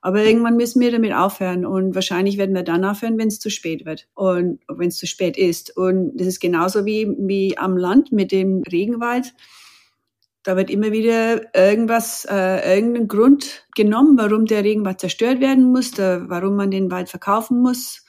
Aber 0.01 0.21
irgendwann 0.21 0.57
müssen 0.57 0.81
wir 0.81 0.91
damit 0.91 1.13
aufhören 1.13 1.65
und 1.65 1.95
wahrscheinlich 1.95 2.37
werden 2.37 2.53
wir 2.53 2.63
dann 2.63 2.83
aufhören, 2.83 3.17
wenn 3.17 3.29
es 3.29 3.39
zu 3.39 3.49
spät 3.49 3.85
wird 3.85 4.09
und 4.15 4.59
wenn 4.67 4.89
es 4.89 4.97
zu 4.97 5.07
spät 5.07 5.37
ist. 5.37 5.77
Und 5.77 6.17
das 6.17 6.27
ist 6.27 6.41
genauso 6.41 6.85
wie, 6.85 7.07
wie 7.19 7.57
am 7.57 7.77
Land 7.77 8.11
mit 8.11 8.33
dem 8.33 8.63
Regenwald. 8.69 9.33
Da 10.43 10.57
wird 10.57 10.69
immer 10.69 10.91
wieder 10.91 11.55
irgendwas, 11.55 12.27
äh, 12.29 12.75
irgendein 12.75 13.07
Grund 13.07 13.65
genommen, 13.75 14.17
warum 14.17 14.45
der 14.45 14.65
Regenwald 14.65 14.99
zerstört 14.99 15.39
werden 15.39 15.71
muss, 15.71 15.91
da, 15.91 16.25
warum 16.27 16.57
man 16.57 16.69
den 16.69 16.91
Wald 16.91 17.07
verkaufen 17.07 17.61
muss. 17.61 18.02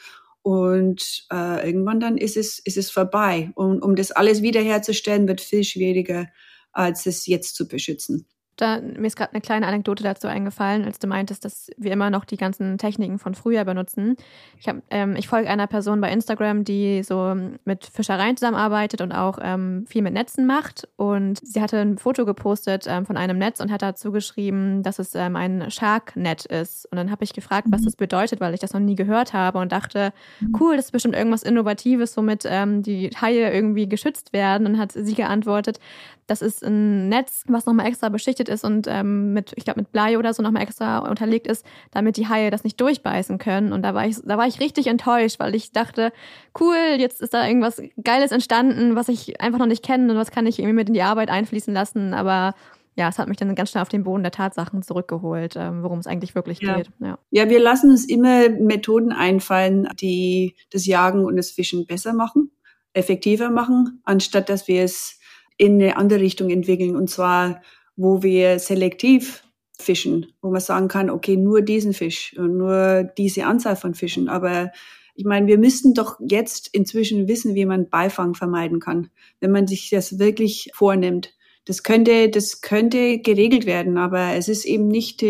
Und 0.45 1.25
äh, 1.33 1.67
irgendwann 1.67 2.01
dann 2.01 2.19
ist 2.19 2.37
es, 2.37 2.59
ist 2.59 2.77
es 2.77 2.91
vorbei. 2.91 3.51
Und 3.55 3.81
um 3.83 3.97
das 3.97 4.13
alles 4.13 4.43
wiederherzustellen, 4.43 5.27
wird 5.27 5.41
viel 5.41 5.65
schwieriger, 5.65 6.27
als 6.71 7.07
es 7.07 7.25
jetzt 7.27 7.57
zu 7.57 7.67
beschützen. 7.67 8.27
Da, 8.57 8.81
mir 8.81 9.07
ist 9.07 9.17
gerade 9.17 9.33
eine 9.33 9.41
kleine 9.41 9.67
Anekdote 9.67 10.05
dazu 10.05 10.29
eingefallen, 10.29 10.85
als 10.85 10.99
du 10.99 11.07
meintest, 11.07 11.45
dass 11.45 11.71
wir 11.77 11.93
immer 11.93 12.11
noch 12.11 12.25
die 12.25 12.37
ganzen 12.37 12.79
Techniken 12.79 13.19
von 13.19 13.35
früher 13.35 13.65
benutzen. 13.65 14.17
Ich, 14.61 14.69
hab, 14.69 14.77
ähm, 14.91 15.17
ich 15.17 15.27
folge 15.27 15.49
einer 15.49 15.67
Person 15.67 16.01
bei 16.01 16.11
Instagram, 16.11 16.65
die 16.65 17.03
so 17.03 17.35
mit 17.65 17.85
Fischereien 17.85 18.37
zusammenarbeitet 18.37 19.01
und 19.01 19.13
auch 19.13 19.39
ähm, 19.43 19.85
viel 19.89 20.03
mit 20.03 20.15
Netzen 20.15 20.47
macht. 20.47 20.89
Und 20.97 21.41
sie 21.45 21.61
hatte 21.61 21.79
ein 21.79 21.99
Foto 21.99 22.25
gepostet 22.25 22.87
ähm, 22.89 23.07
von 23.07 23.17
einem 23.17 23.39
Netz 23.39 23.61
und 23.61 23.73
hat 23.73 23.83
dazu 23.83 24.13
geschrieben, 24.13 24.83
dass 24.83 24.99
es 24.99 25.15
ähm, 25.15 25.37
ein 25.37 25.71
Shark-Net 25.71 26.45
ist. 26.47 26.87
Und 26.91 26.97
dann 26.97 27.11
habe 27.11 27.25
ich 27.25 27.33
gefragt, 27.33 27.67
was 27.71 27.81
mhm. 27.81 27.87
das 27.87 27.97
bedeutet, 27.97 28.41
weil 28.41 28.55
ich 28.55 28.61
das 28.61 28.73
noch 28.73 28.81
nie 28.81 28.95
gehört 28.95 29.33
habe 29.33 29.59
und 29.59 29.73
dachte, 29.73 30.13
mhm. 30.41 30.57
cool, 30.61 30.77
das 30.77 30.87
ist 30.87 30.93
bestimmt 30.93 31.17
irgendwas 31.17 31.43
Innovatives, 31.43 32.17
womit 32.17 32.45
ähm, 32.47 32.83
die 32.83 33.11
Haie 33.21 33.53
irgendwie 33.53 33.89
geschützt 33.89 34.33
werden. 34.33 34.67
Und 34.67 34.79
hat 34.79 34.93
sie 34.93 35.15
geantwortet, 35.15 35.81
das 36.27 36.43
ist 36.43 36.65
ein 36.65 37.09
Netz, 37.09 37.45
was 37.49 37.67
nochmal 37.67 37.87
extra 37.87 38.09
beschichtet 38.09 38.49
ist 38.49 38.65
und 38.65 38.87
ähm, 38.89 39.33
mit, 39.33 39.53
ich 39.57 39.65
glaube, 39.65 39.81
mit 39.81 39.93
Blei 39.93 40.19
oder 40.19 40.33
so 40.33 40.43
nochmal 40.43 40.63
extra 40.63 40.99
unterlegt 40.99 41.47
ist, 41.47 41.65
damit 41.91 42.17
die 42.17 42.29
Haie 42.29 42.51
das 42.51 42.65
nicht 42.65 42.81
durchbeißen 42.81 43.39
können. 43.39 43.73
Und 43.73 43.83
da 43.83 43.95
war 43.95 44.07
ich, 44.07 44.17
da 44.25 44.39
war 44.39 44.47
ich 44.47 44.61
richtig 44.61 44.87
enttäuscht, 44.87 45.39
weil 45.39 45.55
ich 45.55 45.73
dachte, 45.73 46.13
cool, 46.59 46.77
jetzt 46.99 47.21
ist 47.21 47.35
da 47.35 47.47
irgendwas 47.47 47.83
Geiles 48.03 48.33
entstanden, 48.33 48.97
was 48.97 49.09
ich 49.09 49.41
einfach 49.41 49.59
noch 49.59 49.67
nicht 49.67 49.85
kenne 49.85 50.13
und 50.13 50.19
was 50.19 50.31
kann 50.31 50.47
ich 50.47 50.59
irgendwie 50.59 50.75
mit 50.75 50.89
in 50.89 50.95
die 50.95 51.03
Arbeit 51.03 51.29
einfließen 51.29 51.75
lassen. 51.75 52.15
Aber 52.15 52.55
ja, 52.97 53.09
es 53.09 53.19
hat 53.19 53.29
mich 53.29 53.37
dann 53.37 53.55
ganz 53.55 53.71
schnell 53.71 53.83
auf 53.83 53.89
den 53.89 54.05
Boden 54.05 54.23
der 54.23 54.33
Tatsachen 54.33 54.83
zurückgeholt, 54.83 55.57
ähm, 55.57 55.83
worum 55.83 55.99
es 55.99 56.07
eigentlich 56.07 56.35
wirklich 56.35 56.61
ja. 56.61 56.77
geht. 56.77 56.91
Ja. 57.01 57.19
ja, 57.31 57.49
wir 57.49 57.61
lassen 57.61 57.91
uns 57.91 58.05
immer 58.05 58.49
Methoden 58.49 59.13
einfallen, 59.13 59.89
die 60.01 60.55
das 60.71 60.87
Jagen 60.87 61.25
und 61.25 61.37
das 61.37 61.51
Fischen 61.51 61.87
besser 61.87 62.13
machen, 62.13 62.53
effektiver 62.93 63.51
machen, 63.51 64.01
anstatt 64.05 64.49
dass 64.49 64.69
wir 64.69 64.85
es 64.85 65.19
in 65.57 65.75
eine 65.75 65.97
andere 65.97 66.21
Richtung 66.21 66.51
entwickeln. 66.51 66.97
Und 66.97 67.11
zwar, 67.11 67.63
wo 67.97 68.23
wir 68.23 68.59
selektiv 68.59 69.45
fischen, 69.79 70.33
wo 70.41 70.51
man 70.51 70.61
sagen 70.61 70.89
kann, 70.89 71.11
okay, 71.11 71.37
nur 71.37 71.63
diesen 71.63 71.93
Fisch 71.93 72.37
und 72.39 72.57
nur 72.57 73.05
diese 73.19 73.45
Anzahl 73.45 73.77
von 73.77 73.95
Fischen. 73.95 74.29
Aber 74.29 74.71
ich 75.15 75.25
meine, 75.25 75.47
wir 75.47 75.59
müssten 75.59 75.95
doch 75.95 76.19
jetzt 76.21 76.69
inzwischen 76.73 77.29
wissen, 77.29 77.55
wie 77.55 77.67
man 77.67 77.89
Beifang 77.89 78.35
vermeiden 78.35 78.81
kann, 78.81 79.11
wenn 79.41 79.53
man 79.53 79.67
sich 79.67 79.91
das 79.91 80.19
wirklich 80.19 80.71
vornimmt 80.75 81.35
das 81.67 81.83
könnte, 81.83 82.29
das 82.29 82.61
könnte 82.61 83.19
geregelt 83.19 83.65
werden, 83.65 83.97
aber 83.97 84.35
es 84.35 84.49
ist 84.49 84.67
eben 84.67 84.89
nicht, 84.89 85.23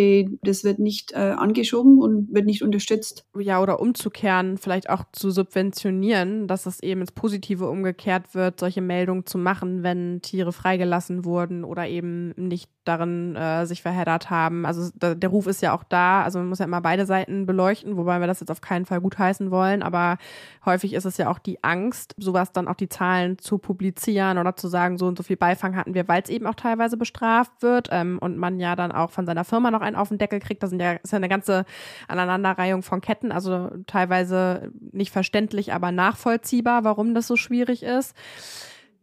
das 0.43 0.65
wird 0.65 0.81
nicht 0.81 1.13
äh, 1.13 1.17
angeschoben 1.17 2.01
und 2.01 2.35
wird 2.35 2.47
nicht 2.47 2.63
unterstützt. 2.63 3.25
Ja, 3.39 3.63
oder 3.63 3.81
umzukehren, 3.81 4.59
vielleicht 4.59 4.91
auch 4.91 5.05
zu 5.13 5.31
subventionieren, 5.31 6.49
dass 6.49 6.67
es 6.67 6.83
eben 6.83 7.03
ins 7.03 7.13
Positive 7.13 7.69
umgekehrt 7.69 8.35
wird, 8.35 8.59
solche 8.59 8.81
Meldungen 8.81 9.27
zu 9.27 9.39
machen, 9.39 9.83
wenn 9.85 10.23
Tiere 10.23 10.53
freigelassen 10.53 11.25
wurden 11.25 11.65
oder 11.65 11.87
eben 11.87 12.35
nicht 12.37 12.69
darin 12.85 13.37
äh, 13.37 13.67
sich 13.67 13.83
verheddert 13.83 14.31
haben. 14.31 14.67
Also 14.67 14.91
da, 14.95 15.15
der 15.15 15.31
Ruf 15.31 15.47
ist 15.47 15.63
ja 15.63 15.75
auch 15.75 15.85
da, 15.85 16.23
also 16.23 16.39
man 16.39 16.49
muss 16.49 16.59
ja 16.59 16.65
immer 16.65 16.81
beide 16.81 17.07
Seiten 17.07 17.47
beleuchten, 17.47 17.97
wobei 17.97 18.21
wir 18.21 18.27
das 18.27 18.41
jetzt 18.41 18.51
auf 18.51 18.61
keinen 18.61 18.87
Fall 18.87 19.01
gutheißen 19.01 19.51
wollen, 19.51 19.83
aber 19.83 20.19
häufig 20.65 20.95
ist 20.95 21.05
es 21.05 21.17
ja 21.17 21.31
auch 21.31 21.39
die 21.39 21.63
Angst, 21.63 22.15
sowas 22.19 22.53
dann 22.53 22.69
auch 22.69 22.75
die 22.75 22.89
Zahlen 22.89 23.39
zu 23.39 23.59
publizieren 23.59 24.39
oder 24.39 24.57
zu 24.57 24.69
sagen, 24.69 24.99
so 24.99 25.07
und 25.07 25.17
so 25.17 25.23
viel 25.23 25.37
Beifang 25.37 25.77
hatten 25.77 25.95
wir, 25.95 26.09
weil 26.09 26.23
es 26.23 26.31
eben 26.31 26.47
auch 26.47 26.55
teilweise 26.55 26.97
bestraft 26.97 27.63
wird 27.63 27.89
ähm, 27.91 28.19
und 28.21 28.37
man 28.37 28.61
ja 28.61 28.77
dann 28.77 28.93
auch 28.93 29.11
von 29.11 29.27
seiner 29.27 29.45
Firma 29.45 29.71
noch 29.71 29.81
einen 29.81 29.97
auf 29.97 30.09
den 30.09 30.19
Deckel 30.19 30.41
kriegt. 30.41 30.63
Das 30.63 30.71
sind 30.71 30.81
ja, 30.81 30.93
ist 30.93 31.13
ja 31.13 31.17
eine 31.17 31.29
ganze 31.29 31.65
Aneinanderreihung 32.09 32.83
von 32.83 33.01
Ketten, 33.01 33.33
also 33.33 33.71
teilweise 33.87 34.71
nicht 34.93 35.11
verständlich, 35.11 35.73
aber 35.73 35.93
nachvollziehbar, 35.93 36.85
warum 36.85 37.15
das 37.15 37.27
so 37.27 37.37
schwierig 37.37 37.83
ist. 37.83 38.15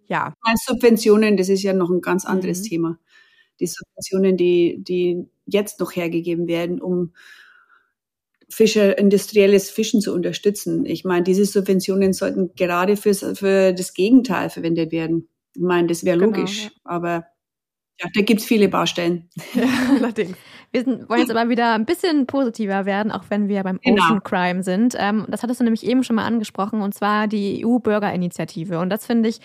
Ja. 0.08 0.34
Subventionen, 0.66 1.38
das 1.38 1.48
ist 1.48 1.64
ja 1.64 1.72
noch 1.72 1.90
ein 1.90 2.02
ganz 2.02 2.26
anderes 2.26 2.60
mhm. 2.60 2.66
Thema. 2.66 2.98
Die 3.62 3.68
Subventionen, 3.68 4.36
die, 4.36 4.78
die 4.80 5.26
jetzt 5.46 5.80
noch 5.80 5.96
hergegeben 5.96 6.48
werden, 6.48 6.82
um 6.82 7.14
Fischer, 8.50 8.98
industrielles 8.98 9.70
Fischen 9.70 10.02
zu 10.02 10.14
unterstützen. 10.14 10.86
Ich 10.86 11.06
meine, 11.06 11.24
diese 11.24 11.46
Subventionen 11.46 12.12
sollten 12.12 12.54
gerade 12.56 12.98
fürs, 12.98 13.26
für 13.36 13.72
das 13.72 13.94
Gegenteil 13.94 14.50
verwendet 14.50 14.92
werden. 14.92 15.30
Ich 15.56 15.62
meine, 15.62 15.88
das 15.88 16.04
wäre 16.04 16.18
genau, 16.18 16.38
logisch, 16.38 16.64
ja. 16.66 16.70
aber 16.84 17.26
ja, 18.02 18.10
da 18.14 18.22
gibt's 18.22 18.46
viele 18.46 18.68
Baustellen. 18.68 19.30
Ja, 19.54 19.64
allerdings. 19.98 20.36
Wir 20.72 20.84
sind, 20.84 21.10
wollen 21.10 21.20
jetzt 21.20 21.32
aber 21.32 21.50
wieder 21.50 21.74
ein 21.74 21.86
bisschen 21.86 22.26
positiver 22.28 22.86
werden, 22.86 23.12
auch 23.12 23.26
wenn 23.30 23.50
wir 23.50 23.62
beim 23.64 23.80
genau. 23.84 24.04
Ocean 24.04 24.24
Crime 24.24 24.64
sind. 24.64 24.96
Ähm, 24.98 25.26
das 25.30 25.44
hattest 25.44 25.60
du 25.60 25.66
nämlich 25.66 25.86
eben 25.86 26.04
schon 26.04 26.16
mal 26.16 26.26
angesprochen, 26.26 26.82
und 26.82 26.94
zwar 26.94 27.28
die 27.28 27.66
EU-Bürgerinitiative. 27.66 28.80
Und 28.80 28.90
das 28.90 29.06
finde 29.06 29.30
ich 29.30 29.40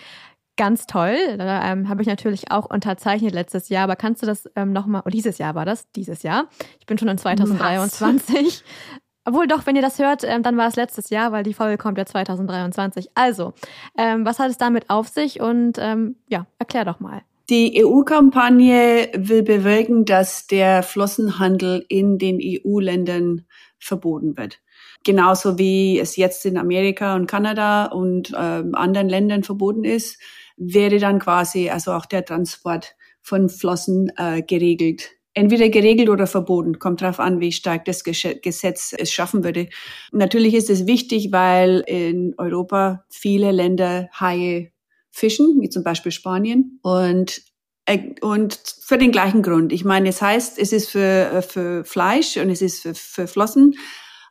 ganz 0.57 0.85
toll. 0.85 1.15
Da 1.37 1.71
ähm, 1.71 1.87
habe 1.87 2.01
ich 2.01 2.07
natürlich 2.07 2.51
auch 2.51 2.69
unterzeichnet 2.69 3.33
letztes 3.33 3.69
Jahr, 3.69 3.85
aber 3.85 3.95
kannst 3.95 4.21
du 4.21 4.25
das 4.25 4.49
ähm, 4.55 4.73
nochmal, 4.73 5.03
oh, 5.05 5.09
dieses 5.09 5.37
Jahr 5.37 5.55
war 5.55 5.65
das, 5.65 5.89
dieses 5.91 6.23
Jahr. 6.23 6.49
Ich 6.79 6.85
bin 6.85 6.97
schon 6.97 7.07
in 7.07 7.17
2023. 7.17 8.63
Obwohl 9.25 9.47
doch, 9.47 9.65
wenn 9.65 9.75
ihr 9.75 9.81
das 9.81 9.99
hört, 9.99 10.23
ähm, 10.23 10.41
dann 10.41 10.55
war 10.55 10.67
es 10.67 10.77
letztes 10.77 11.09
Jahr, 11.09 11.31
weil 11.31 11.43
die 11.43 11.53
Folge 11.53 11.77
kommt 11.77 11.97
ja 11.97 12.05
2023. 12.05 13.09
Also, 13.13 13.53
ähm, 13.97 14.25
was 14.25 14.39
hat 14.39 14.49
es 14.49 14.57
damit 14.57 14.89
auf 14.89 15.09
sich 15.09 15.41
und 15.41 15.77
ähm, 15.79 16.15
ja, 16.29 16.47
erklär 16.59 16.85
doch 16.85 16.99
mal. 16.99 17.21
Die 17.49 17.85
EU-Kampagne 17.85 19.09
will 19.15 19.43
bewirken, 19.43 20.05
dass 20.05 20.47
der 20.47 20.83
Flossenhandel 20.83 21.85
in 21.87 22.17
den 22.17 22.39
EU-Ländern 22.41 23.45
verboten 23.79 24.37
wird. 24.37 24.59
Genauso 25.03 25.57
wie 25.57 25.99
es 25.99 26.17
jetzt 26.17 26.45
in 26.45 26.57
Amerika 26.57 27.15
und 27.15 27.27
Kanada 27.27 27.85
und 27.85 28.33
äh, 28.33 28.63
anderen 28.73 29.07
Ländern 29.07 29.43
verboten 29.43 29.85
ist, 29.85 30.19
wäre 30.57 30.99
dann 30.99 31.19
quasi 31.19 31.69
also 31.69 31.93
auch 31.93 32.05
der 32.05 32.25
Transport 32.25 32.95
von 33.21 33.49
Flossen 33.49 34.11
äh, 34.17 34.41
geregelt 34.41 35.17
entweder 35.37 35.69
geregelt 35.69 36.09
oder 36.09 36.25
verboten. 36.25 36.79
Kommt 36.79 37.01
drauf 37.01 37.19
an, 37.19 37.39
wie 37.39 37.51
stark 37.51 37.85
das 37.85 38.03
Gesetz 38.03 38.95
es 38.97 39.11
schaffen 39.11 39.43
würde. 39.43 39.69
Natürlich 40.11 40.55
ist 40.55 40.71
es 40.71 40.87
wichtig, 40.87 41.31
weil 41.31 41.83
in 41.85 42.33
Europa 42.39 43.05
viele 43.09 43.51
Länder 43.51 44.09
Haie 44.19 44.71
fischen, 45.11 45.61
wie 45.61 45.69
zum 45.69 45.83
Beispiel 45.83 46.11
Spanien. 46.11 46.79
Und 46.81 47.43
äh, 47.85 48.15
und 48.21 48.59
für 48.81 48.97
den 48.97 49.11
gleichen 49.11 49.43
Grund. 49.43 49.71
Ich 49.71 49.85
meine, 49.85 50.09
es 50.09 50.21
heißt, 50.23 50.57
es 50.57 50.73
ist 50.73 50.89
für, 50.89 51.43
für 51.47 51.85
Fleisch 51.85 52.37
und 52.37 52.49
es 52.49 52.63
ist 52.63 52.81
für, 52.81 52.95
für 52.95 53.27
Flossen, 53.27 53.75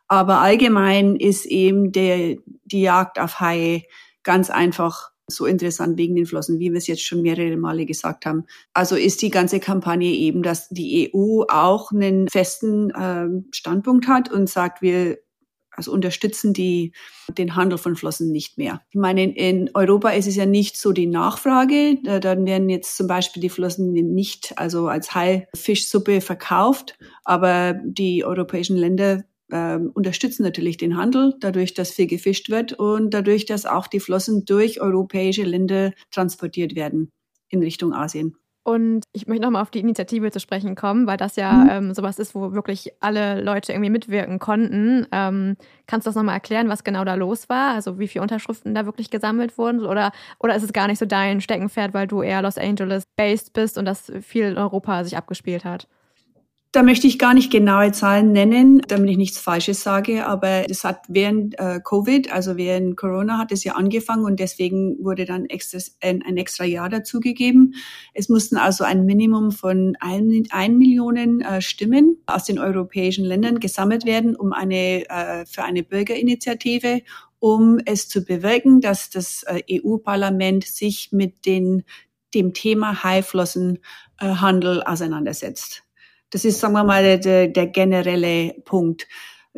aber 0.09 0.39
allgemein 0.39 1.15
ist 1.15 1.45
eben 1.45 1.91
der, 1.93 2.35
die 2.65 2.81
Jagd 2.81 3.17
auf 3.17 3.39
Haie 3.39 3.83
ganz 4.23 4.49
einfach 4.49 5.11
so 5.29 5.45
interessant 5.45 5.97
wegen 5.97 6.15
den 6.15 6.25
Flossen, 6.25 6.59
wie 6.59 6.71
wir 6.71 6.77
es 6.77 6.87
jetzt 6.87 7.03
schon 7.03 7.21
mehrere 7.21 7.57
Male 7.57 7.85
gesagt 7.85 8.25
haben. 8.25 8.45
Also 8.73 8.95
ist 8.95 9.21
die 9.21 9.29
ganze 9.29 9.59
Kampagne 9.59 10.09
eben, 10.09 10.41
dass 10.41 10.69
die 10.69 11.11
EU 11.13 11.43
auch 11.49 11.91
einen 11.91 12.27
festen 12.29 12.91
äh, 12.91 13.27
Standpunkt 13.51 14.07
hat 14.07 14.31
und 14.31 14.49
sagt, 14.49 14.81
wir 14.81 15.17
also 15.77 15.91
unterstützen 15.91 16.53
die 16.53 16.91
den 17.29 17.55
Handel 17.55 17.77
von 17.77 17.95
Flossen 17.95 18.31
nicht 18.31 18.57
mehr. 18.57 18.81
Ich 18.89 18.99
meine, 18.99 19.23
in, 19.23 19.69
Europa 19.75 20.09
ist 20.09 20.27
es 20.27 20.35
ja 20.35 20.47
nicht 20.47 20.75
so 20.75 20.91
die 20.91 21.05
Nachfrage. 21.05 21.99
Da, 22.03 22.19
dann 22.19 22.47
werden 22.47 22.67
jetzt 22.69 22.97
zum 22.97 23.05
Beispiel 23.07 23.41
die 23.41 23.49
Flossen 23.49 23.93
nicht 23.93 24.57
also 24.57 24.87
als 24.87 25.13
Haifischsuppe 25.13 26.21
verkauft, 26.21 26.97
aber 27.23 27.75
die 27.83 28.25
europäischen 28.25 28.75
Länder 28.75 29.23
ähm, 29.51 29.91
unterstützen 29.93 30.43
natürlich 30.43 30.77
den 30.77 30.97
Handel, 30.97 31.35
dadurch, 31.39 31.73
dass 31.73 31.91
viel 31.91 32.07
gefischt 32.07 32.49
wird 32.49 32.73
und 32.73 33.13
dadurch, 33.13 33.45
dass 33.45 33.65
auch 33.65 33.87
die 33.87 33.99
Flossen 33.99 34.45
durch 34.45 34.81
europäische 34.81 35.43
Länder 35.43 35.93
transportiert 36.11 36.75
werden 36.75 37.11
in 37.49 37.61
Richtung 37.61 37.93
Asien. 37.93 38.35
Und 38.67 39.03
ich 39.13 39.27
möchte 39.27 39.43
nochmal 39.43 39.61
auf 39.61 39.71
die 39.71 39.79
Initiative 39.79 40.29
zu 40.29 40.41
sprechen 40.41 40.75
kommen, 40.75 41.07
weil 41.07 41.15
das 41.15 41.37
ja 41.37 41.53
mhm. 41.53 41.69
ähm, 41.69 41.93
sowas 41.93 42.19
ist, 42.19 42.35
wo 42.35 42.51
wirklich 42.51 42.91
alle 42.99 43.41
Leute 43.41 43.71
irgendwie 43.71 43.89
mitwirken 43.89 44.39
konnten. 44.39 45.07
Ähm, 45.13 45.55
kannst 45.85 46.05
du 46.05 46.09
das 46.09 46.15
nochmal 46.15 46.35
erklären, 46.35 46.67
was 46.67 46.83
genau 46.83 47.05
da 47.05 47.15
los 47.15 47.47
war? 47.47 47.75
Also 47.75 47.97
wie 47.97 48.09
viele 48.09 48.23
Unterschriften 48.23 48.75
da 48.75 48.85
wirklich 48.85 49.09
gesammelt 49.09 49.57
wurden? 49.57 49.85
Oder, 49.85 50.11
oder 50.37 50.53
ist 50.53 50.63
es 50.63 50.73
gar 50.73 50.87
nicht 50.87 50.99
so 50.99 51.05
dein 51.05 51.39
Steckenpferd, 51.39 51.93
weil 51.93 52.07
du 52.07 52.21
eher 52.21 52.41
Los 52.41 52.57
Angeles 52.57 53.05
based 53.15 53.53
bist 53.53 53.77
und 53.77 53.85
das 53.85 54.11
viel 54.19 54.43
in 54.43 54.57
Europa 54.57 55.05
sich 55.05 55.15
abgespielt 55.15 55.63
hat? 55.63 55.87
Da 56.73 56.83
möchte 56.83 57.07
ich 57.07 57.17
gar 57.17 57.33
nicht 57.33 57.49
genaue 57.49 57.93
Zahlen 57.93 58.33
nennen, 58.33 58.81
damit 58.87 59.09
ich 59.09 59.17
nichts 59.17 59.39
Falsches 59.39 59.81
sage, 59.83 60.25
aber 60.25 60.69
es 60.69 60.83
hat 60.83 61.05
während 61.07 61.57
äh, 61.57 61.79
Covid, 61.81 62.31
also 62.31 62.57
während 62.57 62.97
Corona 62.97 63.37
hat 63.37 63.53
es 63.53 63.63
ja 63.63 63.75
angefangen 63.75 64.25
und 64.25 64.39
deswegen 64.39 64.97
wurde 65.01 65.23
dann 65.23 65.45
extra, 65.45 65.79
ein, 66.01 66.21
ein 66.23 66.35
extra 66.35 66.65
Jahr 66.65 66.89
dazugegeben. 66.89 67.73
Es 68.13 68.27
mussten 68.27 68.57
also 68.57 68.83
ein 68.83 69.05
Minimum 69.05 69.51
von 69.51 69.95
ein, 70.01 70.77
Millionen 70.77 71.39
äh, 71.39 71.61
Stimmen 71.61 72.17
aus 72.25 72.43
den 72.43 72.59
europäischen 72.59 73.23
Ländern 73.23 73.59
gesammelt 73.59 74.05
werden, 74.05 74.35
um 74.35 74.51
eine, 74.51 75.09
äh, 75.09 75.45
für 75.45 75.63
eine 75.63 75.83
Bürgerinitiative 75.83 77.01
um 77.39 77.79
es 77.85 78.09
zu 78.09 78.23
bewirken, 78.25 78.81
dass 78.81 79.09
das 79.09 79.43
äh, 79.43 79.61
EU-Parlament 79.71 80.65
sich 80.65 81.11
mit 81.11 81.45
den, 81.45 81.83
dem 82.33 82.53
Thema 82.53 83.03
Haiflossenhandel 83.03 84.81
auseinandersetzt. 84.83 85.86
Das 86.29 86.45
ist, 86.45 86.59
sagen 86.59 86.73
wir 86.73 86.83
mal, 86.83 87.19
der, 87.19 87.47
der 87.47 87.67
generelle 87.67 88.53
Punkt. 88.65 89.07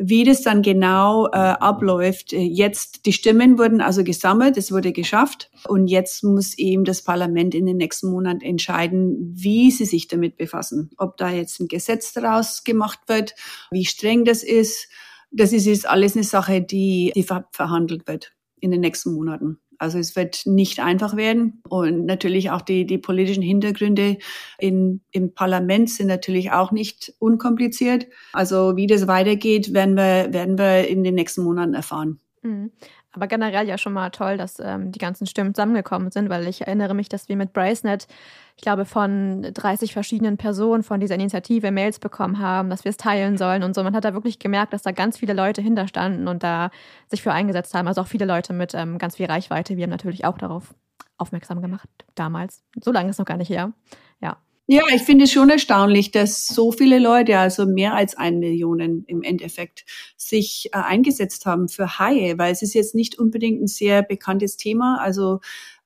Wie 0.02 0.24
das 0.24 0.40
dann 0.40 0.62
genau 0.62 1.26
äh, 1.26 1.36
abläuft, 1.36 2.32
äh, 2.32 2.38
jetzt 2.38 3.04
die 3.04 3.12
Stimmen 3.12 3.58
wurden 3.58 3.82
also 3.82 4.02
gesammelt, 4.02 4.56
es 4.56 4.72
wurde 4.72 4.92
geschafft 4.92 5.50
und 5.68 5.88
jetzt 5.88 6.24
muss 6.24 6.56
eben 6.56 6.84
das 6.84 7.02
Parlament 7.02 7.54
in 7.54 7.66
den 7.66 7.76
nächsten 7.76 8.10
Monaten 8.10 8.40
entscheiden, 8.40 9.34
wie 9.34 9.70
sie 9.70 9.84
sich 9.84 10.08
damit 10.08 10.38
befassen. 10.38 10.90
Ob 10.96 11.18
da 11.18 11.28
jetzt 11.28 11.60
ein 11.60 11.68
Gesetz 11.68 12.14
daraus 12.14 12.64
gemacht 12.64 13.00
wird, 13.08 13.34
wie 13.70 13.84
streng 13.84 14.24
das 14.24 14.42
ist. 14.42 14.88
Das 15.30 15.52
ist 15.52 15.66
jetzt 15.66 15.86
alles 15.86 16.16
eine 16.16 16.24
Sache, 16.24 16.62
die, 16.62 17.12
die 17.14 17.26
verhandelt 17.52 18.08
wird 18.08 18.32
in 18.58 18.70
den 18.70 18.80
nächsten 18.80 19.12
Monaten. 19.12 19.60
Also 19.80 19.98
es 19.98 20.14
wird 20.14 20.42
nicht 20.44 20.78
einfach 20.78 21.16
werden. 21.16 21.62
Und 21.68 22.04
natürlich 22.04 22.50
auch 22.50 22.60
die, 22.60 22.86
die 22.86 22.98
politischen 22.98 23.42
Hintergründe 23.42 24.18
in, 24.58 25.00
im 25.10 25.34
Parlament 25.34 25.88
sind 25.88 26.06
natürlich 26.06 26.52
auch 26.52 26.70
nicht 26.70 27.14
unkompliziert. 27.18 28.06
Also 28.34 28.76
wie 28.76 28.86
das 28.86 29.08
weitergeht, 29.08 29.72
werden 29.72 29.96
wir, 29.96 30.32
werden 30.32 30.58
wir 30.58 30.86
in 30.86 31.02
den 31.02 31.14
nächsten 31.14 31.42
Monaten 31.42 31.72
erfahren. 31.72 32.20
Aber 33.12 33.26
generell 33.26 33.66
ja 33.66 33.76
schon 33.76 33.92
mal 33.92 34.10
toll, 34.10 34.36
dass 34.36 34.60
ähm, 34.60 34.92
die 34.92 34.98
ganzen 34.98 35.26
Stimmen 35.26 35.52
zusammengekommen 35.54 36.12
sind, 36.12 36.30
weil 36.30 36.46
ich 36.46 36.62
erinnere 36.62 36.94
mich, 36.94 37.08
dass 37.08 37.28
wir 37.28 37.36
mit 37.36 37.52
Bracenet, 37.52 38.06
ich 38.56 38.62
glaube, 38.62 38.84
von 38.84 39.42
30 39.42 39.92
verschiedenen 39.92 40.36
Personen 40.36 40.84
von 40.84 41.00
dieser 41.00 41.16
Initiative 41.16 41.72
Mails 41.72 41.98
bekommen 41.98 42.38
haben, 42.38 42.70
dass 42.70 42.84
wir 42.84 42.90
es 42.90 42.96
teilen 42.96 43.36
sollen 43.36 43.64
und 43.64 43.74
so. 43.74 43.82
Man 43.82 43.96
hat 43.96 44.04
da 44.04 44.14
wirklich 44.14 44.38
gemerkt, 44.38 44.72
dass 44.72 44.82
da 44.82 44.92
ganz 44.92 45.18
viele 45.18 45.32
Leute 45.32 45.60
hinterstanden 45.60 46.28
und 46.28 46.44
da 46.44 46.70
sich 47.08 47.22
für 47.22 47.32
eingesetzt 47.32 47.74
haben. 47.74 47.88
Also 47.88 48.02
auch 48.02 48.06
viele 48.06 48.26
Leute 48.26 48.52
mit 48.52 48.74
ähm, 48.74 48.98
ganz 48.98 49.16
viel 49.16 49.26
Reichweite. 49.26 49.76
Wir 49.76 49.84
haben 49.84 49.90
natürlich 49.90 50.24
auch 50.24 50.38
darauf 50.38 50.74
aufmerksam 51.18 51.60
gemacht, 51.62 51.88
damals. 52.14 52.62
So 52.80 52.92
lange 52.92 53.10
ist 53.10 53.18
noch 53.18 53.26
gar 53.26 53.36
nicht 53.36 53.50
her. 53.50 53.72
Ja. 54.20 54.36
Ja, 54.72 54.82
ich 54.94 55.02
finde 55.02 55.24
es 55.24 55.32
schon 55.32 55.50
erstaunlich, 55.50 56.12
dass 56.12 56.46
so 56.46 56.70
viele 56.70 57.00
Leute, 57.00 57.36
also 57.40 57.66
mehr 57.66 57.94
als 57.94 58.16
ein 58.16 58.38
Millionen 58.38 59.04
im 59.06 59.24
Endeffekt, 59.24 59.84
sich 60.16 60.68
äh, 60.72 60.78
eingesetzt 60.78 61.44
haben 61.44 61.68
für 61.68 61.98
Haie, 61.98 62.38
weil 62.38 62.52
es 62.52 62.62
ist 62.62 62.74
jetzt 62.74 62.94
nicht 62.94 63.18
unbedingt 63.18 63.60
ein 63.60 63.66
sehr 63.66 64.04
bekanntes 64.04 64.56
Thema. 64.56 64.98
Also 65.00 65.40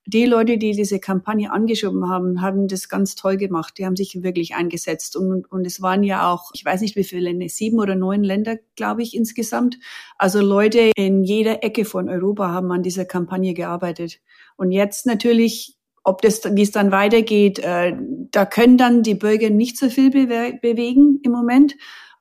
die 0.05 0.27
Leute, 0.27 0.59
die 0.59 0.73
diese 0.73 1.01
Kampagne 1.01 1.51
angeschoben 1.51 2.11
haben, 2.11 2.43
haben 2.43 2.69
das 2.69 2.91
ganz 2.91 3.15
toll 3.15 3.39
gemacht. 3.39 3.79
Die 3.79 3.87
haben 3.87 3.97
sich 3.97 4.23
wirklich 4.23 4.55
eingesetzt. 4.55 5.17
Und, 5.17 5.51
und 5.51 5.67
es 5.67 5.81
waren 5.81 6.03
ja 6.03 6.31
auch, 6.31 6.51
ich 6.53 6.63
weiß 6.63 6.83
nicht 6.83 6.95
wie 6.95 7.05
viele 7.05 7.23
Länder, 7.23 7.49
sieben 7.49 7.79
oder 7.79 7.95
neun 7.95 8.23
Länder, 8.23 8.59
glaube 8.77 9.01
ich, 9.03 9.17
insgesamt. 9.17 9.79
Also 10.19 10.43
Leute 10.43 10.93
in 10.95 11.25
jeder 11.25 11.65
Ecke 11.65 11.87
von 11.87 12.11
Europa 12.11 12.51
haben 12.51 12.71
an 12.71 12.83
dieser 12.83 13.07
Kampagne 13.07 13.55
gearbeitet. 13.55 14.21
Und 14.57 14.73
jetzt 14.73 15.07
natürlich 15.07 15.79
ob 16.05 16.21
das, 16.23 16.43
wie 16.55 16.63
es 16.63 16.71
dann 16.71 16.93
weitergeht, 16.93 17.59
äh, 17.59 17.97
da 18.31 18.45
können 18.45 18.77
dann 18.77 19.03
die 19.03 19.15
Bürger 19.15 19.51
nicht 19.51 19.79
so 19.79 19.89
viel 19.89 20.11
bewe 20.11 20.59
bewegen 20.61 21.21
im 21.23 21.33
Moment. 21.33 21.75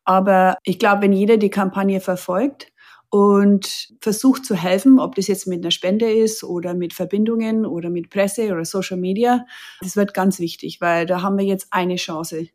Aber 0.06 0.58
ich 0.64 0.80
glaube, 0.80 1.04
wenn 1.04 1.14
jeder 1.14 1.38
die 1.38 1.50
Kampagne 1.50 2.00
verfolgt 2.00 2.72
und 3.10 3.90
versucht 4.02 4.46
zu 4.46 4.56
helfen, 4.56 5.00
ob 5.00 5.16
das 5.16 5.28
jetzt 5.28 5.48
mit 5.48 5.62
einer 5.62 5.72
Spende 5.72 6.12
ist 6.12 6.44
oder 6.44 6.74
mit 6.74 6.94
Verbindungen 6.94 7.66
oder 7.66 7.90
mit 7.90 8.10
Presse 8.10 8.52
oder 8.52 8.66
Social 8.66 8.98
Media, 8.98 9.46
das 9.82 9.96
wird 9.96 10.14
ganz 10.14 10.40
wichtig, 10.40 10.82
weil 10.82 11.06
da 11.06 11.22
haben 11.22 11.38
wir 11.38 11.46
jetzt 11.46 11.68
eine 11.72 11.98
Chance, 11.98 12.48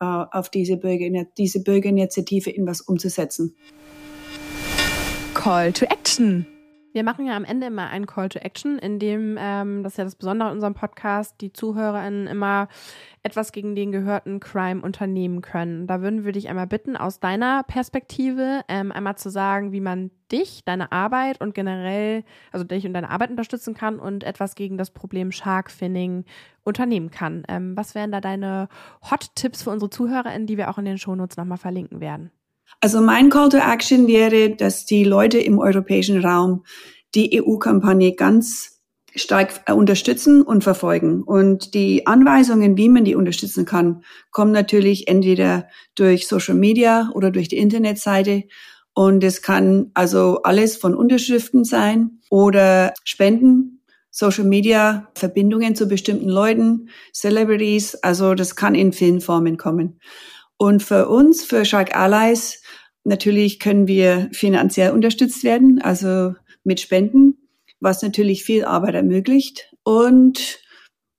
äh, 0.00 0.04
auf 0.04 0.50
diese, 0.50 0.76
Bürger, 0.76 1.26
diese 1.38 1.62
Bürgerinitiative 1.62 2.50
in 2.50 2.66
was 2.66 2.80
umzusetzen. 2.80 3.54
Call 5.34 5.72
to 5.72 5.84
Action. 5.86 6.46
Wir 6.92 7.04
machen 7.04 7.26
ja 7.26 7.36
am 7.36 7.44
Ende 7.44 7.68
immer 7.68 7.88
einen 7.88 8.06
Call 8.06 8.28
to 8.28 8.38
Action, 8.38 8.78
in 8.78 8.98
dem, 8.98 9.38
ähm, 9.40 9.82
das 9.82 9.94
ist 9.94 9.96
ja 9.96 10.04
das 10.04 10.14
Besondere 10.14 10.50
an 10.50 10.56
unserem 10.56 10.74
Podcast, 10.74 11.40
die 11.40 11.50
ZuhörerInnen 11.50 12.26
immer 12.26 12.68
etwas 13.22 13.52
gegen 13.52 13.74
den 13.74 13.92
gehörten 13.92 14.40
Crime 14.40 14.82
unternehmen 14.82 15.40
können. 15.40 15.86
Da 15.86 16.02
würden 16.02 16.26
wir 16.26 16.32
dich 16.32 16.50
einmal 16.50 16.66
bitten, 16.66 16.96
aus 16.96 17.18
deiner 17.18 17.62
Perspektive 17.62 18.62
ähm, 18.68 18.92
einmal 18.92 19.16
zu 19.16 19.30
sagen, 19.30 19.72
wie 19.72 19.80
man 19.80 20.10
dich, 20.30 20.64
deine 20.66 20.92
Arbeit 20.92 21.40
und 21.40 21.54
generell, 21.54 22.24
also 22.50 22.64
dich 22.64 22.86
und 22.86 22.92
deine 22.92 23.08
Arbeit 23.08 23.30
unterstützen 23.30 23.72
kann 23.72 23.98
und 23.98 24.22
etwas 24.22 24.54
gegen 24.54 24.76
das 24.76 24.90
Problem 24.90 25.32
Shark 25.32 25.70
Finning 25.70 26.26
unternehmen 26.62 27.10
kann. 27.10 27.44
Ähm, 27.48 27.74
was 27.74 27.94
wären 27.94 28.12
da 28.12 28.20
deine 28.20 28.68
Hot-Tipps 29.10 29.62
für 29.62 29.70
unsere 29.70 29.88
ZuhörerInnen, 29.88 30.46
die 30.46 30.58
wir 30.58 30.68
auch 30.68 30.76
in 30.76 30.84
den 30.84 30.98
Shownotes 30.98 31.38
nochmal 31.38 31.58
verlinken 31.58 32.00
werden? 32.00 32.30
Also 32.80 33.00
mein 33.00 33.30
Call 33.30 33.48
to 33.48 33.58
Action 33.58 34.06
wäre, 34.06 34.50
dass 34.50 34.84
die 34.84 35.04
Leute 35.04 35.38
im 35.38 35.58
europäischen 35.58 36.24
Raum 36.24 36.64
die 37.14 37.42
EU-Kampagne 37.42 38.14
ganz 38.14 38.80
stark 39.14 39.62
unterstützen 39.70 40.42
und 40.42 40.64
verfolgen. 40.64 41.22
Und 41.22 41.74
die 41.74 42.06
Anweisungen, 42.06 42.76
wie 42.76 42.88
man 42.88 43.04
die 43.04 43.14
unterstützen 43.14 43.64
kann, 43.64 44.02
kommen 44.30 44.52
natürlich 44.52 45.08
entweder 45.08 45.68
durch 45.94 46.26
Social 46.26 46.54
Media 46.54 47.10
oder 47.14 47.30
durch 47.30 47.48
die 47.48 47.58
Internetseite. 47.58 48.44
Und 48.94 49.24
es 49.24 49.42
kann 49.42 49.90
also 49.94 50.42
alles 50.42 50.76
von 50.76 50.94
Unterschriften 50.94 51.64
sein 51.64 52.20
oder 52.30 52.92
Spenden, 53.04 53.82
Social 54.10 54.44
Media, 54.44 55.08
Verbindungen 55.14 55.74
zu 55.74 55.88
bestimmten 55.88 56.28
Leuten, 56.28 56.88
Celebrities. 57.14 57.94
Also 57.96 58.34
das 58.34 58.56
kann 58.56 58.74
in 58.74 58.92
vielen 58.92 59.20
Formen 59.20 59.56
kommen. 59.56 59.98
Und 60.58 60.82
für 60.82 61.08
uns, 61.08 61.42
für 61.42 61.64
Shark 61.64 61.96
Allies, 61.96 62.61
Natürlich 63.04 63.58
können 63.58 63.88
wir 63.88 64.28
finanziell 64.32 64.92
unterstützt 64.92 65.42
werden, 65.44 65.80
also 65.82 66.34
mit 66.64 66.80
Spenden, 66.80 67.48
was 67.80 68.02
natürlich 68.02 68.44
viel 68.44 68.64
Arbeit 68.64 68.94
ermöglicht. 68.94 69.72
Und 69.82 70.60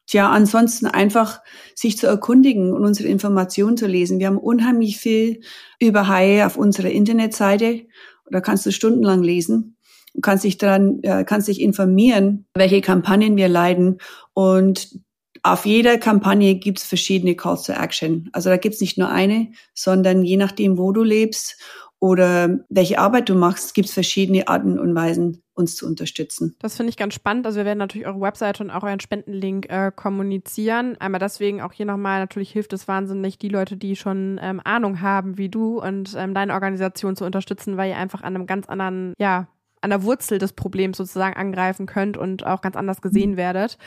ja, 0.09 0.29
ansonsten 0.29 0.85
einfach 0.85 1.41
sich 1.75 1.97
zu 1.97 2.07
erkundigen 2.07 2.71
und 2.71 2.85
unsere 2.85 3.09
Informationen 3.09 3.77
zu 3.77 3.87
lesen. 3.87 4.19
Wir 4.19 4.27
haben 4.27 4.37
unheimlich 4.37 4.97
viel 4.97 5.41
über 5.79 6.07
Haie 6.07 6.45
auf 6.45 6.57
unserer 6.57 6.89
Internetseite. 6.89 7.81
Da 8.29 8.39
kannst 8.39 8.65
du 8.65 8.71
stundenlang 8.71 9.23
lesen 9.23 9.77
und 10.13 10.21
kannst 10.21 10.43
dich 10.43 10.57
daran, 10.57 10.99
äh, 11.03 11.25
kannst 11.25 11.47
dich 11.47 11.59
informieren, 11.59 12.45
welche 12.55 12.81
Kampagnen 12.81 13.35
wir 13.35 13.49
leiden. 13.49 13.97
Und 14.33 14.99
auf 15.43 15.65
jeder 15.65 15.97
Kampagne 15.97 16.55
gibt's 16.55 16.83
verschiedene 16.83 17.35
Calls 17.35 17.63
to 17.63 17.73
Action. 17.73 18.29
Also 18.31 18.49
da 18.49 18.57
gibt's 18.57 18.79
nicht 18.79 18.97
nur 18.97 19.09
eine, 19.09 19.51
sondern 19.73 20.23
je 20.23 20.37
nachdem, 20.37 20.77
wo 20.77 20.93
du 20.93 21.03
lebst 21.03 21.61
oder 21.99 22.59
welche 22.69 22.99
Arbeit 22.99 23.29
du 23.29 23.35
machst, 23.35 23.73
gibt's 23.73 23.93
verschiedene 23.93 24.47
Arten 24.47 24.79
und 24.79 24.95
Weisen, 24.95 25.41
uns 25.53 25.75
zu 25.75 25.85
unterstützen. 25.85 26.55
Das 26.59 26.75
finde 26.75 26.89
ich 26.89 26.97
ganz 26.97 27.13
spannend. 27.13 27.45
Also 27.45 27.59
wir 27.59 27.65
werden 27.65 27.79
natürlich 27.79 28.07
eure 28.07 28.21
Webseite 28.21 28.63
und 28.63 28.71
auch 28.71 28.83
euren 28.83 28.99
Spendenlink 28.99 29.69
äh, 29.69 29.91
kommunizieren. 29.95 30.97
Einmal 30.99 31.19
deswegen 31.19 31.61
auch 31.61 31.73
hier 31.73 31.85
nochmal, 31.85 32.19
natürlich 32.19 32.51
hilft 32.51 32.73
es 32.73 32.87
wahnsinnig, 32.87 33.37
die 33.37 33.49
Leute, 33.49 33.77
die 33.77 33.95
schon 33.95 34.39
ähm, 34.41 34.61
Ahnung 34.63 35.01
haben 35.01 35.37
wie 35.37 35.49
du 35.49 35.81
und 35.81 36.13
ähm, 36.17 36.33
deine 36.33 36.53
Organisation 36.53 37.15
zu 37.15 37.25
unterstützen, 37.25 37.77
weil 37.77 37.89
ihr 37.89 37.97
einfach 37.97 38.21
an 38.21 38.35
einem 38.35 38.47
ganz 38.47 38.67
anderen, 38.67 39.13
ja, 39.17 39.47
an 39.83 39.89
der 39.89 40.03
Wurzel 40.03 40.39
des 40.39 40.53
Problems 40.53 40.97
sozusagen 40.97 41.35
angreifen 41.35 41.85
könnt 41.85 42.17
und 42.17 42.45
auch 42.45 42.61
ganz 42.61 42.75
anders 42.75 43.01
gesehen 43.01 43.31
mhm. 43.31 43.37
werdet. 43.37 43.77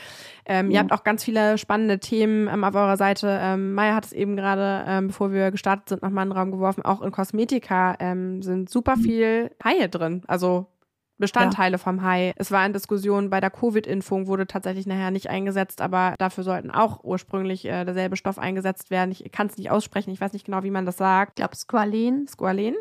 Ähm, 0.45 0.69
ja. 0.69 0.75
Ihr 0.75 0.79
habt 0.81 0.91
auch 0.91 1.03
ganz 1.03 1.23
viele 1.23 1.57
spannende 1.57 1.99
Themen 1.99 2.47
ähm, 2.47 2.63
auf 2.63 2.75
eurer 2.75 2.97
Seite. 2.97 3.37
Ähm, 3.41 3.73
Maya 3.73 3.95
hat 3.95 4.05
es 4.05 4.13
eben 4.13 4.35
gerade, 4.35 4.85
ähm, 4.87 5.07
bevor 5.07 5.31
wir 5.31 5.51
gestartet 5.51 5.89
sind, 5.89 6.03
nochmal 6.03 6.25
in 6.25 6.29
den 6.29 6.37
Raum 6.37 6.51
geworfen. 6.51 6.83
Auch 6.83 7.01
in 7.01 7.11
Kosmetika 7.11 7.95
ähm, 7.99 8.41
sind 8.41 8.69
super 8.69 8.95
mhm. 8.95 9.01
viel 9.01 9.51
Haie 9.63 9.89
drin. 9.89 10.23
Also 10.27 10.67
Bestandteile 11.17 11.73
ja. 11.73 11.77
vom 11.79 12.03
Hai. 12.03 12.33
Es 12.35 12.51
war 12.51 12.63
in 12.65 12.73
Diskussion 12.73 13.29
bei 13.29 13.39
der 13.39 13.49
Covid-Impfung, 13.49 14.27
wurde 14.27 14.45
tatsächlich 14.45 14.85
nachher 14.85 15.09
nicht 15.09 15.29
eingesetzt, 15.29 15.81
aber 15.81 16.13
dafür 16.19 16.43
sollten 16.43 16.69
auch 16.69 17.03
ursprünglich 17.03 17.65
äh, 17.65 17.85
derselbe 17.85 18.17
Stoff 18.17 18.37
eingesetzt 18.37 18.91
werden. 18.91 19.11
Ich 19.11 19.31
kann 19.31 19.47
es 19.47 19.57
nicht 19.57 19.71
aussprechen, 19.71 20.11
ich 20.11 20.21
weiß 20.21 20.33
nicht 20.33 20.45
genau, 20.45 20.61
wie 20.63 20.69
man 20.69 20.85
das 20.85 20.97
sagt. 20.97 21.31
Ich 21.31 21.35
glaube 21.37 21.55
Squalen. 21.55 22.27
Squalen. 22.27 22.75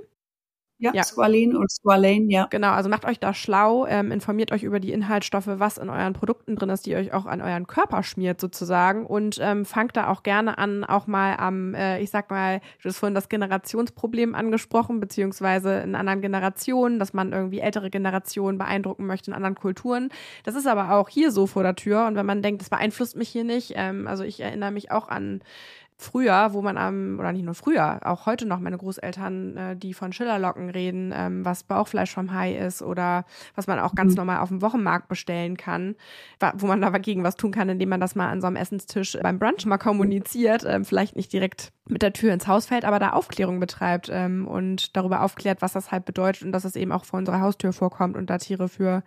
Ja, 0.79 0.93
ja. 0.93 1.03
Squalene 1.03 1.57
oder 1.57 1.69
Squalane, 1.71 2.27
ja. 2.29 2.47
Genau, 2.51 2.73
also 2.73 2.91
macht 2.91 3.07
euch 3.07 3.19
da 3.19 3.33
schlau, 3.33 3.87
ähm, 3.87 4.13
informiert 4.13 4.53
euch 4.53 4.63
über 4.63 4.79
die 4.79 4.93
Inhaltsstoffe, 4.93 5.47
was 5.49 5.79
in 5.79 5.89
euren 5.89 6.13
Produkten 6.13 6.55
drin 6.55 6.69
ist, 6.69 6.85
die 6.85 6.95
euch 6.97 7.15
auch 7.15 7.25
an 7.25 7.41
euren 7.41 7.67
Körper 7.67 8.03
schmiert 8.03 8.39
sozusagen 8.43 9.07
und 9.07 9.39
ähm, 9.41 9.65
fangt 9.65 9.97
da 9.97 10.09
auch 10.09 10.23
gerne 10.23 10.59
an, 10.59 10.85
auch 10.85 11.07
mal 11.07 11.37
am, 11.37 11.73
äh, 11.75 12.01
ich 12.01 12.11
sag 12.11 12.31
mal, 12.31 12.61
du 12.83 12.91
hast 12.91 12.99
vorhin 12.99 13.15
das 13.15 13.31
Generationsproblem 13.31 14.35
angesprochen, 14.35 15.01
beziehungsweise 15.01 15.79
in 15.81 15.95
anderen 15.95 16.21
Generationen, 16.21 16.99
dass 16.99 17.15
man 17.15 17.33
irgendwie 17.33 17.61
ältere 17.61 17.89
Generationen 17.89 18.59
beeindrucken 18.59 19.07
möchte 19.07 19.31
in 19.31 19.35
anderen 19.35 19.55
Kulturen. 19.55 20.11
Das 20.45 20.55
ist 20.57 20.67
aber 20.67 20.91
auch 20.93 21.09
hier 21.09 21.31
so 21.33 21.47
vor 21.47 21.63
der 21.63 21.75
Tür 21.77 22.07
und 22.07 22.17
wenn 22.17 22.27
man 22.27 22.43
denkt, 22.43 22.61
das 22.61 22.69
beeinflusst 22.69 23.17
mich 23.17 23.31
hier 23.31 23.45
nicht, 23.45 23.73
ähm, 23.77 24.07
also 24.07 24.25
ich 24.25 24.41
erinnere 24.41 24.73
mich 24.73 24.91
auch 24.91 25.09
an 25.09 25.41
früher, 25.99 26.53
wo 26.53 26.61
man 26.61 26.77
am, 26.77 27.19
oder 27.19 27.33
nicht 27.33 27.45
nur 27.45 27.55
früher, 27.55 28.01
auch 28.05 28.27
heute 28.27 28.47
noch 28.47 28.61
meine 28.61 28.77
Großeltern, 28.77 29.57
äh, 29.57 29.77
die 29.77 29.95
von 29.95 30.13
Schillerlocken 30.13 30.69
reden, 30.69 31.13
ähm, 31.15 31.45
was 31.45 31.63
Bauchfleisch 31.63 32.13
vom 32.13 32.35
Hai 32.35 32.55
ist 32.55 32.83
oder 32.83 33.25
was 33.55 33.67
man 33.67 33.79
auch 33.79 33.95
ganz 33.95 34.13
mhm. 34.13 34.19
normal 34.19 34.39
auf 34.41 34.49
dem 34.49 34.61
Wochenmarkt 34.61 35.09
bestellen 35.09 35.57
kann, 35.57 35.97
wo 36.57 36.67
man 36.67 36.83
da 36.83 36.91
dagegen 36.91 37.25
was 37.25 37.37
tun 37.37 37.51
kann, 37.51 37.69
indem 37.71 37.89
man 37.89 38.01
das 38.01 38.15
mal 38.15 38.29
an 38.29 38.41
so 38.41 38.47
einem 38.47 38.57
Essenstisch 38.57 39.17
beim 39.23 39.39
Brunch 39.39 39.65
mal 39.65 39.79
kommuniziert, 39.79 40.65
ähm, 40.67 40.85
vielleicht 40.85 41.17
nicht 41.17 41.33
direkt 41.33 41.73
mit 41.89 42.03
der 42.03 42.13
Tür 42.13 42.33
ins 42.33 42.49
Haus 42.49 42.67
fällt, 42.67 42.85
aber 42.85 42.99
da 42.99 43.11
Aufklärung 43.11 43.61
betreibt 43.61 44.11
ähm, 44.13 44.47
und 44.47 44.97
darüber 44.97 45.23
aufklärt, 45.23 45.63
was 45.63 45.73
das 45.73 45.93
halt 45.93 46.05
bedeutet 46.05 46.43
und 46.43 46.53
dass 46.53 46.65
es 46.65 46.77
eben 46.77 46.93
auch 46.93 47.05
vor 47.05 47.19
unserer 47.19 47.41
Haustür 47.41 47.73
vorkommt 47.73 48.17
und 48.17 48.29
da 48.29 48.39
Tiere 48.39 48.69
für 48.69 49.03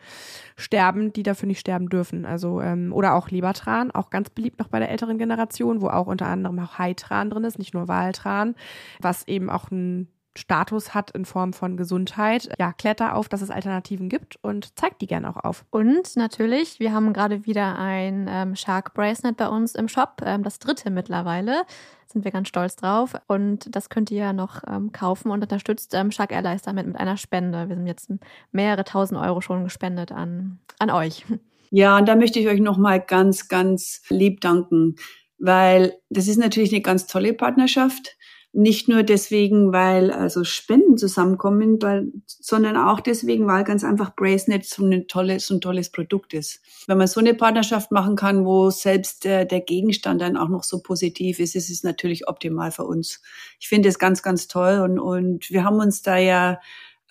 sterben, 0.56 1.12
die 1.12 1.24
dafür 1.24 1.48
nicht 1.48 1.60
sterben 1.60 1.90
dürfen. 1.90 2.26
Also 2.26 2.62
ähm, 2.62 2.94
oder 2.94 3.16
auch 3.16 3.30
Lebertran, 3.30 3.92
auch 3.92 4.10
ganz 4.10 4.30
beliebt 4.30 4.60
noch 4.60 4.70
bei 4.70 4.80
der 4.80 4.90
älteren 4.90 5.18
Generation, 5.18 5.82
wo 5.82 5.88
auch 5.90 6.08
unter 6.08 6.28
anderem 6.28 6.58
auch 6.60 6.79
Haitran 6.80 7.30
drin 7.30 7.44
ist, 7.44 7.60
nicht 7.60 7.74
nur 7.74 7.88
Waltran, 7.88 8.56
was 9.00 9.28
eben 9.28 9.50
auch 9.50 9.70
ein 9.70 10.08
Status 10.38 10.94
hat 10.94 11.12
in 11.12 11.26
Form 11.26 11.54
von 11.54 11.78
Gesundheit. 11.78 12.50
Ja, 12.60 12.72
klärt 12.74 13.00
da 13.00 13.14
auf, 13.14 13.30
dass 13.30 13.42
es 13.42 13.50
Alternativen 13.50 14.10
gibt 14.10 14.38
und 14.42 14.78
zeigt 14.78 15.02
die 15.02 15.08
gerne 15.08 15.30
auch 15.30 15.44
auf. 15.44 15.66
Und 15.70 16.16
natürlich, 16.16 16.80
wir 16.80 16.94
haben 16.94 17.14
gerade 17.14 17.46
wieder 17.46 17.78
ein 17.78 18.28
ähm, 18.30 18.56
Shark 18.56 18.94
Bracelet 18.94 19.38
bei 19.38 19.48
uns 19.48 19.76
im 19.76 19.88
Shop, 19.88 20.22
ähm, 20.24 20.44
das 20.44 20.60
dritte 20.60 20.90
mittlerweile. 20.90 21.64
Sind 22.08 22.26
wir 22.26 22.32
ganz 22.32 22.48
stolz 22.48 22.76
drauf. 22.76 23.16
Und 23.28 23.76
das 23.76 23.90
könnt 23.90 24.10
ihr 24.10 24.18
ja 24.18 24.34
noch 24.34 24.62
ähm, 24.68 24.92
kaufen 24.92 25.30
und 25.30 25.44
unterstützt 25.44 25.94
ähm, 25.94 26.12
Shark 26.12 26.32
Airlines 26.32 26.64
damit 26.64 26.88
mit 26.88 26.96
einer 26.96 27.18
Spende. 27.18 27.70
Wir 27.70 27.76
sind 27.76 27.86
jetzt 27.86 28.12
mehrere 28.52 28.84
tausend 28.84 29.20
Euro 29.20 29.42
schon 29.42 29.64
gespendet 29.64 30.12
an, 30.12 30.60
an 30.80 30.90
euch. 30.90 31.26
Ja, 31.72 31.98
und 31.98 32.08
da 32.08 32.16
möchte 32.16 32.40
ich 32.40 32.48
euch 32.48 32.62
nochmal 32.62 33.00
ganz, 33.00 33.48
ganz 33.48 34.02
lieb 34.10 34.42
danken, 34.42 34.96
weil 35.40 35.94
das 36.10 36.28
ist 36.28 36.38
natürlich 36.38 36.72
eine 36.72 36.82
ganz 36.82 37.08
tolle 37.08 37.34
Partnerschaft. 37.34 38.16
Nicht 38.52 38.90
nur 38.90 39.04
deswegen, 39.04 39.72
weil 39.74 40.10
also 40.10 40.44
Spenden 40.44 40.98
zusammenkommen, 40.98 41.80
weil, 41.84 42.08
sondern 42.26 42.78
auch 42.78 43.00
deswegen, 43.00 43.46
weil 43.46 43.64
ganz 43.64 43.84
einfach 43.84 44.16
Bracenet 44.16 44.66
so, 44.66 44.84
ein 44.84 45.08
tolles, 45.08 45.46
so 45.46 45.54
ein 45.54 45.62
tolles 45.62 45.92
Produkt 45.92 46.34
ist. 46.34 46.60
Wenn 46.88 46.98
man 46.98 47.06
so 47.06 47.20
eine 47.20 47.36
Partnerschaft 47.36 47.92
machen 47.92 48.16
kann, 48.16 48.46
wo 48.46 48.72
selbst 48.72 49.24
der, 49.24 49.46
der 49.46 49.62
Gegenstand 49.62 50.20
dann 50.22 50.36
auch 50.36 50.50
noch 50.50 50.64
so 50.64 50.82
positiv 50.82 51.40
ist, 51.40 51.56
ist 51.56 51.70
es 51.70 51.84
natürlich 51.84 52.28
optimal 52.28 52.72
für 52.72 52.86
uns. 52.86 53.22
Ich 53.60 53.70
finde 53.70 53.88
es 53.88 54.00
ganz, 54.00 54.24
ganz 54.24 54.48
toll 54.48 54.80
und, 54.80 54.98
und 54.98 55.52
wir 55.52 55.64
haben 55.64 55.78
uns 55.78 56.02
da 56.02 56.18
ja 56.18 56.60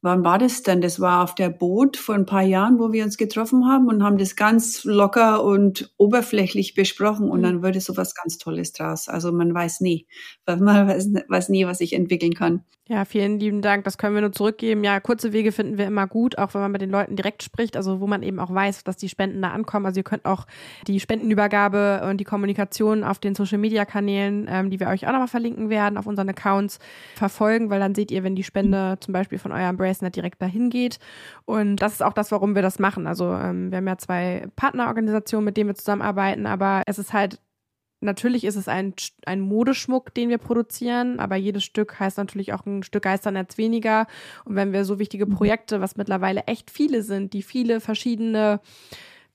Wann 0.01 0.25
war 0.25 0.39
das 0.39 0.63
denn? 0.63 0.81
Das 0.81 1.01
war 1.01 1.25
auf 1.25 1.35
der 1.35 1.49
Boot 1.49 1.97
vor 1.97 2.15
ein 2.15 2.27
paar 2.27 2.43
Jahren, 2.43 2.79
wo 2.79 2.93
wir 2.93 3.05
uns 3.05 3.17
getroffen 3.17 3.67
haben 3.67 3.89
und 3.89 4.03
haben 4.03 4.19
das 4.19 4.37
ganz 4.37 4.85
locker 4.85 5.43
und 5.43 5.93
oberflächlich 5.97 6.75
besprochen 6.75 7.31
und 7.31 7.41
mhm. 7.41 7.45
dann 7.45 7.63
wurde 7.63 7.81
so 7.81 7.97
was 7.97 8.15
ganz 8.15 8.39
Tolles 8.39 8.73
draus. 8.73 9.09
Also 9.09 9.33
man 9.33 9.53
weiß 9.53 9.81
nie, 9.81 10.07
man 10.47 10.89
weiß, 10.89 11.11
weiß 11.29 11.49
nie, 11.49 11.67
was 11.67 11.79
sich 11.79 11.93
entwickeln 11.95 12.35
kann. 12.35 12.65
Ja, 12.91 13.05
vielen 13.05 13.39
lieben 13.39 13.61
Dank. 13.61 13.85
Das 13.85 13.99
können 13.99 14.15
wir 14.15 14.23
nur 14.23 14.33
zurückgeben. 14.33 14.83
Ja, 14.83 14.99
kurze 14.99 15.35
Wege 15.35 15.53
finden 15.53 15.77
wir 15.77 15.87
immer 15.87 16.07
gut, 16.07 16.39
auch 16.39 16.55
wenn 16.55 16.63
man 16.63 16.73
mit 16.73 16.81
den 16.81 16.89
Leuten 16.89 17.17
direkt 17.17 17.43
spricht, 17.43 17.77
also 17.77 18.01
wo 18.01 18.07
man 18.07 18.23
eben 18.23 18.41
auch 18.41 18.53
weiß, 18.53 18.83
dass 18.83 18.97
die 18.97 19.11
Spenden 19.11 19.43
da 19.43 19.51
ankommen. 19.51 19.85
Also 19.85 20.01
ihr 20.01 20.05
könnt 20.05 20.25
auch 20.25 20.47
die 20.87 20.99
Spendenübergabe 20.99 22.07
und 22.09 22.17
die 22.17 22.25
Kommunikation 22.25 23.05
auf 23.05 23.19
den 23.19 23.35
Social 23.35 23.59
Media 23.59 23.85
Kanälen, 23.85 24.47
ähm, 24.49 24.71
die 24.71 24.81
wir 24.81 24.89
euch 24.89 25.07
auch 25.07 25.13
nochmal 25.13 25.29
verlinken 25.29 25.69
werden, 25.69 25.99
auf 25.99 26.07
unseren 26.07 26.31
Accounts 26.31 26.79
verfolgen, 27.15 27.69
weil 27.69 27.79
dann 27.79 27.95
seht 27.95 28.11
ihr, 28.11 28.25
wenn 28.25 28.35
die 28.35 28.43
Spende 28.43 28.97
zum 29.01 29.13
Beispiel 29.13 29.39
von 29.39 29.53
eurem 29.53 29.77
Bracenet 29.89 30.17
direkt 30.17 30.43
dahin 30.43 30.71
geht. 30.71 30.99
Und 31.45 31.77
das 31.77 31.95
ist 31.95 32.03
auch 32.03 32.13
das, 32.13 32.31
warum 32.31 32.55
wir 32.55 32.63
das 32.63 32.79
machen. 32.79 33.07
Also 33.07 33.33
ähm, 33.33 33.71
wir 33.71 33.79
haben 33.79 33.87
ja 33.87 33.99
zwei 33.99 34.47
Partnerorganisationen, 34.57 35.45
mit 35.45 35.57
denen 35.57 35.69
wir 35.69 35.75
zusammenarbeiten, 35.75 36.47
aber 36.47 36.83
es 36.87 36.99
ist 36.99 37.13
halt 37.13 37.41
Natürlich 38.01 38.45
ist 38.45 38.55
es 38.55 38.69
ein, 38.69 38.95
ein 39.27 39.41
Modeschmuck, 39.41 40.15
den 40.15 40.29
wir 40.29 40.39
produzieren, 40.39 41.19
aber 41.19 41.35
jedes 41.35 41.65
Stück 41.65 41.99
heißt 41.99 42.17
natürlich 42.17 42.53
auch 42.53 42.65
ein 42.65 42.85
Stück 42.85 43.03
Geisternetz 43.03 43.59
weniger. 43.59 44.07
Und 44.45 44.55
wenn 44.55 44.73
wir 44.73 44.85
so 44.85 45.01
wichtige. 45.01 45.27
Projekte, 45.27 45.81
was 45.81 45.97
mittlerweile 45.97 46.45
echt 46.47 46.71
viele 46.71 47.03
sind, 47.03 47.33
die 47.33 47.43
viele 47.43 47.81
verschiedene 47.81 48.61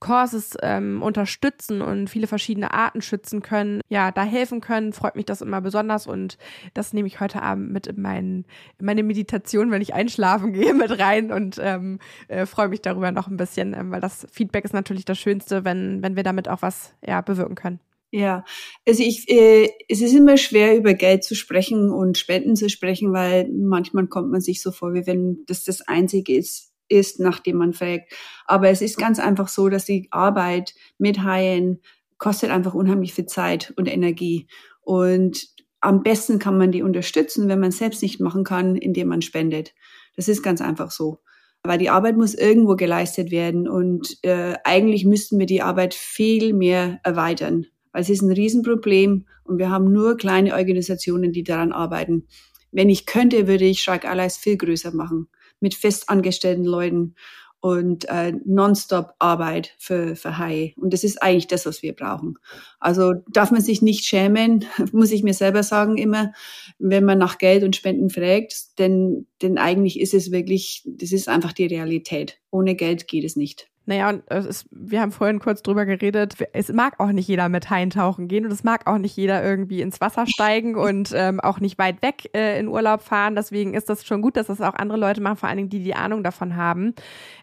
Courses 0.04 0.58
ähm, 0.62 1.02
unterstützen 1.02 1.82
und 1.82 2.10
viele 2.10 2.28
verschiedene 2.28 2.74
Arten 2.74 3.02
schützen 3.02 3.42
können, 3.42 3.80
ja, 3.88 4.12
da 4.12 4.24
helfen 4.24 4.60
können, 4.60 4.92
freut 4.92 5.16
mich 5.16 5.26
das 5.26 5.42
immer 5.42 5.62
besonders 5.62 6.08
und 6.08 6.38
das 6.74 6.92
nehme 6.92 7.08
ich 7.08 7.22
heute 7.22 7.42
Abend 7.42 7.72
mit 7.72 7.88
in, 7.88 8.02
mein, 8.02 8.46
in 8.80 8.86
meine 8.86 9.02
Meditation, 9.02 9.72
wenn 9.72 9.82
ich 9.82 9.94
einschlafen 9.94 10.52
gehe, 10.52 10.74
mit 10.74 11.00
rein 11.00 11.32
und 11.32 11.58
ähm, 11.62 12.00
äh, 12.28 12.46
freue 12.46 12.68
mich 12.68 12.82
darüber 12.82 13.12
noch 13.12 13.30
ein 13.30 13.38
bisschen, 13.38 13.74
ähm, 13.74 13.92
weil 13.92 14.02
das 14.02 14.28
Feedback 14.30 14.66
ist 14.66 14.74
natürlich 14.74 15.06
das 15.06 15.18
Schönste, 15.18 15.64
wenn, 15.64 16.04
wenn 16.04 16.18
wir 16.18 16.24
damit 16.24 16.50
auch 16.50 16.62
was 16.62 16.94
ja, 17.02 17.22
bewirken 17.22 17.56
können. 17.56 17.80
Ja, 18.12 18.44
also 18.86 19.02
ich, 19.02 19.30
äh, 19.30 19.70
es 19.88 20.02
ist 20.02 20.14
immer 20.14 20.36
schwer 20.36 20.76
über 20.78 20.94
Geld 20.96 21.24
zu 21.24 21.34
sprechen 21.34 21.90
und 21.90 22.18
Spenden 22.18 22.58
zu 22.58 22.70
sprechen, 22.70 23.14
weil 23.14 23.50
manchmal 23.50 24.08
kommt 24.08 24.32
man 24.32 24.42
sich 24.42 24.62
so 24.62 24.72
vor, 24.72 24.94
wie 24.94 25.08
wenn 25.08 25.46
das 25.48 25.64
das 25.64 25.82
Einzige 25.82 26.36
ist, 26.36 26.73
ist, 26.88 27.20
nachdem 27.20 27.58
man 27.58 27.74
fragt. 27.74 28.14
Aber 28.46 28.70
es 28.70 28.82
ist 28.82 28.98
ganz 28.98 29.20
einfach 29.20 29.48
so, 29.48 29.70
dass 29.70 29.86
die 29.86 30.08
Arbeit 30.12 30.74
mit 30.98 31.24
Haien 31.24 31.82
kostet 32.18 32.52
einfach 32.52 32.74
unheimlich 32.74 33.14
viel 33.14 33.26
Zeit 33.26 33.74
und 33.76 33.92
Energie. 33.92 34.48
Und 34.82 35.48
am 35.82 36.04
besten 36.04 36.40
kann 36.40 36.58
man 36.58 36.72
die 36.72 36.84
unterstützen, 36.84 37.50
wenn 37.50 37.60
man 37.60 37.70
es 37.70 37.78
selbst 37.78 38.02
nicht 38.02 38.20
machen 38.20 38.44
kann, 38.44 38.76
indem 38.76 39.10
man 39.10 39.22
spendet. 39.22 39.74
Das 40.16 40.28
ist 40.28 40.44
ganz 40.44 40.62
einfach 40.62 40.92
so. 40.92 41.20
Weil 41.64 41.78
die 41.78 41.90
Arbeit 41.90 42.18
muss 42.18 42.34
irgendwo 42.34 42.76
geleistet 42.76 43.32
werden 43.32 43.68
und 43.68 44.18
äh, 44.24 44.56
eigentlich 44.64 45.06
müssten 45.06 45.40
wir 45.40 45.46
die 45.46 45.62
Arbeit 45.62 45.94
viel 45.94 46.54
mehr 46.54 47.00
erweitern 47.04 47.68
weil 47.94 48.02
es 48.02 48.10
ist 48.10 48.22
ein 48.22 48.32
Riesenproblem 48.32 49.26
und 49.46 49.58
wir 49.60 49.70
haben 49.70 49.92
nur 49.92 50.18
kleine 50.18 50.56
Organisationen, 50.56 51.32
die 51.32 51.44
daran 51.44 51.72
arbeiten. 51.72 52.28
Wenn 52.72 52.90
ich 52.90 53.06
könnte, 53.06 53.48
würde 53.48 53.66
ich 53.66 53.82
Shark 53.82 54.04
Allies 54.04 54.36
viel 54.36 54.58
größer 54.58 54.94
machen, 54.94 55.30
mit 55.64 55.74
festangestellten 55.74 56.66
Leuten 56.66 57.16
und 57.62 58.10
äh, 58.10 58.34
nonstop 58.44 59.14
Arbeit 59.20 59.74
für, 59.80 60.18
für 60.18 60.38
Haie. 60.38 60.74
Und 60.76 60.94
das 60.94 61.06
ist 61.06 61.24
eigentlich 61.24 61.48
das, 61.48 61.66
was 61.66 61.82
wir 61.82 61.94
brauchen. 61.94 62.38
Also 62.82 63.14
darf 63.32 63.52
man 63.52 63.62
sich 63.62 63.82
nicht 63.82 64.04
schämen, 64.04 64.66
muss 64.92 65.12
ich 65.12 65.24
mir 65.24 65.34
selber 65.34 65.64
sagen 65.64 65.98
immer, 65.98 66.34
wenn 66.78 67.06
man 67.06 67.18
nach 67.18 67.38
Geld 67.38 67.64
und 67.64 67.78
Spenden 67.78 68.10
fragt, 68.10 68.78
denn, 68.80 69.28
denn 69.42 69.58
eigentlich 69.58 69.98
ist 70.02 70.14
es 70.14 70.32
wirklich, 70.32 70.84
das 70.86 71.14
ist 71.14 71.30
einfach 71.30 71.54
die 71.54 71.68
Realität. 71.68 72.38
Ohne 72.52 72.76
Geld 72.76 73.08
geht 73.08 73.24
es 73.24 73.38
nicht. 73.38 73.70
Naja, 73.86 74.10
und 74.10 74.24
ist, 74.30 74.66
wir 74.72 75.02
haben 75.02 75.12
vorhin 75.12 75.40
kurz 75.40 75.62
drüber 75.62 75.86
geredet, 75.86 76.36
es 76.54 76.72
mag 76.72 77.00
auch 77.00 77.12
nicht 77.12 77.28
jeder 77.28 77.50
mit 77.50 77.70
Haien 77.70 77.90
tauchen 77.90 78.30
gehen 78.30 78.46
und 78.46 78.52
es 78.52 78.64
mag 78.64 78.88
auch 78.88 78.98
nicht 78.98 79.18
jeder 79.18 79.44
irgendwie 79.44 79.82
ins 79.82 80.00
Wasser 80.00 80.26
steigen 80.26 80.76
und 80.78 81.12
ähm, 81.14 81.42
auch 81.42 81.60
nicht 81.60 81.78
weit 81.78 82.02
weg 82.02 82.30
äh, 82.34 82.58
in 82.60 82.70
Urlaub 82.70 83.02
fahren. 83.02 83.36
Deswegen 83.36 83.74
ist 83.74 83.90
das 83.90 84.06
schon 84.06 84.22
gut, 84.22 84.38
dass 84.38 84.48
das 84.48 84.62
auch 84.62 84.76
andere 84.76 84.98
Leute 84.98 85.20
machen, 85.20 85.36
vor 85.36 85.50
allen 85.50 85.58
Dingen 85.58 85.70
die, 85.70 85.84
die 85.84 85.96
Ahnung 85.96 86.24
davon 86.24 86.56
haben 86.56 86.94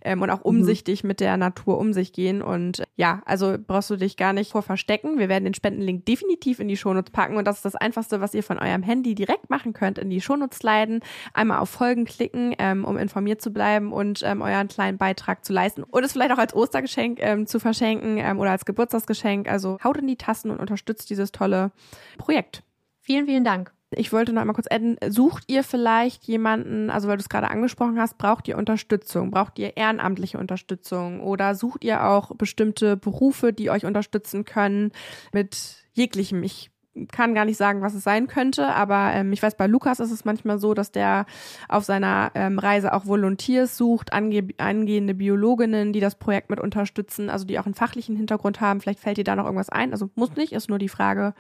ähm, 0.03 0.23
und 0.23 0.31
auch 0.31 0.39
mhm. 0.39 0.61
umsichtig 0.61 1.05
mhm. 1.05 1.09
mit 1.09 1.21
der 1.21 1.37
Natur 1.37 1.77
um 1.77 1.93
sich 1.93 2.15
gehen. 2.15 2.41
Und 2.41 2.85
ja, 2.97 3.21
also 3.27 3.57
brauchst 3.59 3.91
du 3.91 3.97
dich 3.97 4.17
gar 4.17 4.33
nicht 4.33 4.51
vor 4.51 4.63
verstecken. 4.63 5.19
Wir 5.19 5.29
werden 5.29 5.45
den 5.45 5.55
Spendenlink 5.55 6.07
definitiv 6.07 6.59
in 6.59 6.69
die 6.69 6.77
Shownotes 6.79 7.13
packen 7.13 7.37
und 7.37 7.47
das 7.47 7.57
ist 7.57 7.67
das 7.67 7.77
Einfachste, 7.77 8.23
was 8.23 8.33
ihr 8.33 8.43
von 8.43 8.59
eurem 8.59 8.83
Handy 8.83 9.15
direkt 9.15 9.51
machen 9.51 9.75
könnt, 9.75 9.99
in 9.99 10.09
die 10.09 10.23
Shownotes 10.23 10.61
sliden, 10.61 11.01
einmal 11.35 11.59
auf 11.59 11.69
Folgen 11.69 12.07
klicken, 12.07 12.55
ähm, 12.59 12.87
um 12.87 12.97
informiert 12.97 13.43
zu 13.43 13.53
bleiben 13.53 13.93
und 13.93 14.23
ähm, 14.25 14.41
euren 14.41 14.69
kleinen 14.69 14.97
Beitrag 14.97 15.45
zu 15.45 15.53
leisten 15.53 15.83
und 15.83 16.03
es 16.03 16.13
vielleicht 16.13 16.30
vielleicht 16.31 16.39
auch 16.39 16.43
als 16.43 16.55
Ostergeschenk 16.55 17.19
ähm, 17.21 17.47
zu 17.47 17.59
verschenken 17.59 18.19
ähm, 18.19 18.39
oder 18.39 18.51
als 18.51 18.65
Geburtstagsgeschenk. 18.65 19.49
Also 19.49 19.79
haut 19.83 19.97
in 19.97 20.07
die 20.07 20.17
Tassen 20.17 20.51
und 20.51 20.61
unterstützt 20.61 21.11
dieses 21.11 21.33
tolle 21.33 21.73
Projekt. 22.19 22.63
Vielen, 23.01 23.27
vielen 23.27 23.45
Dank. 23.45 23.73
Ich 23.93 24.13
wollte 24.13 24.33
noch 24.33 24.41
einmal 24.41 24.55
kurz 24.55 24.69
adden, 24.71 24.97
sucht 25.09 25.45
ihr 25.49 25.65
vielleicht 25.65 26.23
jemanden, 26.25 26.91
also 26.91 27.09
weil 27.09 27.17
du 27.17 27.23
es 27.23 27.29
gerade 27.29 27.51
angesprochen 27.51 27.99
hast, 27.99 28.19
braucht 28.19 28.47
ihr 28.47 28.57
Unterstützung, 28.57 29.33
braucht 29.33 29.59
ihr 29.59 29.77
ehrenamtliche 29.77 30.39
Unterstützung 30.39 31.21
oder 31.21 31.57
sucht 31.57 31.83
ihr 31.83 32.07
auch 32.07 32.37
bestimmte 32.37 32.97
Berufe, 32.97 33.53
die 33.53 33.69
euch 33.69 33.85
unterstützen 33.85 34.45
können 34.45 34.93
mit 35.33 35.89
jeglichem? 35.93 36.45
Ich 36.45 36.71
kann 37.13 37.35
gar 37.35 37.45
nicht 37.45 37.57
sagen, 37.57 37.83
was 37.83 37.95
es 37.95 38.03
sein 38.03 38.27
könnte, 38.27 38.67
aber 38.69 39.13
ähm, 39.15 39.33
ich 39.33 39.43
weiß, 39.43 39.57
bei 39.57 39.67
Lukas 39.67 40.01
ist 40.01 40.11
es 40.11 40.25
manchmal 40.25 40.59
so, 40.59 40.75
dass 40.75 40.91
der 40.91 41.27
auf 41.69 41.85
seiner 41.85 42.33
ähm, 42.35 42.59
Reise 42.59 42.93
auch 42.93 43.07
Volunteers 43.07 43.77
sucht, 43.77 44.13
ange 44.13 44.49
angehende 44.59 45.15
Biologinnen, 45.15 45.93
die 45.93 46.01
das 46.01 46.17
Projekt 46.17 46.51
mit 46.51 46.61
unterstützen, 46.61 47.31
also 47.31 47.45
die 47.45 47.59
auch 47.59 47.67
einen 47.67 47.75
fachlichen 47.75 48.17
Hintergrund 48.17 48.61
haben. 48.61 48.81
Vielleicht 48.81 49.01
fällt 49.01 49.19
dir 49.19 49.25
da 49.25 49.37
noch 49.37 49.45
irgendwas 49.45 49.69
ein. 49.69 49.93
Also 49.93 50.11
muss 50.17 50.35
nicht, 50.37 50.53
ist 50.53 50.69
nur 50.69 50.79
die 50.79 50.89
Frage, 50.89 51.35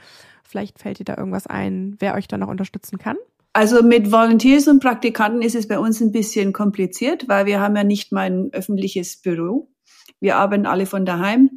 vielleicht 0.44 0.78
fällt 0.78 1.00
dir 1.00 1.04
da 1.04 1.16
irgendwas 1.16 1.46
ein, 1.46 1.96
wer 1.98 2.14
euch 2.14 2.28
da 2.28 2.38
noch 2.38 2.48
unterstützen 2.48 2.98
kann. 2.98 3.16
Also 3.52 3.82
mit 3.82 4.12
Volunteers 4.12 4.68
und 4.68 4.80
Praktikanten 4.80 5.42
ist 5.42 5.56
es 5.56 5.66
bei 5.66 5.80
uns 5.80 6.00
ein 6.00 6.12
bisschen 6.12 6.52
kompliziert, 6.52 7.28
weil 7.28 7.46
wir 7.46 7.60
haben 7.60 7.74
ja 7.74 7.82
nicht 7.82 8.12
mal 8.12 8.30
ein 8.30 8.52
öffentliches 8.52 9.20
Büro. 9.20 9.68
Wir 10.20 10.36
arbeiten 10.36 10.66
alle 10.66 10.86
von 10.86 11.04
daheim 11.04 11.50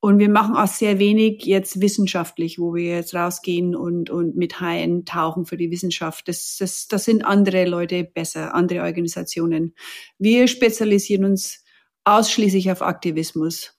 und 0.00 0.18
wir 0.18 0.28
machen 0.28 0.56
auch 0.56 0.66
sehr 0.66 0.98
wenig 0.98 1.44
jetzt 1.44 1.80
wissenschaftlich, 1.80 2.58
wo 2.58 2.74
wir 2.74 2.96
jetzt 2.96 3.14
rausgehen 3.14 3.74
und, 3.74 4.10
und 4.10 4.36
mit 4.36 4.60
Haien 4.60 5.04
tauchen 5.04 5.46
für 5.46 5.56
die 5.56 5.70
Wissenschaft. 5.70 6.28
Das, 6.28 6.56
das, 6.58 6.86
das 6.86 7.04
sind 7.04 7.24
andere 7.24 7.64
Leute 7.64 8.04
besser, 8.04 8.54
andere 8.54 8.82
Organisationen. 8.82 9.74
Wir 10.18 10.48
spezialisieren 10.48 11.24
uns 11.24 11.64
ausschließlich 12.04 12.70
auf 12.70 12.82
Aktivismus. 12.82 13.74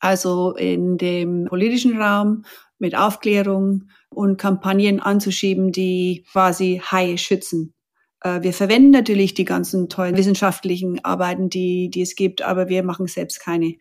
Also 0.00 0.54
in 0.54 0.98
dem 0.98 1.46
politischen 1.46 2.00
Raum 2.00 2.44
mit 2.78 2.96
Aufklärung 2.96 3.88
und 4.10 4.36
Kampagnen 4.36 5.00
anzuschieben, 5.00 5.72
die 5.72 6.24
quasi 6.30 6.80
Haie 6.84 7.18
schützen. 7.18 7.74
Äh, 8.20 8.42
wir 8.42 8.52
verwenden 8.52 8.90
natürlich 8.90 9.34
die 9.34 9.44
ganzen 9.44 9.88
tollen 9.88 10.16
wissenschaftlichen 10.16 11.04
Arbeiten, 11.04 11.50
die, 11.50 11.90
die 11.90 12.02
es 12.02 12.14
gibt, 12.14 12.42
aber 12.42 12.68
wir 12.68 12.82
machen 12.82 13.06
selbst 13.06 13.40
keine. 13.40 13.74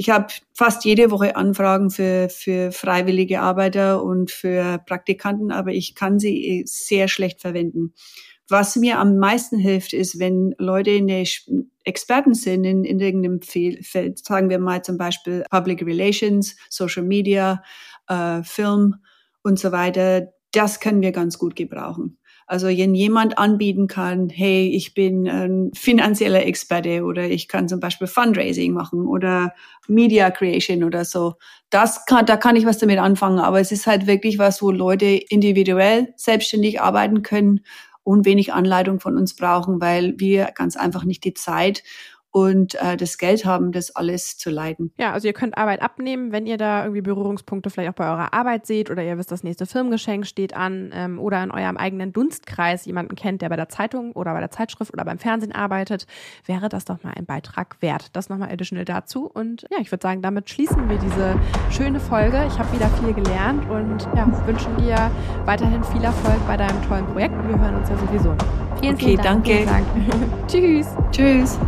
Ich 0.00 0.08
habe 0.08 0.28
fast 0.54 0.86
jede 0.86 1.10
Woche 1.10 1.36
Anfragen 1.36 1.90
für, 1.90 2.30
für 2.30 2.72
freiwillige 2.72 3.42
Arbeiter 3.42 4.02
und 4.02 4.30
für 4.30 4.78
Praktikanten, 4.86 5.52
aber 5.52 5.72
ich 5.72 5.94
kann 5.94 6.18
sie 6.18 6.62
sehr 6.64 7.06
schlecht 7.06 7.42
verwenden. 7.42 7.92
Was 8.48 8.76
mir 8.76 8.98
am 8.98 9.18
meisten 9.18 9.58
hilft, 9.58 9.92
ist, 9.92 10.18
wenn 10.18 10.54
Leute 10.56 10.88
in 10.88 11.06
der 11.06 11.26
Experten 11.84 12.32
sind 12.32 12.64
in, 12.64 12.82
in 12.84 12.98
irgendeinem 12.98 13.42
Feld, 13.42 14.24
sagen 14.24 14.48
wir 14.48 14.58
mal 14.58 14.80
zum 14.80 14.96
Beispiel 14.96 15.44
Public 15.50 15.82
Relations, 15.82 16.56
Social 16.70 17.04
Media, 17.04 17.62
äh, 18.08 18.42
Film 18.42 18.94
und 19.42 19.58
so 19.58 19.70
weiter, 19.70 20.32
das 20.52 20.80
können 20.80 21.02
wir 21.02 21.12
ganz 21.12 21.36
gut 21.36 21.54
gebrauchen. 21.56 22.16
Also 22.50 22.66
wenn 22.66 22.96
jemand 22.96 23.38
anbieten 23.38 23.86
kann, 23.86 24.28
hey, 24.28 24.68
ich 24.74 24.92
bin 24.92 25.28
ein 25.28 25.70
finanzieller 25.72 26.44
Experte 26.44 27.04
oder 27.04 27.28
ich 27.28 27.46
kann 27.46 27.68
zum 27.68 27.78
Beispiel 27.78 28.08
Fundraising 28.08 28.72
machen 28.72 29.06
oder 29.06 29.54
Media 29.86 30.32
Creation 30.32 30.82
oder 30.82 31.04
so, 31.04 31.34
das 31.70 32.06
kann, 32.06 32.26
da 32.26 32.36
kann 32.36 32.56
ich 32.56 32.66
was 32.66 32.78
damit 32.78 32.98
anfangen. 32.98 33.38
Aber 33.38 33.60
es 33.60 33.70
ist 33.70 33.86
halt 33.86 34.08
wirklich 34.08 34.40
was, 34.40 34.62
wo 34.62 34.72
Leute 34.72 35.06
individuell 35.06 36.12
selbstständig 36.16 36.80
arbeiten 36.80 37.22
können 37.22 37.60
und 38.02 38.24
wenig 38.24 38.52
Anleitung 38.52 38.98
von 38.98 39.16
uns 39.16 39.36
brauchen, 39.36 39.80
weil 39.80 40.14
wir 40.18 40.46
ganz 40.52 40.74
einfach 40.74 41.04
nicht 41.04 41.22
die 41.22 41.34
Zeit 41.34 41.84
und 42.32 42.74
äh, 42.76 42.96
das 42.96 43.18
Geld 43.18 43.44
haben, 43.44 43.72
das 43.72 43.96
alles 43.96 44.36
zu 44.38 44.50
leiten. 44.50 44.92
Ja, 44.98 45.12
also 45.12 45.26
ihr 45.26 45.34
könnt 45.34 45.58
Arbeit 45.58 45.82
abnehmen, 45.82 46.32
wenn 46.32 46.46
ihr 46.46 46.58
da 46.58 46.84
irgendwie 46.84 47.00
Berührungspunkte 47.00 47.70
vielleicht 47.70 47.90
auch 47.90 47.94
bei 47.94 48.08
eurer 48.08 48.32
Arbeit 48.32 48.66
seht 48.66 48.90
oder 48.90 49.02
ihr 49.02 49.18
wisst, 49.18 49.32
das 49.32 49.42
nächste 49.42 49.66
Firmengeschenk 49.66 50.26
steht 50.26 50.54
an 50.54 50.90
ähm, 50.94 51.18
oder 51.18 51.42
in 51.42 51.50
eurem 51.50 51.76
eigenen 51.76 52.12
Dunstkreis 52.12 52.84
jemanden 52.84 53.16
kennt, 53.16 53.42
der 53.42 53.48
bei 53.48 53.56
der 53.56 53.68
Zeitung 53.68 54.12
oder 54.12 54.32
bei 54.32 54.40
der 54.40 54.50
Zeitschrift 54.50 54.92
oder 54.92 55.04
beim 55.04 55.18
Fernsehen 55.18 55.52
arbeitet, 55.52 56.06
wäre 56.46 56.68
das 56.68 56.84
doch 56.84 57.02
mal 57.02 57.12
ein 57.16 57.26
Beitrag 57.26 57.76
wert. 57.80 58.14
Das 58.14 58.28
nochmal 58.28 58.50
additional 58.50 58.84
dazu. 58.84 59.26
Und 59.26 59.66
ja, 59.70 59.78
ich 59.80 59.90
würde 59.90 60.02
sagen, 60.02 60.22
damit 60.22 60.50
schließen 60.50 60.88
wir 60.88 60.98
diese 60.98 61.36
schöne 61.70 61.98
Folge. 61.98 62.44
Ich 62.46 62.58
habe 62.58 62.72
wieder 62.72 62.88
viel 62.88 63.12
gelernt 63.12 63.68
und 63.68 64.08
ja, 64.14 64.30
wünschen 64.46 64.76
dir 64.76 65.10
weiterhin 65.46 65.82
viel 65.84 66.04
Erfolg 66.04 66.38
bei 66.46 66.56
deinem 66.56 66.80
tollen 66.82 67.06
Projekt 67.06 67.34
und 67.34 67.48
wir 67.48 67.58
hören 67.58 67.76
uns 67.76 67.88
ja 67.88 67.96
sowieso 67.96 68.34
noch. 68.34 68.80
Vielen, 68.80 68.94
okay, 68.94 69.04
vielen 69.04 69.22
Dank. 69.22 69.44
Danke. 69.44 69.50
Vielen 69.50 69.66
Dank. 69.66 70.46
Tschüss. 70.48 70.86
Tschüss. 71.10 71.58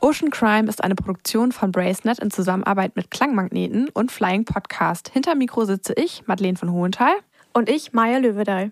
Ocean 0.00 0.30
Crime 0.30 0.68
ist 0.68 0.84
eine 0.84 0.94
Produktion 0.94 1.50
von 1.50 1.72
Bracenet 1.72 2.20
in 2.20 2.30
Zusammenarbeit 2.30 2.94
mit 2.94 3.10
Klangmagneten 3.10 3.88
und 3.88 4.12
Flying 4.12 4.44
Podcast. 4.44 5.10
Hinter 5.12 5.34
Mikro 5.34 5.64
sitze 5.64 5.92
ich, 5.94 6.22
Madeleine 6.26 6.56
von 6.56 6.70
Hohenthal. 6.70 7.14
Und 7.52 7.68
ich, 7.68 7.92
Maya 7.92 8.18
Löwedey. 8.18 8.70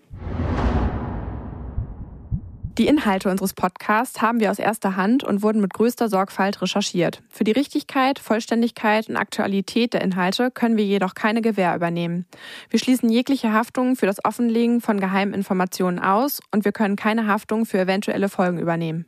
Die 2.77 2.87
Inhalte 2.87 3.29
unseres 3.29 3.53
Podcasts 3.53 4.21
haben 4.21 4.39
wir 4.39 4.51
aus 4.51 4.59
erster 4.59 4.95
Hand 4.95 5.25
und 5.25 5.41
wurden 5.41 5.59
mit 5.59 5.73
größter 5.73 6.07
Sorgfalt 6.07 6.61
recherchiert. 6.61 7.23
Für 7.27 7.43
die 7.43 7.51
Richtigkeit, 7.51 8.19
Vollständigkeit 8.19 9.09
und 9.09 9.17
Aktualität 9.17 9.93
der 9.93 10.01
Inhalte 10.01 10.49
können 10.51 10.77
wir 10.77 10.85
jedoch 10.85 11.13
keine 11.13 11.41
Gewähr 11.41 11.75
übernehmen. 11.75 12.25
Wir 12.69 12.79
schließen 12.79 13.09
jegliche 13.09 13.51
Haftung 13.51 13.97
für 13.97 14.05
das 14.05 14.23
Offenlegen 14.23 14.79
von 14.79 14.99
geheimen 14.99 15.33
Informationen 15.33 15.99
aus 15.99 16.39
und 16.51 16.63
wir 16.63 16.71
können 16.71 16.95
keine 16.95 17.27
Haftung 17.27 17.65
für 17.65 17.79
eventuelle 17.79 18.29
Folgen 18.29 18.59
übernehmen. 18.59 19.07